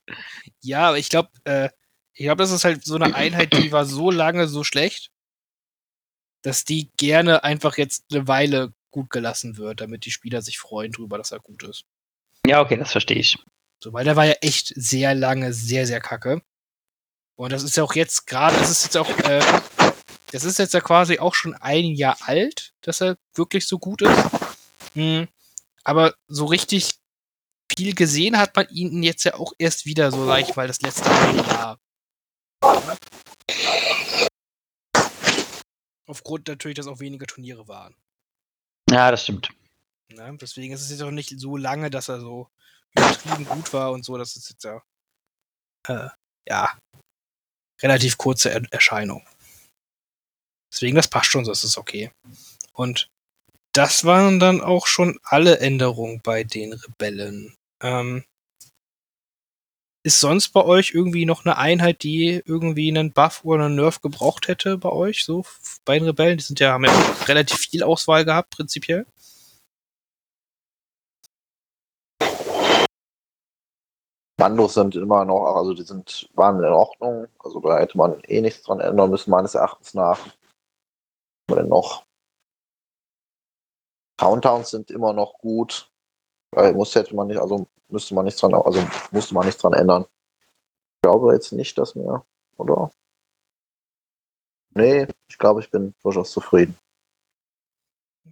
[0.61, 1.69] Ja, aber ich glaube, äh,
[2.13, 5.11] ich glaube, das ist halt so eine Einheit, die war so lange so schlecht,
[6.41, 10.91] dass die gerne einfach jetzt eine Weile gut gelassen wird, damit die Spieler sich freuen
[10.91, 11.85] drüber, dass er gut ist.
[12.45, 13.37] Ja, okay, das verstehe ich.
[13.81, 16.41] So, weil der war ja echt sehr lange sehr, sehr kacke.
[17.35, 19.41] Und das ist ja auch jetzt gerade, das ist jetzt auch, äh,
[20.31, 24.01] das ist jetzt ja quasi auch schon ein Jahr alt, dass er wirklich so gut
[24.01, 24.29] ist.
[24.93, 25.27] Hm.
[25.83, 26.95] Aber so richtig
[27.73, 31.09] viel gesehen hat man ihn jetzt ja auch erst wieder so leicht, weil das letzte
[31.09, 31.79] Jahr.
[36.09, 37.95] Aufgrund natürlich, dass auch weniger Turniere waren.
[38.89, 39.51] Ja, das stimmt.
[40.11, 42.49] Ja, deswegen ist es jetzt auch nicht so lange, dass er so
[42.95, 44.17] übertrieben gut war und so.
[44.17, 44.81] Das ist jetzt ja,
[45.87, 46.09] äh,
[46.47, 46.79] ja,
[47.83, 49.23] relativ kurze er Erscheinung.
[50.73, 52.11] Deswegen, das passt schon, so ist es okay.
[52.73, 53.11] Und
[53.73, 57.55] das waren dann auch schon alle Änderungen bei den Rebellen.
[57.83, 58.25] Ähm,
[60.03, 64.01] ist sonst bei euch irgendwie noch eine Einheit, die irgendwie einen Buff oder einen Nerf
[64.01, 65.45] gebraucht hätte bei euch, so
[65.85, 66.37] bei den Rebellen?
[66.37, 66.91] Die sind ja, haben ja
[67.27, 69.05] relativ viel Auswahl gehabt, prinzipiell.
[74.39, 77.27] Mandos sind immer noch, also die sind, waren in Ordnung.
[77.39, 80.19] Also da hätte man eh nichts dran ändern müssen, meines Erachtens nach.
[81.47, 82.05] Was denn noch?
[84.17, 85.91] Countdowns sind immer noch gut.
[86.51, 89.73] Weil muss hätte man nicht, also müsste man nichts dran, also musste man nichts dran
[89.73, 90.03] ändern.
[90.03, 92.25] Ich glaube jetzt nicht, dass mir,
[92.57, 92.91] oder?
[94.71, 96.77] Nee, ich glaube, ich bin durchaus zufrieden.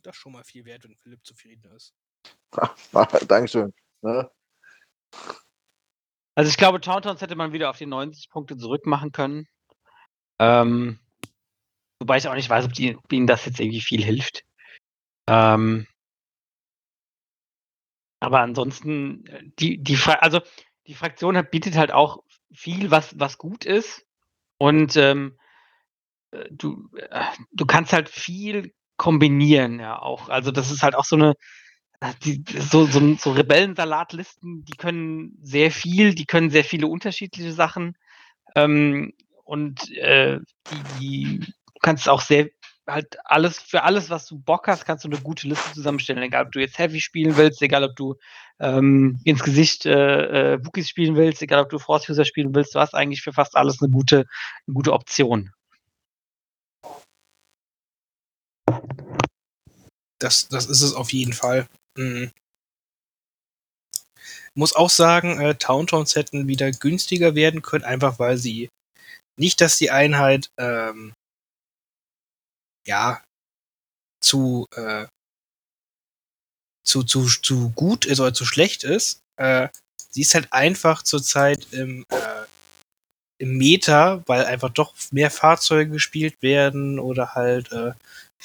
[0.04, 1.94] Das ist schon mal viel wert, wenn Philipp zufrieden ist.
[3.28, 3.74] Dankeschön.
[4.02, 4.30] Ne?
[6.36, 9.48] Also ich glaube, Tauntowns hätte man wieder auf die 90 Punkte zurückmachen können.
[10.40, 11.00] Ähm,
[12.00, 14.46] wobei ich auch nicht weiß, ob, die, ob ihnen das jetzt irgendwie viel hilft.
[15.28, 15.88] Ähm,
[18.20, 20.42] Aber ansonsten, äh, die, die, Fra also
[20.88, 22.24] die Fraktion hat, bietet halt auch
[22.54, 24.06] viel, was, was gut ist.
[24.58, 25.38] Und ähm,
[26.32, 30.30] äh, du, äh, du kannst halt viel kombinieren, ja auch.
[30.30, 31.34] Also das ist halt auch so eine,
[32.24, 37.96] die, so, so, so Rebellensalatlisten, die können sehr viel, die können sehr viele unterschiedliche Sachen.
[38.56, 39.14] Ähm,
[39.44, 40.40] und äh,
[40.72, 42.50] die, die, du kannst auch sehr
[42.88, 46.24] halt alles, für alles, was du Bock hast, kannst du eine gute Liste zusammenstellen.
[46.24, 48.16] Egal, ob du jetzt Heavy spielen willst, egal, ob du
[48.60, 52.80] ähm, ins Gesicht äh, äh, spielen willst, egal, ob du Force User spielen willst, du
[52.80, 54.26] hast eigentlich für fast alles eine gute,
[54.68, 55.52] eine gute Option.
[60.20, 61.68] Das, das ist es auf jeden Fall.
[61.98, 62.32] Mhm.
[64.56, 68.70] Muss auch sagen, äh, Towntowns hätten wieder günstiger werden können, einfach weil sie
[69.38, 71.14] nicht, dass die Einheit ähm,
[72.88, 73.22] ja
[74.22, 75.08] zu äh,
[76.88, 79.22] zu, zu, zu gut ist oder zu schlecht ist.
[79.36, 79.68] Äh,
[80.10, 82.46] sie ist halt einfach zurzeit im, äh,
[83.40, 87.92] im Meta, weil einfach doch mehr Fahrzeuge gespielt werden oder halt äh,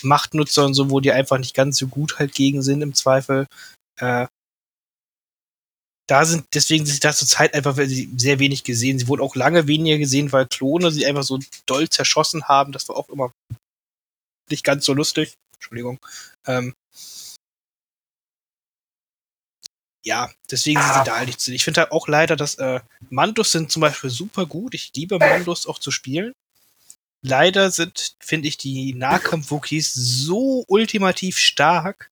[0.03, 3.47] Machtnutzer und so, wo die einfach nicht ganz so gut halt gegen sind im Zweifel.
[4.01, 4.27] Äh,
[6.09, 8.99] da sind, deswegen sind sie da zur Zeit einfach sehr wenig gesehen.
[8.99, 12.73] Sie wurden auch lange weniger gesehen, weil Klone sie einfach so doll zerschossen haben.
[12.73, 13.33] Das war auch immer
[14.53, 15.37] nicht ganz so lustig.
[15.55, 15.99] Entschuldigung.
[16.47, 16.75] Ähm,
[20.05, 21.53] ja, deswegen sind sie da halt nicht zu.
[21.53, 22.81] Ich finde halt auch leider, dass äh,
[23.11, 24.75] Mandos sind zum Beispiel super gut.
[24.75, 26.33] Ich liebe Mandos auch zu spielen.
[27.25, 32.11] Leider sind, finde ich, die Nahkampf-Wookies so ultimativ stark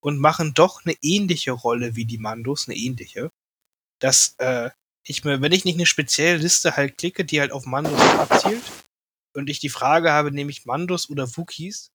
[0.00, 3.32] und machen doch eine ähnliche Rolle wie die Mandos, eine ähnliche,
[3.98, 4.70] dass äh,
[5.02, 8.62] ich mir, wenn ich nicht eine spezielle Liste halt klicke, die halt auf Mandos abzielt
[9.34, 11.92] und ich die Frage habe, nehme ich Mandos oder Wookies,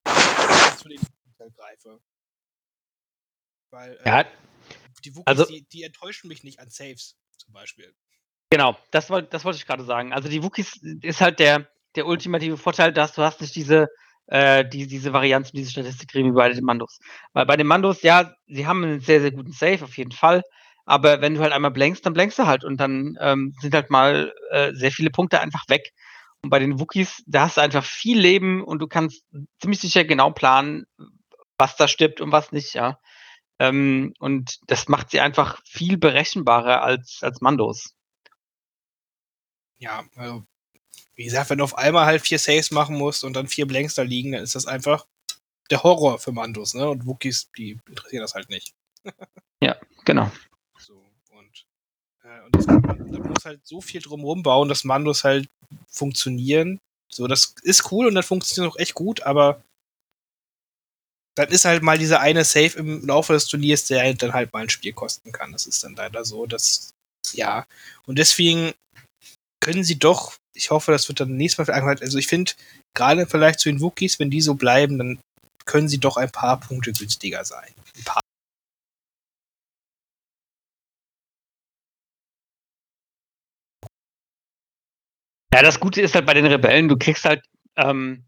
[0.78, 1.00] zu den
[1.38, 2.00] halt greife.
[3.70, 4.24] Weil äh, ja.
[5.04, 7.94] die Wookies, also, die, die enttäuschen mich nicht an Saves zum Beispiel.
[8.50, 10.12] Genau, das, wollte das wollte ich gerade sagen.
[10.12, 13.88] Also die Wookies ist halt der, der ultimative Vorteil, dass du hast nicht diese,
[14.26, 17.00] äh, die, diese Varianz diese Statistik kriegen wie bei den Mandos.
[17.32, 20.42] Weil bei den Mandos, ja, sie haben einen sehr, sehr guten Save, auf jeden Fall.
[20.86, 23.90] Aber wenn du halt einmal blankst, dann blankst du halt und dann ähm, sind halt
[23.90, 25.92] mal äh, sehr viele Punkte einfach weg.
[26.44, 29.24] Und bei den Wookies, da hast du einfach viel Leben und du kannst
[29.62, 30.84] ziemlich sicher genau planen,
[31.56, 33.00] was da stirbt und was nicht, ja.
[33.58, 37.94] Ähm, und das macht sie einfach viel berechenbarer als, als Mandos.
[39.78, 40.44] Ja, also
[41.14, 43.94] wie gesagt, wenn du auf einmal halt vier Saves machen musst und dann vier Blanks
[43.94, 45.06] da liegen, dann ist das einfach
[45.70, 46.90] der Horror für Mandos, ne?
[46.90, 48.74] Und Wookies, die interessieren das halt nicht.
[49.60, 50.30] ja, genau.
[50.76, 50.92] So,
[51.30, 51.66] und,
[52.22, 55.48] äh, und das, man, da muss halt so viel drumherum bauen, dass Mandos halt
[55.88, 56.80] funktionieren.
[57.12, 59.62] So, das ist cool und das funktioniert auch echt gut, aber
[61.36, 64.52] dann ist halt mal dieser eine Save im Laufe des Turniers, der halt dann halt
[64.52, 65.52] mal ein Spiel kosten kann.
[65.52, 66.94] Das ist dann leider so, dass,
[67.32, 67.66] ja.
[68.06, 68.72] Und deswegen
[69.60, 72.00] können sie doch ich hoffe, das wird dann nächstes Mal vereinbart.
[72.00, 72.52] Also ich finde,
[72.94, 75.18] gerade vielleicht zu den Wookies, wenn die so bleiben, dann
[75.66, 77.68] können sie doch ein paar Punkte günstiger sein.
[77.96, 78.20] Ein paar.
[85.54, 87.44] Ja, das Gute ist halt bei den Rebellen, du kriegst halt
[87.76, 88.24] ähm,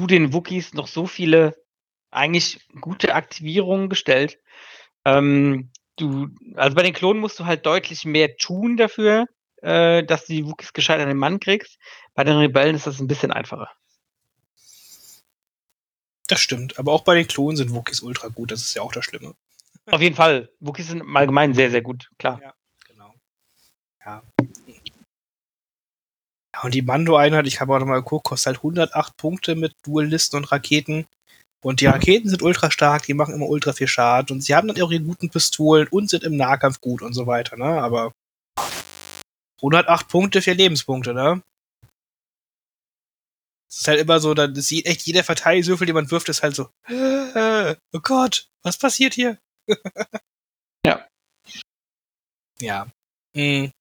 [0.00, 1.54] zu den Wookies noch so viele
[2.10, 4.38] eigentlich gute Aktivierungen gestellt.
[5.04, 9.26] Ähm, du, also bei den Klonen musst du halt deutlich mehr tun dafür,
[9.60, 11.78] äh, dass du die Wookies gescheit an den Mann kriegst.
[12.14, 13.70] Bei den Rebellen ist das ein bisschen einfacher.
[16.26, 18.92] Das stimmt, aber auch bei den Klonen sind Wookies ultra gut, das ist ja auch
[18.92, 19.34] das Schlimme.
[19.90, 20.48] Auf jeden Fall.
[20.60, 22.40] Wookies sind im Allgemeinen sehr, sehr gut, klar.
[22.42, 22.54] Ja,
[22.88, 23.14] genau.
[24.06, 24.22] Ja.
[26.56, 29.74] Ja und die Mando-Einheit, ich habe auch noch mal geguckt, kostet halt 108 Punkte mit
[29.84, 31.06] Duellisten und Raketen.
[31.62, 34.68] Und die Raketen sind ultra stark, die machen immer ultra viel Schaden und sie haben
[34.68, 37.82] dann auch ihre guten Pistolen und sind im Nahkampf gut und so weiter, ne?
[37.82, 38.12] Aber
[39.56, 41.42] 108 Punkte für Lebenspunkte, ne?
[43.68, 46.54] Es ist halt immer so, dann sieht echt jeder Verteidigungswürfel, den man wirft, ist halt
[46.54, 49.38] so, oh Gott, was passiert hier?
[50.86, 51.06] ja.
[52.60, 52.86] Ja.
[53.34, 53.72] Hm.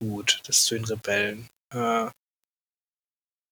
[0.00, 1.48] Gut, das zu den Rebellen.
[1.74, 2.10] Äh,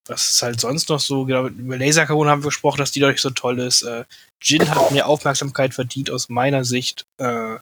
[0.08, 1.24] was ist halt sonst noch so?
[1.24, 3.82] Genau, über Laserkanone haben wir gesprochen, dass die nicht so toll ist.
[3.82, 4.04] Äh,
[4.40, 7.58] Jin hat mehr Aufmerksamkeit verdient aus meiner Sicht, äh,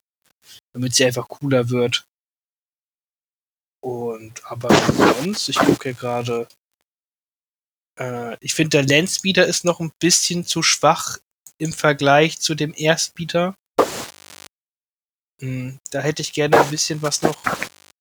[0.74, 2.04] damit sie einfach cooler wird.
[3.82, 6.48] Und aber sonst, ich gucke hier gerade.
[7.98, 11.18] Äh, ich finde, der Landspeeder ist noch ein bisschen zu schwach
[11.58, 13.54] im Vergleich zu dem Airspeeder.
[15.40, 17.36] Hm, da hätte ich gerne ein bisschen was noch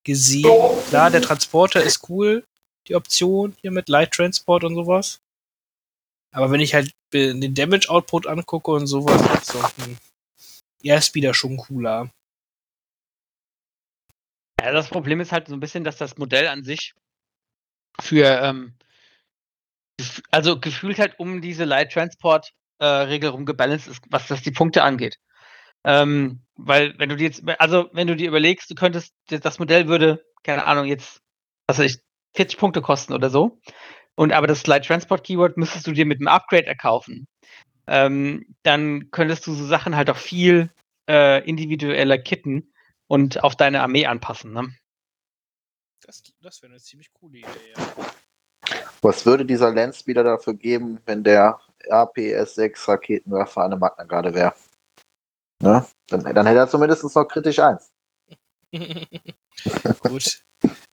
[0.03, 0.49] gesehen.
[0.89, 2.45] Klar, der Transporter ist cool,
[2.87, 5.21] die Option hier mit Light Transport und sowas.
[6.31, 9.97] Aber wenn ich halt den Damage Output angucke und sowas, so, hm,
[10.83, 12.09] Airspeeder schon cooler.
[14.59, 16.95] Ja, das Problem ist halt so ein bisschen, dass das Modell an sich
[17.99, 18.73] für, ähm,
[20.31, 24.51] also gefühlt halt um diese Light Transport äh, Regel rum gebalanced ist, was das die
[24.51, 25.19] Punkte angeht.
[25.83, 29.87] Ähm, weil wenn du dir jetzt, also wenn du dir überlegst, du könntest, das Modell
[29.87, 31.21] würde, keine Ahnung, jetzt,
[31.67, 32.01] was weiß ich,
[32.35, 33.59] 40 Punkte kosten oder so.
[34.15, 37.27] Und aber das Light Transport Keyword müsstest du dir mit einem Upgrade erkaufen.
[37.87, 40.71] Ähm, dann könntest du so Sachen halt auch viel
[41.09, 42.71] äh, individueller kitten
[43.07, 44.53] und auf deine Armee anpassen.
[44.53, 44.73] Ne?
[46.05, 47.83] Das, das wäre eine ziemlich coole Idee, ja.
[49.01, 54.53] Was würde dieser Landspeeder dafür geben, wenn der RPS-6 Raketenwerfer eine Magnagarde wäre?
[55.61, 55.85] Ne?
[56.07, 57.91] Dann, dann hätte er zumindest noch kritisch 1.
[59.99, 60.43] Gut.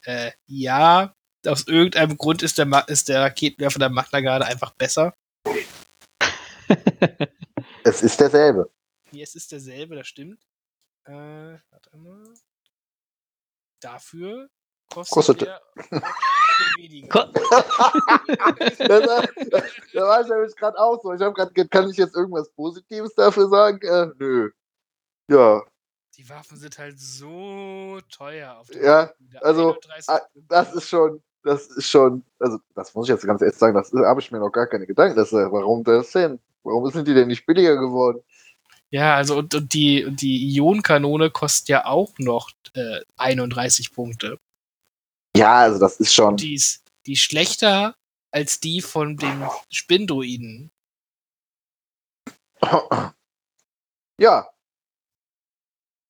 [0.05, 1.15] Äh, ja,
[1.47, 5.15] aus irgendeinem Grund ist der, Ma ist der Raketenwerfer der Magna Garde einfach besser.
[7.83, 8.71] Es ist derselbe.
[9.11, 10.47] Hier es ist derselbe, das stimmt.
[11.05, 12.35] Äh, warte mal.
[13.81, 14.51] Dafür
[14.91, 15.61] kostet, Kostet- der
[16.79, 17.09] weniger.
[17.09, 17.33] Ko-
[18.79, 21.13] da, war ich nämlich gerade auch so.
[21.13, 23.81] Ich habe gerade, kann ich jetzt irgendwas Positives dafür sagen?
[23.83, 24.51] Äh, nö.
[25.31, 25.63] Ja,
[26.17, 28.57] Die Waffen sind halt so teuer.
[28.59, 29.47] Auf dem Ja, Computer.
[29.47, 33.41] also, 31 ah, das ist schon, das ist schon, also das muss ich jetzt ganz
[33.41, 35.17] ehrlich sagen, das habe ich mir noch gar keine Gedanken.
[35.17, 36.41] Das, äh, warum das denn?
[36.63, 38.23] Warum sind die denn nicht billiger geworden?
[38.91, 44.39] Ja, also und, und die, die Ionenkanone kostet ja auch noch äh, 31 Punkte.
[45.37, 46.37] Ja, also das ist schon.
[46.37, 47.97] Die ist, die ist schlechter
[48.33, 50.71] als die von den Spindruiden.
[54.19, 54.51] Ja,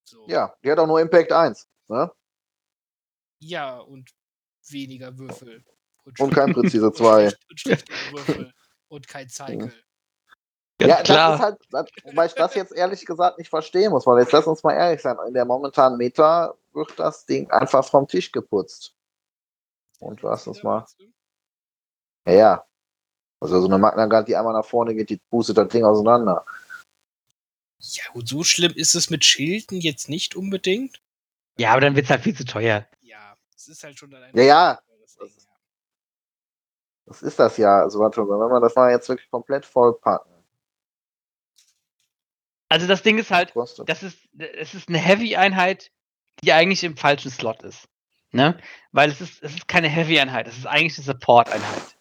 [0.04, 0.26] So.
[0.26, 1.68] ja, die hat auch nur Impact 1.
[1.86, 2.10] Ne?
[3.38, 4.10] Ja, und
[4.68, 5.64] weniger Würfel.
[6.18, 7.30] Und kein präzise und 2.
[7.54, 8.52] schlecht- Und Würfel.
[8.88, 9.72] Und kein Cycle.
[10.78, 11.30] Ganz Ja, klar.
[11.30, 14.32] das ist halt, das, wobei ich das jetzt ehrlich gesagt nicht verstehen muss, weil jetzt
[14.32, 18.32] lass uns mal ehrlich sein, in der momentanen Meta wird das Ding einfach vom Tisch
[18.32, 18.96] geputzt.
[20.00, 20.84] Und lass uns mal.
[22.26, 22.66] Ja, ja.
[23.40, 26.44] Also so eine Magna Guard, die einmal nach vorne geht, die pustet das Ding auseinander.
[27.78, 31.00] Ja, gut, so schlimm ist es mit Schilden jetzt nicht unbedingt.
[31.58, 32.86] ja, aber dann wird es halt viel zu teuer.
[33.00, 34.36] Ja, es ist halt schon allein.
[34.36, 34.80] Ja, ja.
[35.00, 35.50] Das ja.
[37.06, 37.80] Das ist das ja.
[37.80, 40.30] Also warte mal, wenn wir das mal jetzt wirklich komplett vollpacken.
[42.68, 43.52] Also das Ding ist halt,
[43.86, 45.90] das ist, es ist eine Heavy-Einheit,
[46.44, 47.88] die eigentlich im falschen Slot ist.
[48.32, 48.58] Ne?
[48.92, 51.96] Weil es ist, es ist keine Heavy-Einheit, es ist eigentlich eine Support-Einheit.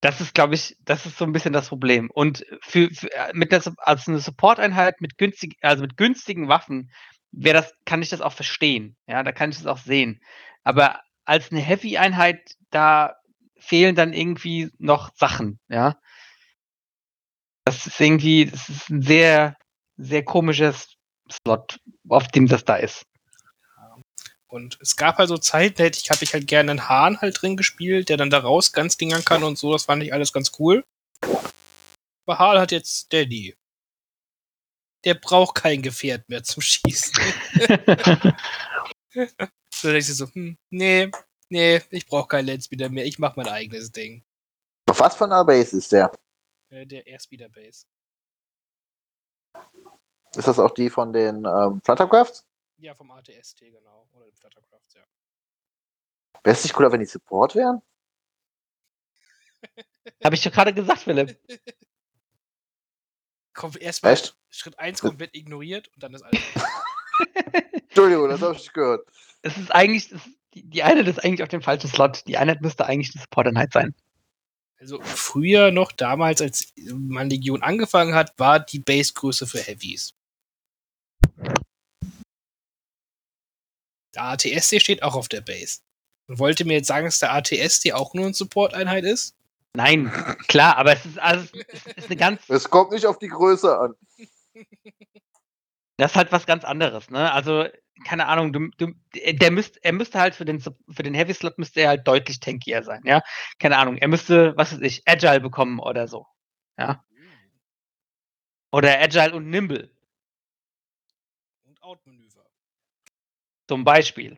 [0.00, 2.10] Das ist, glaube ich, das ist so ein bisschen das Problem.
[2.10, 6.90] Und für, für äh, mit der, als eine Support-Einheit mit günstig, also mit günstigen Waffen,
[7.32, 8.96] wäre das, kann ich das auch verstehen.
[9.06, 10.20] Ja, da kann ich das auch sehen.
[10.64, 13.16] Aber als eine Heavy-Einheit, da
[13.58, 15.96] fehlen dann irgendwie noch Sachen, ja.
[17.64, 19.56] Das ist irgendwie, das ist ein sehr,
[19.96, 20.96] sehr komisches
[21.30, 21.78] Slot,
[22.08, 23.04] auf dem das da ist.
[24.50, 27.20] Und es gab halt so Zeiten, da hätte ich, habe ich halt gerne einen Hahn
[27.20, 29.72] halt drin gespielt, der dann da raus ganz dingern kann und so.
[29.72, 30.84] Das fand ich alles ganz cool.
[32.26, 33.56] Aber Hal hat jetzt Daddy.
[35.04, 37.14] Der braucht kein Gefährt mehr zum Schießen.
[39.14, 41.10] so da denkst du so, hm, nee,
[41.48, 43.06] nee, ich brauche kein Landspeeder mehr.
[43.06, 44.24] Ich mache mein eigenes Ding.
[44.86, 46.10] Was für einer Base ist der?
[46.70, 47.86] Äh, der Airspeeder Base.
[50.36, 52.44] Ist das auch die von den ähm, Fluttercrafts?
[52.80, 54.08] Ja, vom ATST, genau.
[54.12, 55.02] Oder dem Fluttercraft, ja.
[56.42, 57.82] Wäre es nicht cooler, wenn die Support wären?
[60.24, 61.38] Habe ich doch gerade gesagt, Philipp.
[63.52, 64.16] Komm, erstmal?
[64.48, 66.40] Schritt 1 komplett ignoriert und dann das alles.
[67.72, 69.06] Entschuldigung, das habe ich nicht gehört.
[69.42, 72.26] Es ist eigentlich, es ist, die, die Einheit ist eigentlich auf dem falschen Slot.
[72.26, 73.94] Die Einheit müsste eigentlich eine Support-Einheit sein.
[74.78, 80.14] Also früher noch, damals, als man Legion angefangen hat, war die Basegröße für Heavies.
[84.14, 85.80] Der ATSD steht auch auf der Base.
[86.26, 89.36] Und wollte mir jetzt sagen, dass der ATSD auch nur eine Support-Einheit ist?
[89.74, 90.10] Nein,
[90.48, 93.78] klar, aber es ist, also, es ist eine ganz, Es kommt nicht auf die Größe
[93.78, 93.94] an.
[95.96, 97.32] das ist halt was ganz anderes, ne?
[97.32, 97.66] Also,
[98.04, 101.58] keine Ahnung, du, du, der müsst, er müsste halt für den, für den Heavy Slot
[101.58, 103.22] müsste er halt deutlich tankier sein, ja?
[103.58, 106.26] Keine Ahnung, er müsste, was weiß ich, Agile bekommen oder so.
[106.78, 107.04] Ja.
[108.72, 109.90] Oder Agile und Nimble,
[111.64, 112.19] Und Outmanöver.
[113.70, 114.36] Zum Beispiel.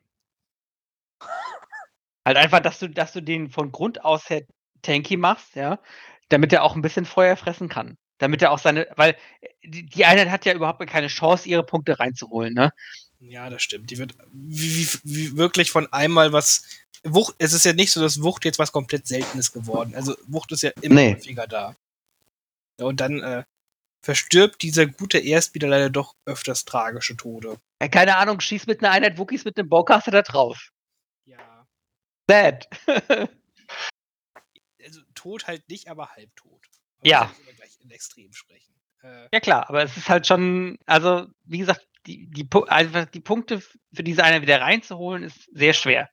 [2.26, 4.42] Halt einfach, dass du, dass du den von Grund aus her
[4.82, 5.80] tanky machst, ja,
[6.28, 7.96] damit er auch ein bisschen Feuer fressen kann.
[8.18, 9.16] Damit er auch seine, weil
[9.64, 12.72] die, die Einheit hat ja überhaupt keine Chance, ihre Punkte reinzuholen, ne?
[13.20, 13.90] Ja, das stimmt.
[13.90, 16.64] Die wird wie, wie, wie wirklich von einmal was.
[17.02, 19.94] Wucht, es ist ja nicht so, dass Wucht jetzt was komplett Seltenes geworden.
[19.94, 21.14] Also Wucht ist ja immer Nee.
[21.14, 21.74] häufiger da.
[22.78, 23.44] Ja, und dann, äh,
[24.02, 27.60] verstirbt dieser gute Erstspieler leider doch öfters tragische Tode.
[27.80, 30.72] Ja, keine Ahnung, schießt mit einer Einheit Wookies mit einem Bowcaster da drauf.
[31.24, 31.66] Ja.
[32.26, 32.68] Bad.
[34.84, 36.60] Also tot halt nicht, aber halbtot.
[37.04, 37.26] Ja.
[37.26, 38.74] Das ist gleich in Extrem sprechen.
[39.02, 43.20] Äh, ja klar, aber es ist halt schon, also wie gesagt, die, die, einfach die
[43.20, 46.10] Punkte für diese Einheit wieder reinzuholen, ist sehr schwer.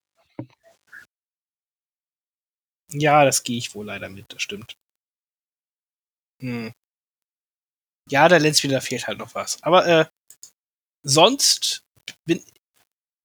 [2.91, 4.77] ja, das gehe ich wohl leider mit, das stimmt.
[6.39, 6.73] Hm.
[8.09, 9.61] Ja, der Lensspieler fehlt halt noch was.
[9.63, 10.05] Aber äh,
[11.03, 11.83] sonst
[12.25, 12.43] bin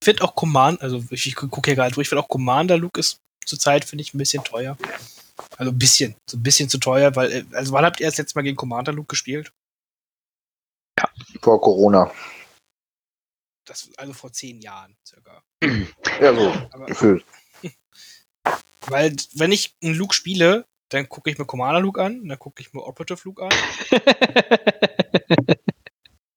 [0.03, 2.99] finde auch Command, also ich, ich gucke hier gerade durch, ich finde auch Commander Luke
[2.99, 4.77] ist zurzeit, finde ich, ein bisschen teuer.
[5.57, 8.17] Also ein bisschen, so ein bisschen zu teuer, weil, äh, also wann habt ihr das
[8.17, 9.51] letzte Mal gegen Commander Luke gespielt?
[11.41, 12.11] Vor Corona.
[13.65, 15.43] Das, also vor zehn Jahren circa.
[16.21, 17.25] Ja, so Aber, gefühlt.
[18.81, 22.61] weil, wenn ich einen Luke spiele, dann gucke ich mir Commander Luke an, dann gucke
[22.61, 23.51] ich mir Operative Luke an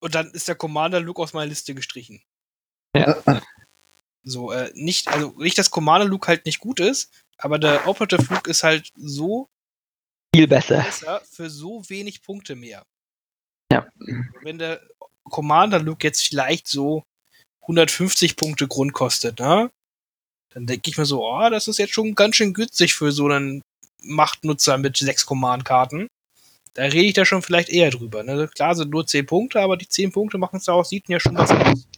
[0.01, 2.23] und dann ist der Commander Luke aus meiner Liste gestrichen.
[2.95, 3.43] Ja.
[4.23, 8.35] So, äh, nicht, also nicht, dass Commander Luke halt nicht gut ist, aber der Operative
[8.35, 9.49] Luke ist halt so
[10.35, 10.83] Viel besser.
[10.83, 12.85] besser für so wenig Punkte mehr.
[13.70, 13.87] Ja.
[14.43, 14.81] Wenn der
[15.25, 17.05] Commander Luke jetzt vielleicht so
[17.62, 19.70] 150 Punkte Grund kostet, ne?
[20.55, 23.27] Dann denke ich mir so, oh, das ist jetzt schon ganz schön günstig für so
[23.27, 23.62] einen
[24.03, 26.09] Machtnutzer mit sechs Command-Karten.
[26.75, 28.23] Da rede ich da schon vielleicht eher drüber.
[28.23, 28.49] Ne?
[28.49, 31.37] Klar sind nur 10 Punkte, aber die 10 Punkte machen es daraus, sieht ja schon
[31.37, 31.89] was aus.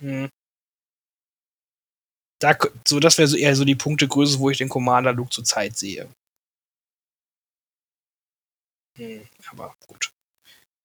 [0.00, 0.28] Hm.
[2.40, 5.76] Da, so, das wäre so eher so die Punktegröße, wo ich den Commander Luke zurzeit
[5.76, 6.08] sehe.
[8.98, 10.10] Hm, aber gut.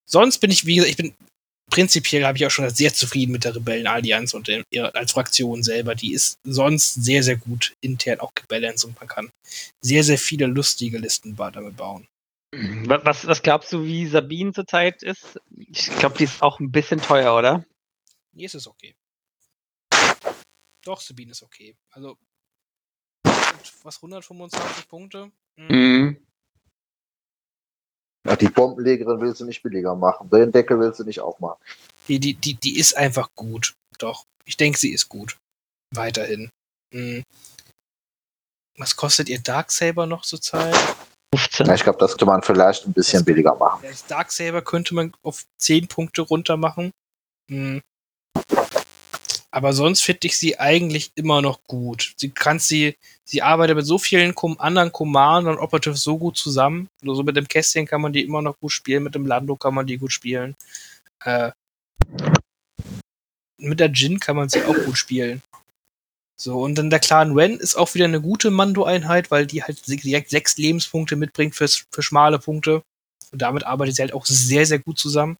[0.07, 1.15] Sonst bin ich, wie gesagt, ich bin
[1.69, 4.63] prinzipiell habe ich auch schon sehr zufrieden mit der Rebellenallianz und der,
[4.95, 5.95] als Fraktion selber.
[5.95, 9.31] Die ist sonst sehr, sehr gut intern auch gebalanced und man kann
[9.81, 12.07] sehr, sehr viele lustige Listen damit bauen.
[12.51, 15.39] Was, was, glaubst du, wie Sabine zurzeit ist?
[15.57, 17.65] Ich glaube, die ist auch ein bisschen teuer, oder?
[18.31, 18.95] Nee, es ist okay.
[20.83, 21.75] Doch, Sabine ist okay.
[21.91, 22.17] Also,
[23.83, 25.31] was, 125 Punkte?
[25.57, 25.67] Hm.
[25.67, 26.26] Mhm.
[28.35, 30.29] Die Bombenlegerin willst du nicht billiger machen.
[30.29, 31.57] Den Deckel willst du nicht aufmachen.
[32.07, 33.73] Die, die, die, die ist einfach gut.
[33.99, 34.25] Doch.
[34.45, 35.37] Ich denke, sie ist gut.
[35.93, 36.49] Weiterhin.
[36.93, 37.23] Hm.
[38.77, 40.75] Was kostet ihr Darksaber noch zurzeit?
[41.35, 41.65] 15.
[41.65, 43.85] Ja, ich glaube, das könnte man vielleicht ein bisschen Das- billiger machen.
[44.07, 46.91] Darksaber könnte man auf 10 Punkte runter machen.
[47.49, 47.81] Hm.
[49.51, 52.13] Aber sonst finde ich sie eigentlich immer noch gut.
[52.17, 56.89] Sie kann sie, sie arbeitet mit so vielen anderen Command und Operatives so gut zusammen.
[57.01, 59.55] Nur so mit dem Kästchen kann man die immer noch gut spielen, mit dem Lando
[59.55, 60.55] kann man die gut spielen.
[61.23, 61.51] Äh,
[63.57, 65.41] mit der Jin kann man sie auch gut spielen.
[66.39, 69.87] So, und dann der Clan Ren ist auch wieder eine gute Mando-Einheit, weil die halt
[69.87, 72.83] direkt sechs Lebenspunkte mitbringt fürs, für schmale Punkte.
[73.31, 75.37] Und damit arbeitet sie halt auch sehr, sehr gut zusammen.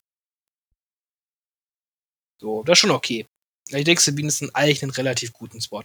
[2.40, 3.26] So, das ist schon okay.
[3.68, 5.82] Ich denke, Sabine ist ein eigentlich einen relativ guten Spot.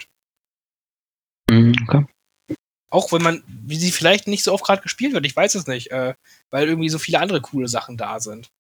[1.50, 2.06] Mhm, okay.
[2.90, 5.68] Auch wenn man, wie sie vielleicht nicht so oft gerade gespielt wird, ich weiß es
[5.68, 6.14] nicht, äh,
[6.52, 8.52] weil irgendwie so viele andere coole Sachen da sind.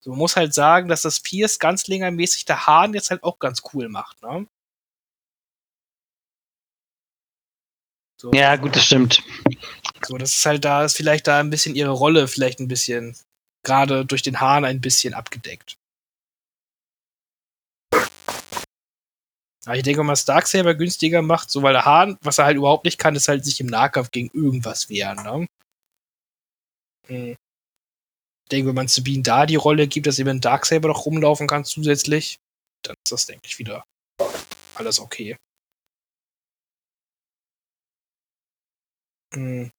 [0.00, 3.38] So, man muss halt sagen, dass das Pierce ganz längermäßig der Hahn jetzt halt auch
[3.38, 4.46] ganz cool macht, ne?
[8.20, 9.22] So, Ja, gut, das stimmt.
[10.04, 13.16] so, das ist halt da, ist vielleicht da ein bisschen ihre Rolle, vielleicht ein bisschen,
[13.64, 15.76] gerade durch den Hahn ein bisschen abgedeckt.
[19.64, 22.56] Aber ich denke, wenn man Darksaber günstiger macht, so weil der Hahn, was er halt
[22.56, 25.46] überhaupt nicht kann, ist halt sich im Nahkampf gegen irgendwas wehren, ne?
[27.06, 27.36] Hm.
[28.44, 31.46] Ich denke, wenn man Sabine da die Rolle gibt, dass mit dem Darksaber noch rumlaufen
[31.46, 32.38] kann zusätzlich,
[32.82, 33.84] dann ist das, denke ich, wieder
[34.74, 35.36] alles okay.
[39.34, 39.70] Hm,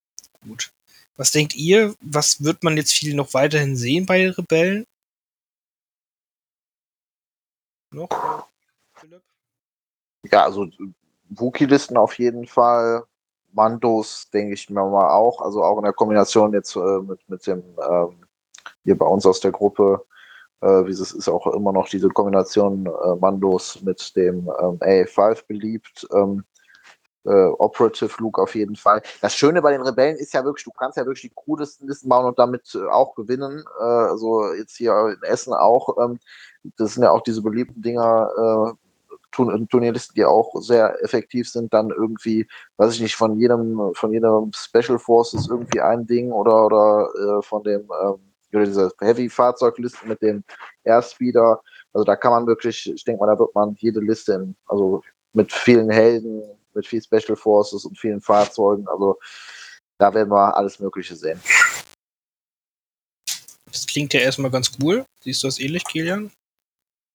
[0.42, 0.72] gut.
[1.16, 1.96] Was denkt ihr?
[2.02, 4.86] Was wird man jetzt viel noch weiterhin sehen bei den Rebellen?
[7.92, 8.53] Noch?
[10.32, 10.68] Ja, also
[11.30, 13.04] Wookie-Listen auf jeden Fall.
[13.52, 15.42] Mandos, denke ich mir mal auch.
[15.42, 18.26] Also auch in der Kombination jetzt äh, mit, mit dem ähm,
[18.84, 20.06] hier bei uns aus der Gruppe,
[20.62, 25.46] äh, wie es ist auch immer noch diese Kombination äh, Mandos mit dem ähm, A5
[25.48, 26.08] beliebt.
[26.14, 26.44] Ähm,
[27.26, 29.02] äh, Operative Luke auf jeden Fall.
[29.22, 32.10] Das Schöne bei den Rebellen ist ja wirklich, du kannst ja wirklich die krudesten Listen
[32.10, 33.64] bauen und damit äh, auch gewinnen.
[33.80, 35.98] Äh, also jetzt hier in Essen auch.
[36.02, 36.20] Ähm,
[36.78, 38.93] das sind ja auch diese beliebten Dinger, äh,
[39.34, 42.48] Turnierlisten, die auch sehr effektiv sind, dann irgendwie,
[42.78, 47.42] weiß ich nicht, von jedem, von jedem Special Forces irgendwie ein Ding oder oder äh,
[47.42, 50.44] von dem ähm, oder diese Heavy-Fahrzeugliste mit dem
[50.84, 51.62] Airspeeder.
[51.92, 55.02] Also da kann man wirklich, ich denke mal, da wird man jede Liste in, also
[55.34, 56.44] mit vielen Helden,
[56.74, 59.18] mit viel Special Forces und vielen Fahrzeugen, also
[59.98, 61.40] da werden wir alles Mögliche sehen.
[63.72, 65.06] Es klingt ja erstmal ganz cool.
[65.22, 66.32] Siehst du das ähnlich, Kilian?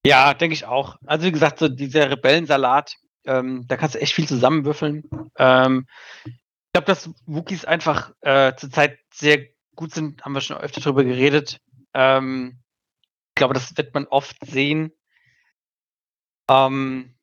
[0.09, 0.97] Ja, denke ich auch.
[1.05, 2.95] Also wie gesagt, so dieser Rebellensalat,
[3.27, 5.05] ähm, da kannst du echt viel zusammenwürfeln.
[5.37, 5.87] Ähm,
[6.25, 11.05] ich glaube, dass Wookies einfach äh, zurzeit sehr gut sind, haben wir schon öfter darüber
[11.05, 11.61] geredet.
[11.93, 12.63] Ähm,
[13.29, 14.93] ich glaube, das wird man oft sehen.
[16.49, 17.15] Ähm,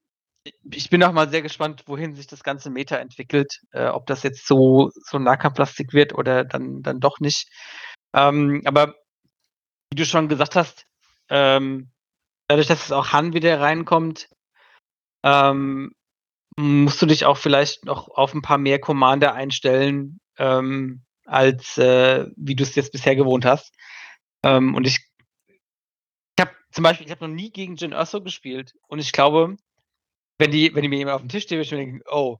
[0.69, 4.21] ich bin auch mal sehr gespannt, wohin sich das ganze Meta entwickelt, äh, ob das
[4.21, 7.49] jetzt so, so Nahkampfplastik wird oder dann, dann doch nicht.
[8.13, 8.93] Ähm, aber
[9.89, 10.85] wie du schon gesagt hast,
[11.29, 11.89] ähm,
[12.47, 14.29] dadurch, dass es auch Han wieder reinkommt,
[15.23, 15.93] ähm,
[16.57, 22.27] musst du dich auch vielleicht noch auf ein paar mehr Commander einstellen, ähm, als äh,
[22.35, 23.73] wie du es jetzt bisher gewohnt hast.
[24.43, 24.99] Ähm, und ich,
[25.47, 29.57] ich habe zum Beispiel, ich habe noch nie gegen Jin Erso gespielt und ich glaube,
[30.37, 32.37] wenn die, wenn die mir jemand auf den Tisch steht, würde ich mir denken, oh,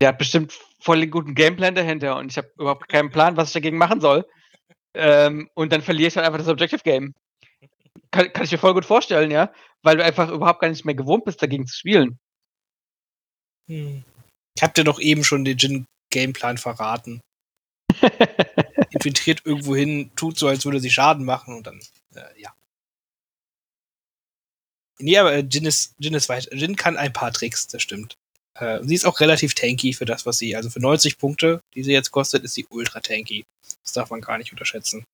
[0.00, 3.48] der hat bestimmt voll den guten Gameplan dahinter und ich habe überhaupt keinen Plan, was
[3.48, 4.26] ich dagegen machen soll.
[4.94, 7.14] Ähm, und dann verliere ich halt einfach das Objective Game.
[8.12, 10.94] Kann, kann ich mir voll gut vorstellen, ja, weil du einfach überhaupt gar nicht mehr
[10.94, 12.18] gewohnt bist, dagegen zu spielen.
[13.68, 14.04] Hm.
[14.56, 17.20] Ich hab dir doch eben schon den Jin-Gameplan verraten.
[18.90, 21.80] Infiltriert irgendwo hin, tut so, als würde sie Schaden machen und dann,
[22.14, 22.52] äh, ja.
[24.98, 26.48] Nee, aber äh, Jin ist, Jin ist weit.
[26.52, 28.16] Jin kann ein paar Tricks, das stimmt.
[28.54, 31.82] Äh, sie ist auch relativ tanky für das, was sie, also für 90 Punkte, die
[31.82, 33.44] sie jetzt kostet, ist sie ultra tanky.
[33.82, 35.04] Das darf man gar nicht unterschätzen.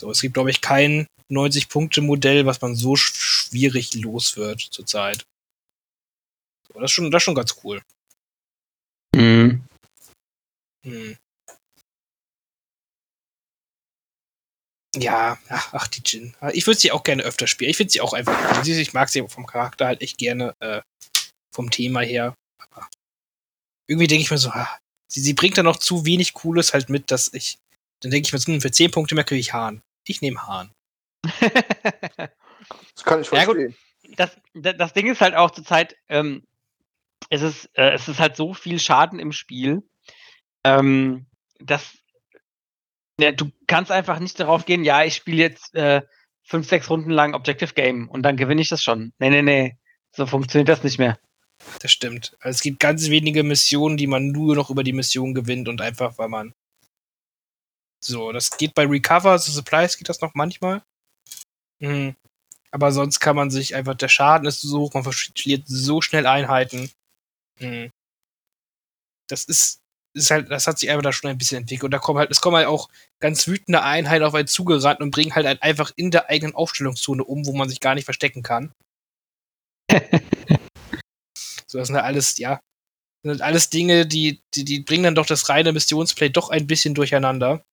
[0.00, 5.26] So, es gibt, glaube ich, kein 90-Punkte-Modell, was man so schwierig los wird zurzeit.
[6.66, 7.82] So, das, ist schon, das ist schon ganz cool.
[9.14, 9.62] Mhm.
[10.86, 11.18] Hm.
[14.96, 16.34] Ja, ach, ach, die Jin.
[16.54, 17.70] Ich würde sie auch gerne öfter spielen.
[17.70, 18.66] Ich finde sie auch einfach.
[18.66, 20.80] Ich mag sie vom Charakter halt echt gerne, äh,
[21.54, 22.34] vom Thema her.
[22.58, 22.88] Aber
[23.86, 24.78] irgendwie denke ich mir so, ah,
[25.12, 27.58] sie, sie bringt da noch zu wenig Cooles halt mit, dass ich.
[28.00, 29.82] Dann denke ich mir, so, hm, für 10 Punkte mehr kriege ich Hahn.
[30.10, 30.72] Ich nehme Hahn.
[32.94, 33.74] Das kann ich verstehen.
[34.02, 36.46] Ja, das, das Ding ist halt auch zur Zeit, ähm,
[37.30, 39.82] es, ist, äh, es ist halt so viel Schaden im Spiel,
[40.64, 41.26] ähm,
[41.58, 41.96] dass
[43.18, 46.02] ja, du kannst einfach nicht darauf gehen, ja, ich spiele jetzt äh,
[46.42, 49.12] fünf, sechs Runden lang Objective Game und dann gewinne ich das schon.
[49.18, 49.78] Nee, nee, nee.
[50.12, 51.18] So funktioniert das nicht mehr.
[51.80, 52.36] Das stimmt.
[52.40, 55.80] Also es gibt ganz wenige Missionen, die man nur noch über die Mission gewinnt und
[55.80, 56.54] einfach, weil man.
[58.02, 60.82] So, das geht bei Recover, so Supplies geht das noch manchmal.
[61.80, 62.16] Mhm.
[62.70, 66.26] Aber sonst kann man sich einfach, der Schaden ist so hoch, man verliert so schnell
[66.26, 66.90] Einheiten.
[67.58, 67.90] Mhm.
[69.28, 69.80] Das ist
[70.12, 71.84] ist halt, das hat sich einfach da schon ein bisschen entwickelt.
[71.84, 72.88] Und da kommen halt, es kommen halt auch
[73.20, 77.24] ganz wütende Einheiten auf einen zugerannt und bringen halt, halt einfach in der eigenen Aufstellungszone
[77.24, 78.72] um, wo man sich gar nicht verstecken kann.
[81.66, 82.60] so, das sind halt alles, ja, das
[83.22, 86.66] sind halt alles Dinge, die, die, die bringen dann doch das reine Missionsplay doch ein
[86.66, 87.64] bisschen durcheinander.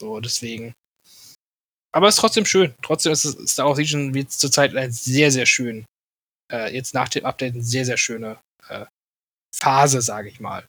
[0.00, 0.74] So, deswegen.
[1.92, 2.74] Aber es ist trotzdem schön.
[2.82, 5.86] Trotzdem ist, es, Star Wars Legion wie zurzeit ein sehr, sehr schön
[6.52, 8.86] äh, jetzt nach dem Update eine sehr, sehr schöne äh,
[9.54, 10.66] Phase, sage ich mal.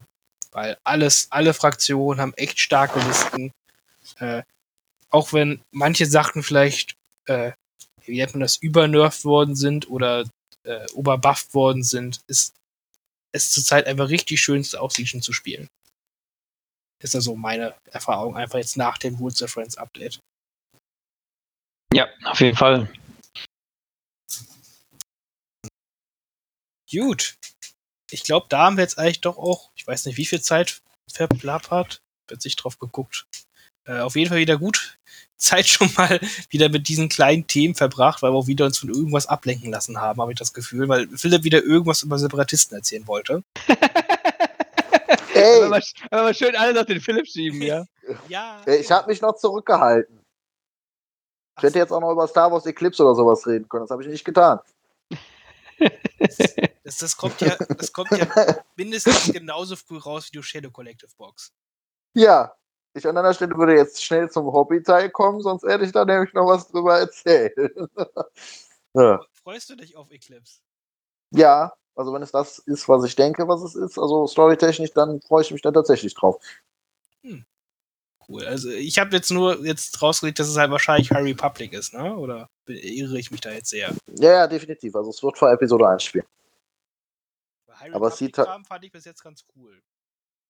[0.52, 3.52] Weil alles, alle Fraktionen haben echt starke Listen.
[4.20, 4.44] Äh,
[5.10, 6.96] auch wenn manche Sachen vielleicht,
[7.26, 7.52] äh,
[8.06, 10.24] wie nennt man das, übernervt worden sind oder
[10.64, 12.54] äh, oberbufft worden sind, ist
[13.32, 15.68] es zurzeit einfach richtig schön, auf Legion zu spielen.
[17.00, 20.20] Ist also meine Erfahrung einfach jetzt nach dem Rules of Friends Update.
[21.94, 22.90] Ja, auf jeden Fall.
[26.92, 27.36] Gut.
[28.10, 30.82] Ich glaube, da haben wir jetzt eigentlich doch auch, ich weiß nicht, wie viel Zeit
[31.12, 32.02] verplappert.
[32.28, 33.26] Wird sich drauf geguckt.
[33.86, 34.98] Äh, auf jeden Fall wieder gut
[35.38, 36.20] Zeit schon mal
[36.50, 40.02] wieder mit diesen kleinen Themen verbracht, weil wir auch wieder uns von irgendwas ablenken lassen
[40.02, 43.44] haben, habe ich das Gefühl, weil Philipp wieder irgendwas über Separatisten erzählen wollte.
[45.34, 45.62] Ey.
[45.62, 47.86] Wenn wir, schön alles auf den Philipp schieben, ja.
[48.28, 48.62] ja.
[48.66, 50.26] Ich habe mich noch zurückgehalten.
[51.58, 53.84] Ich hätte jetzt auch noch über Star Wars Eclipse oder sowas reden können.
[53.84, 54.60] Das habe ich nicht getan.
[56.84, 58.26] Das, das, kommt ja, das kommt ja
[58.78, 61.52] mindestens genauso früh raus wie die Shadow Collective Box.
[62.14, 62.56] Ja,
[62.94, 66.34] ich an deiner Stelle würde jetzt schnell zum Hobby-Teil kommen, sonst hätte ich da nämlich
[66.34, 67.54] noch was drüber erzählt.
[68.94, 69.20] ja.
[69.44, 70.62] Freust du dich auf Eclipse?
[71.32, 75.22] Ja, also wenn es das ist, was ich denke, was es ist, also storytechnisch, dann
[75.22, 76.40] freue ich mich da tatsächlich drauf.
[77.24, 77.46] Hm.
[78.28, 78.46] Cool.
[78.46, 82.16] Also ich habe jetzt nur jetzt rausgelegt, dass es halt wahrscheinlich Harry Public ist, ne?
[82.16, 83.94] Oder irre ich mich da jetzt sehr?
[84.20, 84.96] Ja, ja, definitiv.
[84.96, 86.26] Also es wird vor Episode 1 spielen.
[87.72, 89.82] Harry Aber es sieht halt fand ich bis jetzt ganz cool.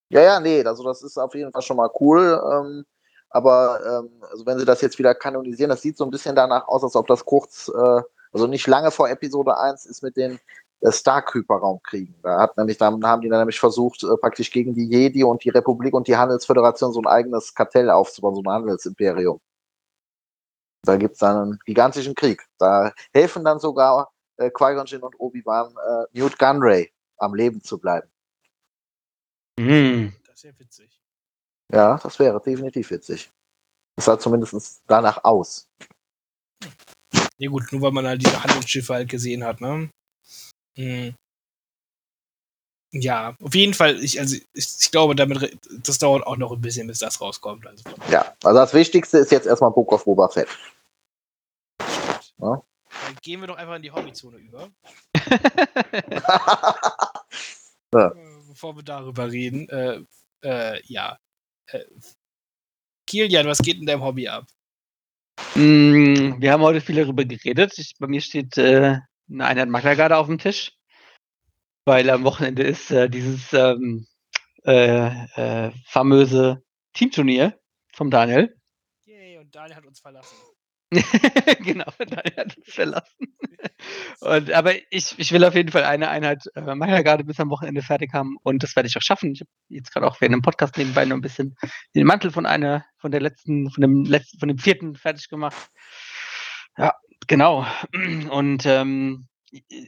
[0.08, 2.40] Ja, ja, nee, also das ist auf jeden Fall schon mal cool.
[2.52, 2.84] Ähm,
[3.30, 6.66] aber ähm, also wenn sie das jetzt wieder kanonisieren, das sieht so ein bisschen danach
[6.66, 8.02] aus, als ob das kurz, äh,
[8.32, 10.40] also nicht lange vor Episode 1 ist mit den
[10.80, 12.14] äh, Stark-Hyperraum kriegen.
[12.22, 15.42] Da hat nämlich, dann haben die dann nämlich versucht, äh, praktisch gegen die Jedi und
[15.44, 19.40] die Republik und die Handelsföderation so ein eigenes Kartell aufzubauen, so ein Handelsimperium.
[20.84, 22.46] Da gibt's dann einen gigantischen Krieg.
[22.58, 27.78] Da helfen dann sogar äh, Qui-Gon Jinn und Obi-Wan äh, Newt Gunray am Leben zu
[27.78, 28.08] bleiben.
[29.58, 30.14] Hm.
[30.24, 31.00] Das ist ja witzig.
[31.72, 33.30] Ja, das wäre definitiv witzig.
[33.96, 35.68] Das sah zumindest danach aus.
[37.36, 39.90] Ja gut, nur weil man halt diese Handelsschiffe halt gesehen hat, ne?
[40.78, 41.14] Hm.
[42.92, 44.46] Ja, auf jeden Fall, ich, also ich,
[44.80, 47.66] ich glaube, damit, das dauert auch noch ein bisschen, bis das rauskommt.
[47.66, 50.48] Also, Ja, also das Wichtigste ist jetzt erstmal Book of Boba Fett.
[52.38, 52.62] Ja.
[53.04, 54.70] dann gehen wir doch einfach in die Hobbyzone über,
[57.92, 58.08] Ja.
[58.08, 58.14] äh,
[58.48, 59.68] bevor wir darüber reden.
[59.68, 60.00] Äh,
[60.42, 61.18] äh, ja.
[61.66, 61.84] Äh,
[63.06, 64.46] Kilian, was geht in deinem Hobby ab?
[65.54, 67.76] Mm, Wir haben heute viel darüber geredet.
[67.78, 68.98] Ich, bei mir steht äh,
[69.30, 70.72] eine Einheit Maklergarde auf dem Tisch,
[71.84, 74.06] weil am Wochenende ist äh, dieses ähm,
[74.64, 76.62] äh, äh, famöse
[76.94, 77.58] Teamturnier
[77.92, 78.54] vom Daniel.
[79.04, 80.36] Yay, und Daniel hat uns verlassen.
[81.60, 83.36] genau, Daniel hat uns verlassen.
[84.20, 87.82] Und, aber ich, ich will auf jeden Fall eine Einheit äh, Maklergarde bis am Wochenende
[87.82, 89.32] fertig haben und das werde ich auch schaffen.
[89.32, 91.56] Ich habe jetzt gerade auch während dem Podcast nebenbei noch ein bisschen
[91.94, 95.70] den Mantel von einer, von der letzten, von dem letzten, von dem vierten fertig gemacht.
[96.76, 96.94] Ja,
[97.28, 97.66] genau.
[98.30, 99.28] Und ähm,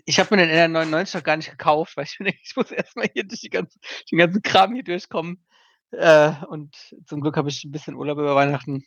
[0.04, 2.70] ich- habe mir den NR99 noch gar nicht gekauft, weil ich mir denke, ich muss
[2.70, 3.78] erstmal hier durch die ganze,
[4.10, 5.44] den ganzen Kram hier durchkommen.
[5.90, 6.76] Äh, und
[7.06, 8.84] zum Glück habe ich ein bisschen Urlaub über Weihnachten.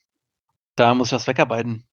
[0.76, 1.86] Da muss ich was wegarbeiten.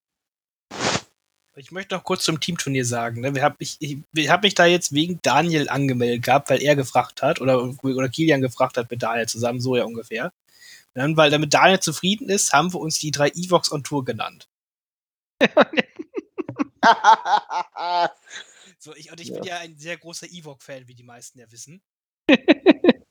[1.57, 3.21] Ich möchte noch kurz zum Teamturnier sagen.
[3.21, 3.35] Ne?
[3.35, 6.77] Wir hab, ich ich, ich habe mich da jetzt wegen Daniel angemeldet gehabt, weil er
[6.77, 10.27] gefragt hat oder, oder Kilian gefragt hat mit Daniel zusammen, so ja ungefähr.
[10.95, 14.05] Und dann, weil damit Daniel zufrieden ist, haben wir uns die drei Evox on Tour
[14.05, 14.49] genannt.
[18.83, 21.83] So, ich, und ich bin ja ein sehr großer Ewok-Fan, wie die meisten ja wissen.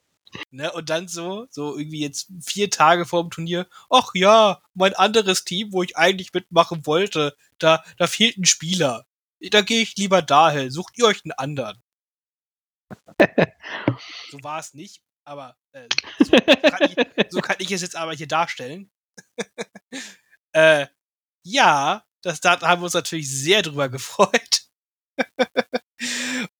[0.49, 4.95] ne, und dann so, so irgendwie jetzt vier Tage vor dem Turnier, ach ja, mein
[4.95, 9.05] anderes Team, wo ich eigentlich mitmachen wollte, da, da fehlt ein Spieler.
[9.51, 11.81] Da gehe ich lieber dahin, sucht ihr euch einen anderen.
[14.31, 15.87] so war es nicht, aber äh,
[16.17, 18.89] so, kann ich, so kann ich es jetzt aber hier darstellen.
[20.53, 20.87] äh,
[21.43, 24.63] ja, das, da haben wir uns natürlich sehr drüber gefreut.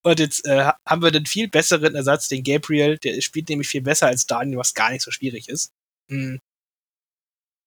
[0.03, 2.97] Und jetzt äh, haben wir den viel besseren Ersatz, den Gabriel.
[2.97, 5.71] Der spielt nämlich viel besser als Daniel, was gar nicht so schwierig ist.
[6.09, 6.39] Hm.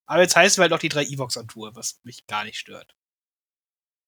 [0.07, 2.59] Aber jetzt heißen wir halt auch die drei Evox on Tour, was mich gar nicht
[2.59, 2.95] stört.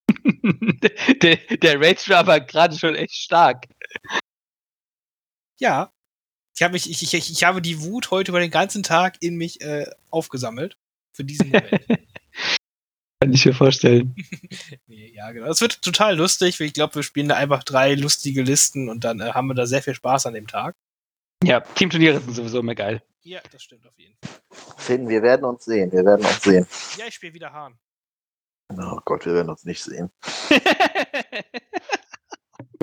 [1.23, 3.67] der, der Rage war aber gerade schon echt stark.
[5.59, 5.93] Ja.
[6.57, 9.37] Ich habe mich, ich, ich, ich habe die Wut heute über den ganzen Tag in
[9.37, 10.77] mich äh, aufgesammelt.
[11.13, 11.87] Für diesen Moment.
[13.25, 14.15] Kann ich mir vorstellen.
[14.87, 15.47] nee, ja, genau.
[15.47, 16.61] Es wird total lustig.
[16.61, 19.55] weil Ich glaube, wir spielen da einfach drei lustige Listen und dann äh, haben wir
[19.55, 20.77] da sehr viel Spaß an dem Tag.
[21.43, 23.03] Ja, Teamturniere sind sowieso immer geil.
[23.23, 24.31] Ja, das stimmt auf jeden Fall.
[24.77, 25.91] Finn, wir werden uns sehen.
[25.91, 26.67] Wir werden uns sehen.
[26.99, 27.79] Ja, ich spiele wieder Hahn.
[28.77, 30.11] Oh Gott, wir werden uns nicht sehen.
[30.51, 32.74] Wir werden uns nicht sehen.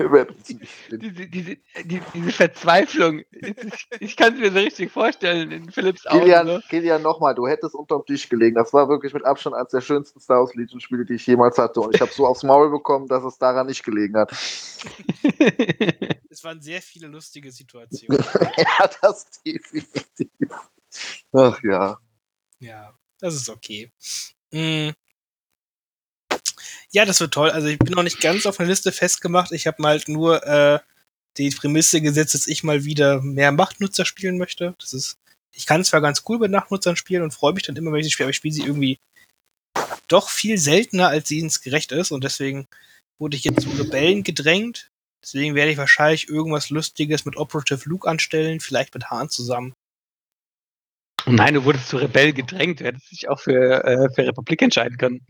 [0.48, 3.22] Diese, diese, die, diese Verzweiflung.
[3.30, 6.20] Ich, ich kann es mir so richtig vorstellen in Philips Augen.
[6.20, 6.62] Kilian, Ne?
[6.68, 8.56] Kilian nochmal, du hättest unterm Tisch gelegen.
[8.56, 11.58] Das war wirklich mit Abstand eines der schönsten Star Wars Legion Spiele, die ich jemals
[11.58, 11.80] hatte.
[11.80, 14.32] Und ich habe so aufs Maul bekommen, dass es daran nicht gelegen hat.
[16.32, 18.18] Es waren sehr viele lustige Situationen.
[18.56, 20.30] ja, das definitiv.
[21.32, 21.98] Ach ja.
[22.58, 23.92] Ja, das ist okay.
[24.50, 24.90] Mm.
[26.92, 27.50] Ja, das wird toll.
[27.50, 29.50] Also ich bin noch nicht ganz auf eine Liste festgemacht.
[29.52, 30.78] Ich habe mal halt nur äh,
[31.38, 34.74] die Prämisse gesetzt, dass ich mal wieder mehr Machtnutzer spielen möchte.
[34.78, 35.16] Das ist,
[35.52, 38.06] ich kann zwar ganz cool mit Nachtnutzern spielen und freue mich dann immer, wenn ich
[38.06, 38.98] sie spiele, aber ich spiele sie irgendwie
[40.08, 42.10] doch viel seltener, als sie ins gerecht ist.
[42.10, 42.68] Und deswegen
[43.18, 44.90] wurde ich jetzt zu Rebellen gedrängt.
[45.22, 49.74] Deswegen werde ich wahrscheinlich irgendwas Lustiges mit Operative Luke anstellen, vielleicht mit Hahn zusammen.
[51.24, 52.80] Nein, du wurdest zu Rebell gedrängt.
[52.80, 55.24] Du hättest dich auch für, äh, für Republik entscheiden können.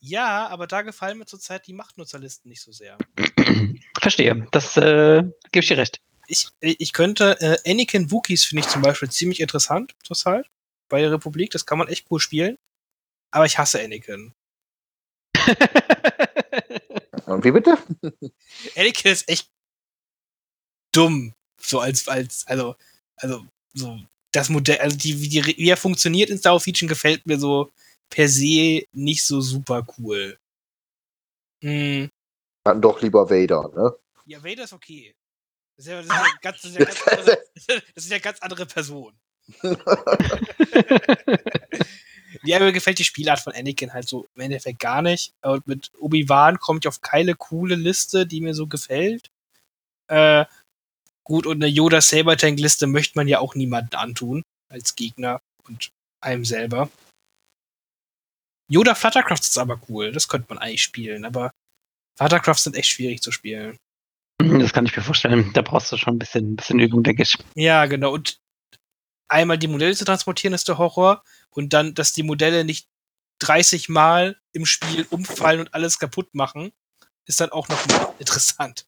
[0.00, 2.96] Ja, aber da gefallen mir zurzeit die Machtnutzerlisten nicht so sehr.
[4.00, 4.46] Verstehe.
[4.52, 6.00] Das äh, gebe ich dir recht.
[6.28, 10.46] Ich, ich könnte, äh, Anakin Wookies finde ich zum Beispiel ziemlich interessant zurzeit
[10.88, 11.50] bei der Republik.
[11.50, 12.58] Das kann man echt cool spielen.
[13.30, 14.34] Aber ich hasse Anakin.
[17.26, 17.78] Und wie bitte?
[18.76, 19.50] Anakin ist echt
[20.92, 21.34] dumm.
[21.60, 22.76] So als, als, also,
[23.16, 23.44] also,
[23.74, 23.98] so,
[24.32, 27.38] das Modell, also die, wie, die, wie er funktioniert in Star Wars Legion gefällt mir
[27.38, 27.72] so
[28.10, 30.38] per se nicht so super cool.
[31.62, 32.10] Hm.
[32.64, 33.94] Dann doch lieber Vader, ne?
[34.26, 35.14] Ja, Vader ist okay.
[35.76, 37.44] Das ist ja, das ist ja, ganz, das ist ja, ganz, andere,
[37.94, 39.16] das ist ja ganz andere Person.
[42.42, 45.32] Ja, mir gefällt die Spielart von Anakin halt so im Endeffekt gar nicht.
[45.42, 49.30] Und mit Obi-Wan komme ich auf keine coole Liste, die mir so gefällt.
[50.08, 50.44] Äh,
[51.24, 55.90] gut, und eine Yoda Sabertank-Liste möchte man ja auch niemanden antun, als Gegner und
[56.20, 56.90] einem selber.
[58.68, 61.52] Yoda Fluttercraft ist aber cool, das könnte man eigentlich spielen, aber
[62.16, 63.78] Fluttercraft sind echt schwierig zu spielen.
[64.40, 65.50] Das kann ich mir vorstellen.
[65.54, 67.36] Da brauchst du schon ein bisschen, ein bisschen Übung, denke ich.
[67.54, 68.12] Ja, genau.
[68.12, 68.40] Und
[69.28, 72.88] einmal die Modelle zu transportieren ist der Horror und dann, dass die Modelle nicht
[73.40, 76.72] 30 Mal im Spiel umfallen und alles kaputt machen,
[77.26, 77.78] ist dann auch noch
[78.18, 78.86] interessant.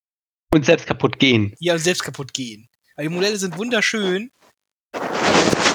[0.52, 1.54] Und selbst kaputt gehen.
[1.58, 2.68] Ja, und selbst kaputt gehen.
[2.96, 4.30] Weil die Modelle sind wunderschön,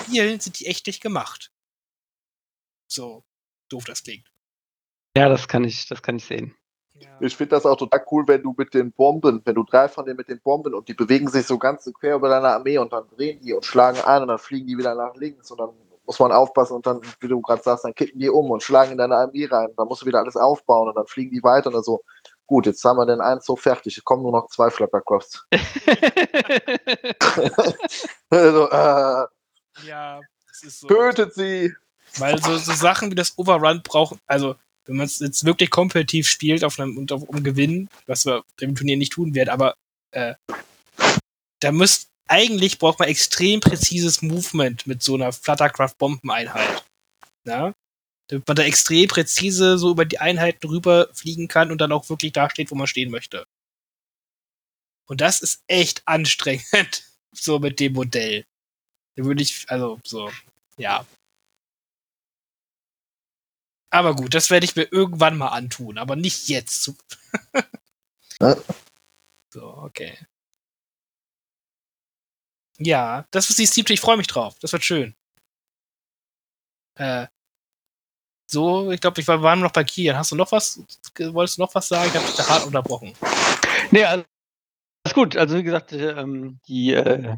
[0.05, 1.51] Spielen sind die echt nicht gemacht.
[2.87, 3.23] So
[3.69, 4.25] doof das klingt.
[5.17, 6.55] Ja, das kann ich, das kann ich sehen.
[6.93, 7.09] Ja.
[7.19, 10.05] Ich finde das auch total cool, wenn du mit den Bomben, wenn du drei von
[10.05, 12.93] denen mit den Bomben und die bewegen sich so ganz quer über deine Armee und
[12.93, 15.71] dann drehen die und schlagen ein und dann fliegen die wieder nach links und dann
[16.05, 18.93] muss man aufpassen und dann, wie du gerade sagst, dann kippen die um und schlagen
[18.93, 19.69] in deine Armee rein.
[19.75, 22.03] Dann musst du wieder alles aufbauen und dann fliegen die weiter und so.
[22.45, 23.97] Gut, jetzt haben wir den einen so fertig.
[23.97, 25.47] Es kommen nur noch zwei Fluttercrafts.
[28.29, 29.25] also, äh,
[29.87, 30.87] ja, das ist so.
[30.87, 31.73] tötet sie!
[32.17, 34.55] Weil so, so Sachen wie das Overrun brauchen, also
[34.85, 38.43] wenn man es jetzt wirklich kompetitiv spielt auf einem und auf, um Gewinnen, was wir
[38.59, 39.75] im Turnier nicht tun werden, aber
[40.11, 40.35] äh,
[41.59, 46.83] da müsst eigentlich braucht man extrem präzises Movement mit so einer Fluttercraft-Bombeneinheit.
[47.45, 47.73] Ja?
[48.27, 52.09] Damit man da extrem präzise so über die Einheiten rüber fliegen kann und dann auch
[52.09, 53.45] wirklich da steht, wo man stehen möchte.
[55.07, 58.45] Und das ist echt anstrengend, so mit dem Modell.
[59.15, 60.31] Da würde ich, also so,
[60.77, 61.05] ja.
[63.95, 66.91] Aber gut, das werde ich mir irgendwann mal antun, aber nicht jetzt.
[68.41, 68.57] Ja.
[69.49, 70.17] so, okay.
[72.77, 74.59] Ja, das ist die Steam Ich freue mich drauf.
[74.59, 75.15] Das wird schön.
[76.99, 77.27] Äh,
[78.51, 80.17] so, ich glaube, ich war, waren noch bei Kian.
[80.17, 80.81] Hast du noch was?
[81.17, 82.09] Wolltest du noch was sagen?
[82.09, 83.13] Ich habe dich da hart unterbrochen.
[83.91, 84.25] Nee, also,
[85.05, 85.37] ist gut.
[85.37, 87.37] Also wie gesagt, ähm, die äh,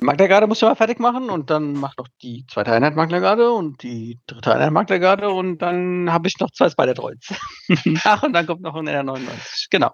[0.00, 3.82] Maglergarde muss ich mal fertig machen und dann macht noch die zweite Einheit Maglergarde und
[3.82, 7.34] die dritte Einheit Maglergarde und dann habe ich noch zwei Spider-Droids.
[8.04, 9.68] Ach, und dann kommt noch ein NR99.
[9.70, 9.92] Genau.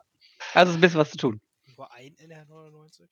[0.53, 1.41] Also ist ein bisschen was zu tun.
[1.77, 3.09] Nur ein NR99?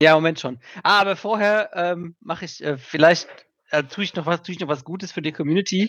[0.00, 0.58] Ja, Moment schon.
[0.82, 3.28] Ah, aber vorher ähm, mache ich äh, vielleicht
[3.70, 5.88] äh, tue ich noch was, tue ich noch was Gutes für die Community.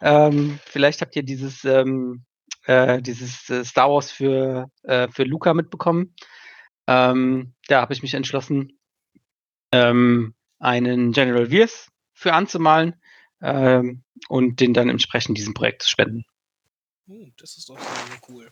[0.00, 2.24] Ähm, vielleicht habt ihr dieses ähm,
[2.66, 6.14] äh, dieses äh, Star Wars für äh, für Luca mitbekommen.
[6.88, 8.78] Ähm, da habe ich mich entschlossen,
[9.72, 12.94] ähm, einen General Viers für anzumalen
[13.42, 16.24] ähm, und den dann entsprechend diesem Projekt zu spenden.
[17.06, 18.50] Hm, das ist doch sehr cool.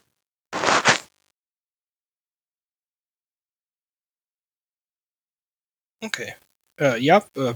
[6.03, 6.35] Okay.
[6.79, 7.55] Äh, ja, äh,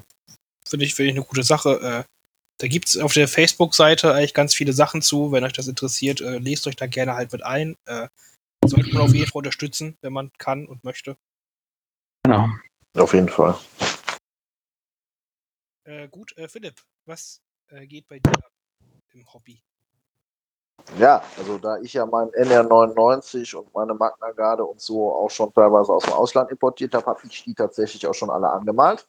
[0.67, 2.07] finde ich, finde ich eine gute Sache.
[2.07, 2.11] Äh,
[2.57, 5.31] da gibt es auf der Facebook-Seite eigentlich ganz viele Sachen zu.
[5.31, 7.77] Wenn euch das interessiert, äh, lest euch da gerne halt mit ein.
[8.67, 11.17] Sollte man auf jeden Fall unterstützen, wenn man kann und möchte.
[12.25, 12.49] Genau.
[12.97, 13.57] Auf jeden Fall.
[15.85, 18.53] Äh, gut, äh, Philipp, was äh, geht bei dir ab
[19.13, 19.63] im Hobby?
[20.99, 25.53] Ja, also da ich ja mein NR99 und meine Magna Garde und so auch schon
[25.53, 29.09] teilweise aus dem Ausland importiert habe, habe ich die tatsächlich auch schon alle angemalt.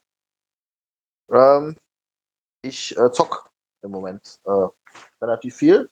[1.30, 1.78] Ähm,
[2.62, 3.50] ich äh, zock
[3.84, 4.68] im Moment äh,
[5.22, 5.90] relativ viel.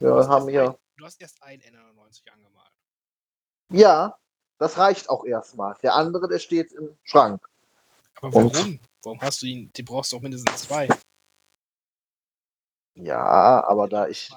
[0.00, 0.70] Wir Du hast haben erst hier.
[0.70, 1.60] ein, du hast erst ein
[2.08, 2.72] N99 angemalt.
[3.70, 4.18] Ja,
[4.58, 5.76] das reicht auch erstmal.
[5.82, 7.48] Der andere, der steht im Schrank.
[8.20, 8.54] Aber Und?
[8.54, 8.80] warum?
[9.04, 9.70] Warum hast du ihn?
[9.74, 10.88] Die brauchst du auch mindestens zwei.
[12.94, 14.28] Ja, aber da ich.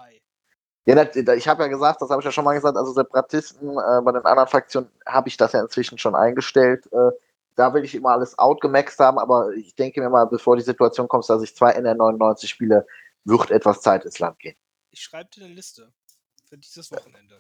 [0.86, 4.02] Ja, ich habe ja gesagt, das habe ich ja schon mal gesagt, also Separatisten, äh,
[4.02, 6.92] bei den anderen Fraktionen habe ich das ja inzwischen schon eingestellt.
[6.92, 7.12] Äh,
[7.56, 11.08] da will ich immer alles outgemaxt haben, aber ich denke mir mal, bevor die Situation
[11.08, 12.88] kommt, dass ich zwei NR99 spiele,
[13.26, 14.56] wird etwas Zeit ins Land gehen.
[14.90, 15.92] Ich schreibe dir eine Liste
[16.52, 17.40] für dieses Wochenende.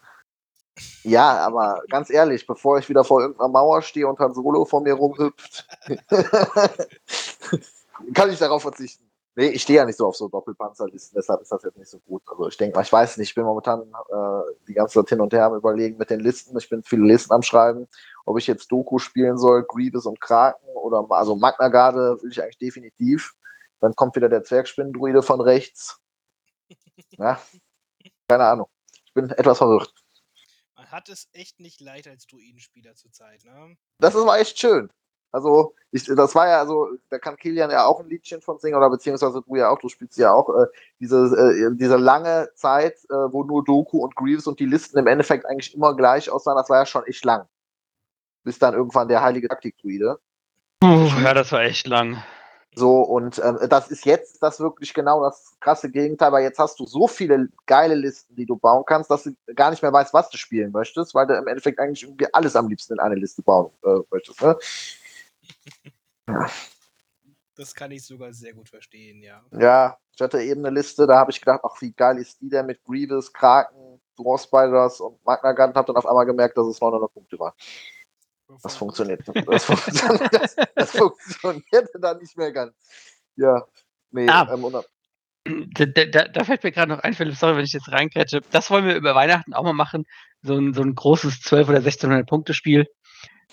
[1.03, 4.81] Ja, aber ganz ehrlich, bevor ich wieder vor irgendeiner Mauer stehe und Han Solo vor
[4.81, 5.67] mir rumhüpft,
[8.13, 9.11] kann ich darauf verzichten.
[9.35, 11.99] Nee, ich stehe ja nicht so auf so Doppelpanzerlisten, deshalb ist das jetzt nicht so
[11.99, 12.23] gut.
[12.27, 15.19] Also ich denke mal, ich weiß nicht, ich bin momentan äh, die ganze Zeit hin
[15.19, 16.57] und her am überlegen mit den Listen.
[16.57, 17.89] Ich bin viele Listen am Schreiben,
[18.25, 22.41] ob ich jetzt Doku spielen soll, Grievous und Kraken oder also Magna Garde will ich
[22.41, 23.33] eigentlich definitiv.
[23.81, 25.99] Dann kommt wieder der Zwergspinnendruide von rechts.
[27.17, 27.41] Ja,
[28.27, 28.67] keine Ahnung.
[29.11, 29.93] Ich bin etwas verwirrt.
[30.77, 33.75] Man hat es echt nicht leicht als Druidenspieler zurzeit, ne?
[33.99, 34.89] das ist war echt schön.
[35.33, 38.75] Also, ich, das war ja, also, da kann Kilian ja auch ein Liedchen von singen,
[38.75, 40.67] oder beziehungsweise du ja auch, du spielst ja auch, äh,
[40.99, 45.07] diese, äh, diese lange Zeit, äh, wo nur Doku und Greaves und die Listen im
[45.07, 47.47] Endeffekt eigentlich immer gleich aussahen, das war ja schon echt lang.
[48.43, 50.19] Bis dann irgendwann der heilige Taktik-Druide.
[50.79, 52.23] Puh, ja, das war echt lang.
[52.73, 56.80] So, und ähm, das ist jetzt das wirklich genau das krasse Gegenteil, weil jetzt hast
[56.80, 60.14] du so viele geile Listen, die du bauen kannst, dass du gar nicht mehr weißt,
[60.14, 63.15] was du spielen möchtest, weil du im Endeffekt eigentlich irgendwie alles am liebsten in eine
[63.15, 64.41] Liste bauen äh, möchtest.
[64.41, 64.57] Ne?
[67.56, 69.43] Das kann ich sogar sehr gut verstehen, ja.
[69.52, 72.49] Ja, ich hatte eben eine Liste, da habe ich gedacht, ach, wie geil ist die
[72.49, 76.68] denn mit Grievous, Kraken, Dwarf Spiders und Magna Gun, habe dann auf einmal gemerkt, dass
[76.68, 77.53] es 900 Punkte waren.
[78.64, 79.22] Das funktioniert.
[79.48, 82.76] Das, funktioniert, das, das funktionierte dann nicht mehr ganz.
[83.36, 83.65] Ja.
[84.11, 84.53] Nee, Ah.
[84.53, 88.41] ähm, Da, da, da fällt mir gerade noch ein, Philipp, sorry, wenn ich jetzt reinkrätsche.
[88.52, 90.06] Das wollen wir über Weihnachten auch mal machen.
[90.44, 92.88] So ein, so ein großes 12 oder 1600 Punkte Spiel.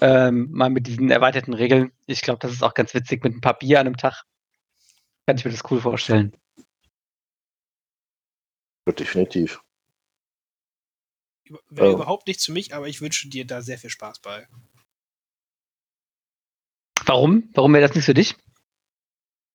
[0.01, 1.93] Ähm, mal mit diesen erweiterten Regeln.
[2.07, 4.25] Ich glaube, das ist auch ganz witzig mit ein paar Bier an einem Tag.
[5.27, 6.37] Kann ich mir das cool vorstellen.
[8.89, 9.61] definitiv.
[11.71, 11.95] Wäre Oh.
[11.95, 14.47] überhaupt nichts für mich, aber ich wünsche dir da sehr viel Spaß bei.
[17.09, 17.49] Warum?
[17.55, 18.37] Warum wäre das nicht für dich?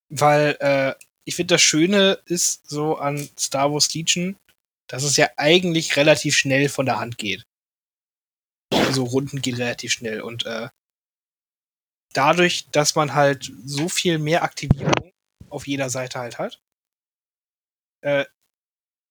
[0.09, 4.35] Weil äh, ich finde, das Schöne ist so an Star Wars Legion,
[4.88, 7.45] dass es ja eigentlich relativ schnell von der Hand geht.
[8.71, 10.69] Also Runden geht relativ schnell und äh,
[12.13, 15.13] dadurch, dass man halt so viel mehr Aktivierung
[15.49, 16.59] auf jeder Seite halt hat,
[18.01, 18.25] äh,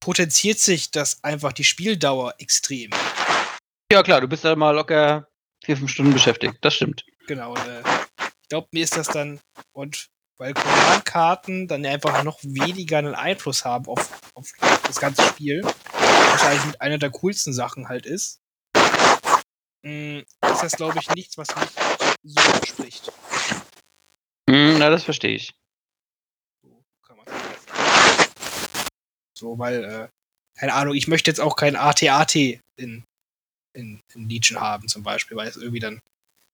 [0.01, 2.91] potenziert sich das einfach die Spieldauer extrem.
[3.93, 5.29] Ja, klar, du bist ja mal locker
[5.65, 6.57] vier, fünf Stunden beschäftigt.
[6.61, 7.05] Das stimmt.
[7.29, 7.83] Genau, äh,
[8.53, 9.41] ich glaube, mir ist das dann,
[9.75, 10.09] und
[10.39, 14.53] weil Command-Karten dann einfach noch weniger einen Einfluss haben auf, auf
[14.87, 18.43] das ganze Spiel, was eigentlich mit einer der coolsten Sachen halt ist,
[19.87, 23.11] mh, ist das, glaube ich, nichts, was mich so anspricht.
[24.51, 25.55] Hm, na, das verstehe ich.
[26.63, 27.27] So kann man
[29.35, 30.09] So, weil, äh,
[30.59, 33.03] keine Ahnung, ich möchte jetzt auch kein AT-AT in,
[33.73, 36.03] in, in Legion haben, zum Beispiel, weil es irgendwie dann,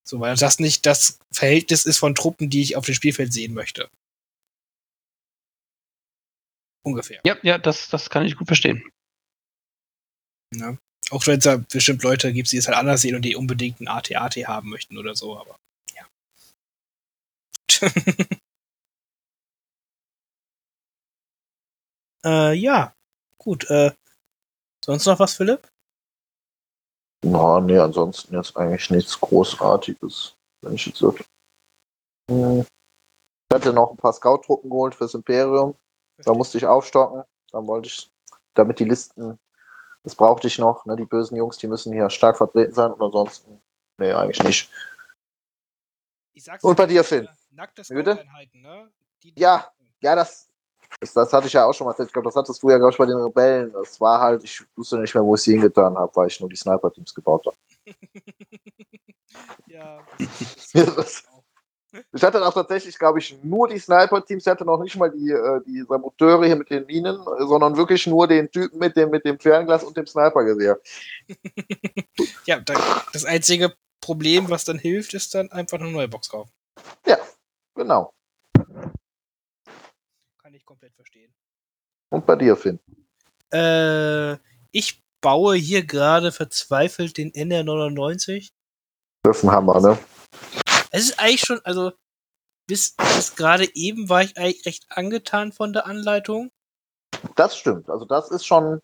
[0.08, 3.52] so, weil das nicht das Verhältnis ist von Truppen, die ich auf dem Spielfeld sehen
[3.52, 3.90] möchte.
[6.82, 7.20] Ungefähr.
[7.26, 8.90] Ja, ja, das, das kann ich gut verstehen.
[10.54, 10.78] Ja.
[11.10, 13.80] Auch wenn es da bestimmt Leute gibt, die es halt anders sehen und die unbedingt
[13.80, 15.58] ein AT-AT haben möchten oder so, aber
[15.94, 16.06] ja.
[22.24, 22.94] äh, ja,
[23.36, 23.68] gut.
[23.68, 23.92] Äh,
[24.82, 25.70] sonst noch was, Philipp?
[27.24, 31.14] Na, nee, ansonsten jetzt eigentlich nichts Großartiges, wenn ich jetzt so.
[32.30, 32.60] Hm.
[32.60, 35.74] Ich hatte noch ein paar Scout-Truppen geholt fürs Imperium.
[36.18, 37.24] Da musste ich aufstocken.
[37.50, 38.10] Dann wollte ich,
[38.54, 39.38] damit die Listen,
[40.02, 43.00] das brauchte ich noch, ne, die bösen Jungs, die müssen hier stark vertreten sein und
[43.02, 43.60] ansonsten,
[43.98, 44.70] nee, eigentlich nicht.
[46.34, 47.28] Ich sag's Und bei dir, äh, Finn?
[47.50, 48.12] Nackte Bitte?
[48.14, 48.90] Scout-Einheiten, ne?
[49.22, 49.72] Die- Ja.
[50.00, 50.47] Ja, das,
[51.14, 52.08] das, hatte ich ja auch schon mal erzählt.
[52.08, 53.72] Ich glaube, das hattest du ja, glaube ich, bei den Rebellen.
[53.72, 56.48] Das war halt, ich wusste nicht mehr, wo ich sie hingetan habe, weil ich nur
[56.48, 57.56] die Sniper-Teams gebaut habe.
[59.66, 60.00] ja.
[60.72, 61.24] Ja, das-
[62.12, 64.44] Ich hatte auch tatsächlich, glaube ich, nur die Sniper-Teams.
[64.46, 68.06] Ich hatte noch nicht mal die, äh, die Saboteure hier mit den Minen, sondern wirklich
[68.06, 70.78] nur den Typen mit dem, mit dem Fernglas und dem Snipergewehr.
[72.46, 72.74] ja, da,
[73.12, 76.50] das einzige Problem, was dann hilft, ist dann einfach eine neue Box kaufen.
[77.74, 78.12] Genau.
[80.68, 81.32] Komplett verstehen.
[82.10, 82.78] Und bei dir, Finn.
[83.50, 84.34] Äh,
[84.70, 88.50] ich baue hier gerade verzweifelt den NR99.
[89.24, 89.98] Dürfen Hammer, ne?
[90.90, 91.92] Es ist eigentlich schon, also
[92.66, 96.50] bis, bis gerade eben war ich eigentlich recht angetan von der Anleitung.
[97.34, 97.88] Das stimmt.
[97.88, 98.82] Also das ist schon,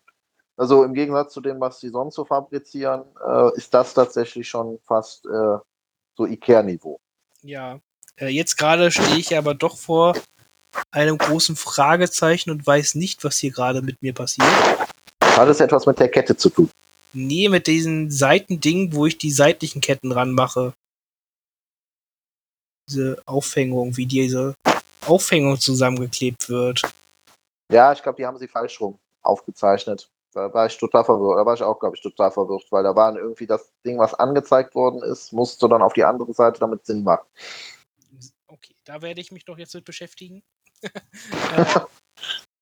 [0.57, 4.79] also im Gegensatz zu dem, was sie sonst so fabrizieren, äh, ist das tatsächlich schon
[4.87, 5.59] fast äh,
[6.17, 6.99] so Ikea-Niveau.
[7.43, 7.79] Ja.
[8.15, 10.15] Äh, jetzt gerade stehe ich aber doch vor
[10.91, 14.47] einem großen Fragezeichen und weiß nicht, was hier gerade mit mir passiert.
[15.21, 16.69] Hat es etwas mit der Kette zu tun?
[17.13, 20.73] Nee, mit diesen Seitendingen, wo ich die seitlichen Ketten ranmache.
[22.89, 24.55] Diese Aufhängung, wie diese
[25.05, 26.81] Aufhängung zusammengeklebt wird.
[27.71, 30.09] Ja, ich glaube, die haben sie falsch rum aufgezeichnet.
[30.33, 31.39] Da war ich total verwirrt.
[31.39, 34.13] Da war ich auch, glaube ich, total verwirrt, weil da waren irgendwie das Ding, was
[34.13, 37.25] angezeigt worden ist, musste dann auf die andere Seite damit Sinn machen.
[38.47, 40.43] Okay, da werde ich mich doch jetzt mit beschäftigen.
[41.55, 41.79] äh,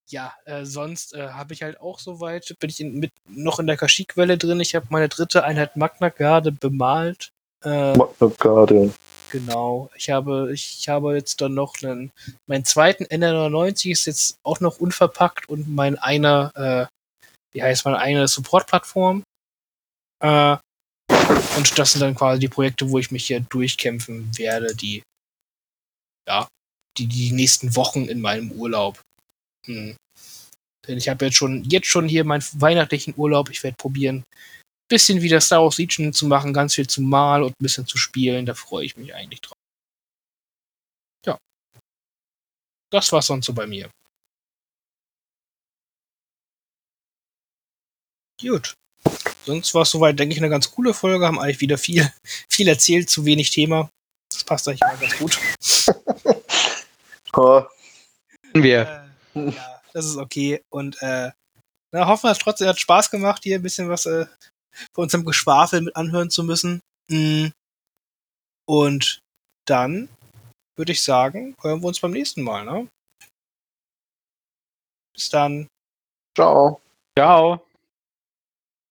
[0.10, 3.68] ja, äh, sonst äh, habe ich halt auch soweit, bin ich in, mit, noch in
[3.68, 4.60] der Kashyyyk-Welle drin.
[4.60, 7.30] Ich habe meine dritte Einheit Magna gerade bemalt.
[7.64, 8.94] Äh, Magna Guardian.
[9.32, 9.90] Genau.
[9.96, 12.12] Ich habe, ich, ich habe jetzt dann noch einen,
[12.48, 16.86] meinen zweiten NR99 ist jetzt auch noch unverpackt und mein einer, äh,
[17.52, 19.24] wie heißt meine eine Support-Plattform.
[20.22, 20.58] Äh,
[21.58, 25.02] und das sind dann quasi die Projekte, wo ich mich hier durchkämpfen werde, die,
[26.28, 26.48] ja,
[26.98, 29.02] die, die nächsten Wochen in meinem Urlaub.
[29.66, 29.96] Hm.
[30.88, 33.50] Denn ich habe jetzt schon, jetzt schon hier meinen weihnachtlichen Urlaub.
[33.50, 34.24] Ich werde probieren,
[34.90, 37.98] bisschen wieder Star Wars Legion zu machen, ganz viel zu malen und ein bisschen zu
[37.98, 38.46] spielen.
[38.46, 39.58] Da freue ich mich eigentlich drauf.
[41.26, 41.38] Ja.
[42.92, 43.90] das war's sonst so bei mir.
[48.42, 48.74] Gut.
[49.46, 51.26] Sonst war es soweit, denke ich, eine ganz coole Folge.
[51.26, 52.12] Haben eigentlich wieder viel,
[52.50, 53.90] viel erzählt, zu wenig Thema.
[54.32, 55.40] Das passt eigentlich immer ganz gut.
[57.36, 57.64] Oh,
[58.54, 59.10] Wir.
[59.36, 60.64] Äh, ja, das ist okay.
[60.70, 61.32] Und äh,
[61.92, 64.26] na, hoffen wir es trotzdem, hat Spaß gemacht, hier ein bisschen was äh,
[64.94, 66.82] von unserem Geschwafel mit anhören zu müssen.
[67.10, 67.48] Mm.
[68.66, 69.20] Und
[69.66, 70.10] dann
[70.76, 72.66] würde ich sagen, hören wir uns beim nächsten Mal.
[72.66, 72.88] Ne?
[75.14, 75.68] Bis dann.
[76.36, 76.82] ciao.
[77.18, 77.66] Ciao.